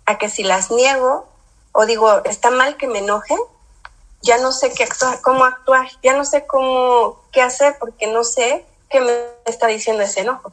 A 0.06 0.18
que 0.18 0.30
si 0.30 0.44
las 0.44 0.72
niego 0.72 1.28
o 1.72 1.86
digo, 1.86 2.24
está 2.26 2.52
mal 2.52 2.78
que 2.78 2.88
me 2.88 3.00
enoje, 3.00 3.36
ya 4.22 4.38
no 4.38 4.52
sé 4.52 4.74
qué 4.74 4.84
actuar, 4.84 5.22
cómo 5.22 5.46
actuar, 5.46 5.88
ya 6.04 6.16
no 6.16 6.26
sé 6.26 6.46
cómo 6.46 7.20
qué 7.32 7.42
hacer 7.42 7.78
porque 7.80 8.08
no 8.08 8.24
sé 8.24 8.66
qué 8.90 9.02
me 9.02 9.14
está 9.46 9.68
diciendo 9.68 10.04
ese 10.04 10.22
enojo. 10.22 10.52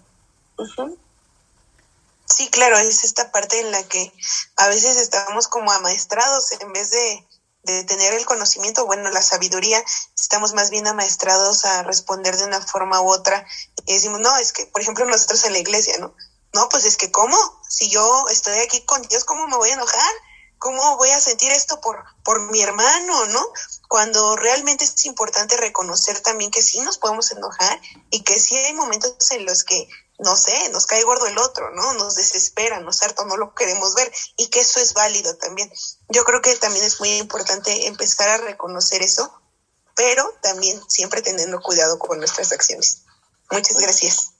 Sí, 2.24 2.48
claro, 2.48 2.78
es 2.78 3.04
esta 3.04 3.30
parte 3.30 3.60
en 3.60 3.70
la 3.70 3.82
que 3.84 4.12
a 4.56 4.68
veces 4.68 4.96
estamos 4.96 5.48
como 5.48 5.70
amaestrados 5.70 6.52
en 6.60 6.72
vez 6.72 6.90
de 6.90 7.26
de 7.66 7.82
tener 7.82 8.14
el 8.14 8.24
conocimiento, 8.24 8.86
bueno, 8.86 9.10
la 9.10 9.22
sabiduría, 9.22 9.84
estamos 10.16 10.54
más 10.54 10.70
bien 10.70 10.86
amaestrados 10.86 11.64
a 11.64 11.82
responder 11.82 12.36
de 12.36 12.44
una 12.44 12.60
forma 12.60 13.00
u 13.00 13.10
otra. 13.10 13.44
Y 13.84 13.94
decimos, 13.94 14.20
no, 14.20 14.36
es 14.36 14.52
que, 14.52 14.66
por 14.66 14.80
ejemplo, 14.80 15.04
nosotros 15.04 15.44
en 15.44 15.52
la 15.52 15.58
iglesia, 15.58 15.98
¿no? 15.98 16.14
No, 16.54 16.68
pues 16.68 16.84
es 16.84 16.96
que, 16.96 17.10
¿cómo? 17.10 17.36
Si 17.68 17.90
yo 17.90 18.26
estoy 18.30 18.58
aquí 18.60 18.82
con 18.82 19.02
Dios, 19.02 19.24
¿cómo 19.24 19.48
me 19.48 19.56
voy 19.56 19.70
a 19.70 19.74
enojar? 19.74 20.12
¿Cómo 20.58 20.96
voy 20.96 21.10
a 21.10 21.20
sentir 21.20 21.50
esto 21.50 21.80
por, 21.80 22.04
por 22.24 22.40
mi 22.52 22.62
hermano, 22.62 23.26
no? 23.26 23.44
Cuando 23.88 24.36
realmente 24.36 24.84
es 24.84 25.04
importante 25.04 25.56
reconocer 25.56 26.20
también 26.20 26.52
que 26.52 26.62
sí 26.62 26.80
nos 26.80 26.98
podemos 26.98 27.30
enojar 27.32 27.80
y 28.10 28.22
que 28.22 28.38
sí 28.38 28.56
hay 28.56 28.72
momentos 28.74 29.30
en 29.32 29.44
los 29.44 29.64
que 29.64 29.88
no 30.18 30.36
sé, 30.36 30.70
nos 30.72 30.86
cae 30.86 31.02
gordo 31.04 31.26
el 31.26 31.38
otro, 31.38 31.70
¿no? 31.72 31.94
Nos 31.94 32.14
desespera, 32.14 32.80
nos 32.80 33.02
harto, 33.02 33.24
no 33.26 33.36
lo 33.36 33.54
queremos 33.54 33.94
ver 33.94 34.10
y 34.36 34.48
que 34.48 34.60
eso 34.60 34.80
es 34.80 34.94
válido 34.94 35.36
también. 35.36 35.70
Yo 36.08 36.24
creo 36.24 36.40
que 36.40 36.54
también 36.56 36.84
es 36.84 37.00
muy 37.00 37.10
importante 37.16 37.86
empezar 37.86 38.28
a 38.28 38.38
reconocer 38.38 39.02
eso, 39.02 39.40
pero 39.94 40.24
también 40.42 40.80
siempre 40.88 41.22
teniendo 41.22 41.60
cuidado 41.60 41.98
con 41.98 42.18
nuestras 42.18 42.52
acciones. 42.52 43.04
Muchas 43.50 43.78
gracias. 43.78 44.32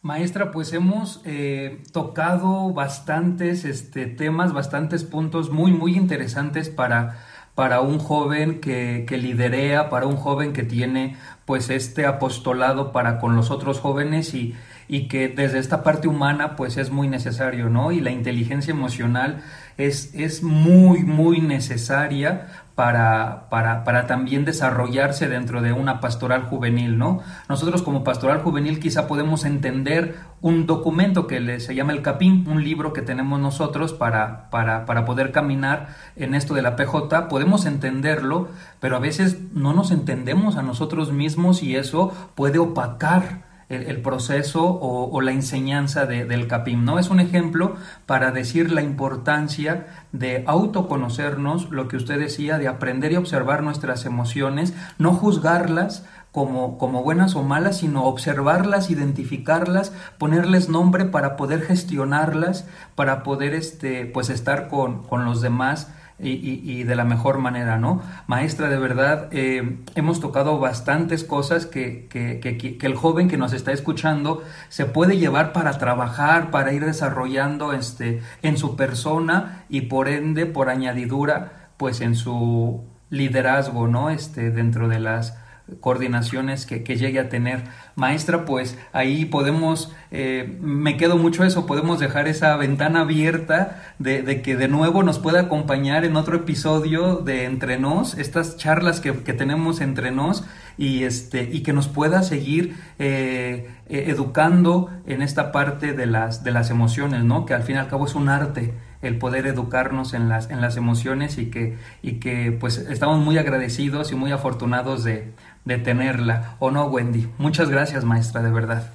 Maestra, 0.00 0.50
pues 0.50 0.72
hemos 0.72 1.20
eh, 1.24 1.82
tocado 1.92 2.72
bastantes 2.72 3.64
este, 3.64 4.06
temas, 4.06 4.52
bastantes 4.52 5.04
puntos 5.04 5.50
muy, 5.50 5.72
muy 5.72 5.96
interesantes 5.96 6.70
para 6.70 7.28
para 7.54 7.80
un 7.80 7.98
joven 7.98 8.60
que, 8.60 9.04
que 9.06 9.16
liderea, 9.18 9.90
para 9.90 10.06
un 10.06 10.16
joven 10.16 10.52
que 10.52 10.62
tiene 10.62 11.18
pues 11.52 11.68
este 11.68 12.06
apostolado 12.06 12.92
para 12.92 13.18
con 13.18 13.36
los 13.36 13.50
otros 13.50 13.78
jóvenes 13.78 14.32
y, 14.32 14.54
y 14.88 15.06
que 15.06 15.28
desde 15.28 15.58
esta 15.58 15.82
parte 15.82 16.08
humana 16.08 16.56
pues 16.56 16.78
es 16.78 16.90
muy 16.90 17.08
necesario, 17.08 17.68
¿no? 17.68 17.92
Y 17.92 18.00
la 18.00 18.10
inteligencia 18.10 18.70
emocional 18.70 19.42
es, 19.76 20.14
es 20.14 20.42
muy, 20.42 21.00
muy 21.00 21.42
necesaria 21.42 22.61
para, 22.74 23.48
para, 23.50 23.84
para, 23.84 24.06
también 24.06 24.44
desarrollarse 24.44 25.28
dentro 25.28 25.60
de 25.60 25.72
una 25.72 26.00
pastoral 26.00 26.44
juvenil, 26.44 26.96
¿no? 26.96 27.20
Nosotros 27.48 27.82
como 27.82 28.02
pastoral 28.02 28.40
juvenil 28.40 28.80
quizá 28.80 29.06
podemos 29.06 29.44
entender 29.44 30.16
un 30.40 30.66
documento 30.66 31.26
que 31.26 31.60
se 31.60 31.74
llama 31.74 31.92
el 31.92 32.02
CAPIN, 32.02 32.48
un 32.48 32.64
libro 32.64 32.92
que 32.92 33.02
tenemos 33.02 33.38
nosotros 33.40 33.92
para, 33.92 34.48
para, 34.50 34.86
para 34.86 35.04
poder 35.04 35.32
caminar 35.32 35.88
en 36.16 36.34
esto 36.34 36.54
de 36.54 36.62
la 36.62 36.76
PJ, 36.76 37.28
podemos 37.28 37.66
entenderlo, 37.66 38.48
pero 38.80 38.96
a 38.96 39.00
veces 39.00 39.38
no 39.52 39.74
nos 39.74 39.90
entendemos 39.90 40.56
a 40.56 40.62
nosotros 40.62 41.12
mismos 41.12 41.62
y 41.62 41.76
eso 41.76 42.12
puede 42.34 42.58
opacar 42.58 43.51
el, 43.72 44.00
proceso 44.02 44.64
o, 44.64 45.20
la 45.20 45.32
enseñanza 45.32 46.06
del 46.06 46.46
CAPIM. 46.46 46.84
¿no? 46.84 46.98
Es 46.98 47.10
un 47.10 47.20
ejemplo 47.20 47.76
para 48.06 48.30
decir 48.30 48.70
la 48.70 48.82
importancia 48.82 49.86
de 50.12 50.44
autoconocernos, 50.46 51.70
lo 51.70 51.88
que 51.88 51.96
usted 51.96 52.18
decía, 52.18 52.58
de 52.58 52.68
aprender 52.68 53.12
y 53.12 53.16
observar 53.16 53.62
nuestras 53.62 54.04
emociones, 54.04 54.74
no 54.98 55.14
juzgarlas, 55.14 56.04
como, 56.32 56.78
como, 56.78 57.02
buenas 57.02 57.34
o 57.34 57.42
malas, 57.42 57.78
sino 57.78 58.04
observarlas, 58.04 58.90
identificarlas, 58.90 59.92
ponerles 60.16 60.70
nombre 60.70 61.04
para 61.04 61.36
poder 61.36 61.60
gestionarlas, 61.60 62.66
para 62.94 63.22
poder 63.22 63.52
este, 63.54 64.06
pues 64.06 64.30
estar 64.30 64.68
con, 64.68 65.02
con 65.02 65.26
los 65.26 65.42
demás 65.42 65.88
y, 66.22 66.84
de 66.84 66.96
la 66.96 67.04
mejor 67.04 67.38
manera, 67.38 67.78
¿no? 67.78 68.02
Maestra, 68.26 68.68
de 68.68 68.78
verdad, 68.78 69.28
eh, 69.32 69.78
hemos 69.94 70.20
tocado 70.20 70.58
bastantes 70.58 71.24
cosas 71.24 71.66
que, 71.66 72.06
que, 72.08 72.40
que, 72.40 72.86
el 72.86 72.94
joven 72.94 73.28
que 73.28 73.36
nos 73.36 73.52
está 73.52 73.72
escuchando 73.72 74.42
se 74.68 74.86
puede 74.86 75.18
llevar 75.18 75.52
para 75.52 75.78
trabajar, 75.78 76.50
para 76.50 76.72
ir 76.72 76.84
desarrollando 76.84 77.72
este, 77.72 78.22
en 78.42 78.56
su 78.56 78.76
persona 78.76 79.64
y 79.68 79.82
por 79.82 80.08
ende, 80.08 80.46
por 80.46 80.68
añadidura, 80.68 81.70
pues 81.76 82.00
en 82.00 82.14
su 82.14 82.84
liderazgo, 83.10 83.88
¿no? 83.88 84.10
Este, 84.10 84.50
dentro 84.50 84.88
de 84.88 85.00
las 85.00 85.36
coordinaciones 85.80 86.66
que, 86.66 86.82
llegue 86.96 87.18
a 87.18 87.28
tener. 87.28 87.64
Maestra, 87.94 88.44
pues 88.44 88.78
ahí 88.92 89.24
podemos, 89.24 89.92
eh, 90.10 90.58
me 90.60 90.96
quedo 90.96 91.16
mucho 91.16 91.44
eso, 91.44 91.66
podemos 91.66 92.00
dejar 92.00 92.28
esa 92.28 92.56
ventana 92.56 93.00
abierta 93.00 93.82
de, 93.98 94.42
que 94.42 94.56
de 94.56 94.68
nuevo 94.68 95.02
nos 95.02 95.18
pueda 95.18 95.40
acompañar 95.40 96.04
en 96.04 96.16
otro 96.16 96.36
episodio 96.36 97.16
de 97.16 97.44
Entre 97.44 97.78
Nos, 97.78 98.14
estas 98.18 98.56
charlas 98.56 99.00
que, 99.00 99.12
tenemos 99.12 99.80
entre 99.80 100.10
nos 100.10 100.44
y, 100.76 101.04
este, 101.04 101.48
y 101.50 101.62
que 101.62 101.72
nos 101.72 101.88
pueda 101.88 102.22
seguir 102.22 102.76
eh, 102.98 103.70
eh, 103.88 104.04
educando 104.08 104.90
en 105.06 105.22
esta 105.22 105.52
parte 105.52 105.92
de 105.92 106.06
las, 106.06 106.44
de 106.44 106.50
las 106.50 106.70
emociones, 106.70 107.24
¿no? 107.24 107.46
Que 107.46 107.54
al 107.54 107.62
fin 107.62 107.76
y 107.76 107.78
al 107.78 107.88
cabo 107.88 108.06
es 108.06 108.14
un 108.14 108.28
arte 108.28 108.74
el 109.02 109.18
poder 109.18 109.46
educarnos 109.46 110.14
en 110.14 110.28
las, 110.28 110.48
en 110.48 110.60
las 110.60 110.76
emociones 110.76 111.36
y 111.36 111.50
que, 111.50 111.76
y 112.02 112.14
que 112.14 112.52
pues 112.52 112.78
estamos 112.78 113.18
muy 113.18 113.36
agradecidos 113.36 114.12
y 114.12 114.14
muy 114.14 114.30
afortunados 114.30 115.02
de, 115.04 115.32
de 115.64 115.78
tenerla. 115.78 116.56
¿O 116.58 116.70
no, 116.70 116.86
Wendy? 116.86 117.28
Muchas 117.38 117.68
gracias, 117.68 118.04
maestra, 118.04 118.42
de 118.42 118.50
verdad. 118.50 118.90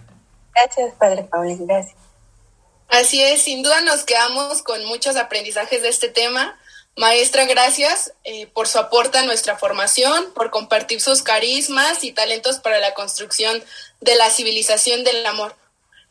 Gracias, 0.54 0.94
Padre 0.96 1.24
Paulín, 1.24 1.66
gracias. 1.68 1.96
Así 2.90 3.22
es, 3.22 3.42
sin 3.42 3.64
duda 3.64 3.82
nos 3.82 4.04
quedamos 4.04 4.64
con 4.64 4.84
muchos 4.86 5.18
aprendizajes 5.18 5.82
de 5.82 5.90
este 5.90 6.10
tema. 6.10 6.58
Maestra, 6.96 7.46
gracias 7.46 8.14
eh, 8.24 8.48
por 8.48 8.68
su 8.68 8.80
aporte 8.80 9.20
a 9.20 9.26
nuestra 9.26 9.58
formación, 9.58 10.34
por 10.34 10.50
compartir 10.50 11.00
sus 11.00 11.22
carismas 11.22 12.04
y 12.04 12.12
talentos 12.12 12.58
para 12.58 12.80
la 12.80 12.94
construcción 12.96 13.64
de 14.02 14.16
la 14.16 14.30
civilización 14.32 15.04
del 15.04 15.24
amor. 15.26 15.56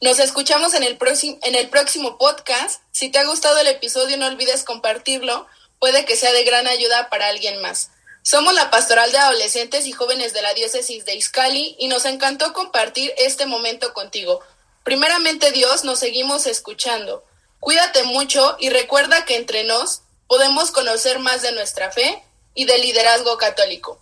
Nos 0.00 0.20
escuchamos 0.20 0.74
en 0.74 0.84
el, 0.84 0.98
en 1.42 1.54
el 1.54 1.68
próximo 1.70 2.18
podcast. 2.18 2.82
Si 2.92 3.08
te 3.08 3.18
ha 3.18 3.24
gustado 3.24 3.58
el 3.58 3.66
episodio, 3.66 4.16
no 4.16 4.26
olvides 4.26 4.62
compartirlo. 4.62 5.46
Puede 5.80 6.04
que 6.04 6.16
sea 6.16 6.32
de 6.32 6.44
gran 6.44 6.66
ayuda 6.68 7.08
para 7.08 7.28
alguien 7.28 7.60
más. 7.62 7.90
Somos 8.28 8.54
la 8.54 8.72
Pastoral 8.72 9.12
de 9.12 9.18
Adolescentes 9.18 9.86
y 9.86 9.92
Jóvenes 9.92 10.32
de 10.32 10.42
la 10.42 10.52
Diócesis 10.52 11.04
de 11.04 11.14
Izcali 11.14 11.76
y 11.78 11.86
nos 11.86 12.06
encantó 12.06 12.52
compartir 12.52 13.14
este 13.18 13.46
momento 13.46 13.94
contigo. 13.94 14.40
Primeramente 14.82 15.52
Dios, 15.52 15.84
nos 15.84 16.00
seguimos 16.00 16.48
escuchando. 16.48 17.22
Cuídate 17.60 18.02
mucho 18.02 18.56
y 18.58 18.70
recuerda 18.70 19.24
que 19.24 19.36
entre 19.36 19.62
nos 19.62 20.00
podemos 20.26 20.72
conocer 20.72 21.20
más 21.20 21.42
de 21.42 21.52
nuestra 21.52 21.92
fe 21.92 22.20
y 22.52 22.64
del 22.64 22.80
liderazgo 22.80 23.36
católico. 23.36 24.00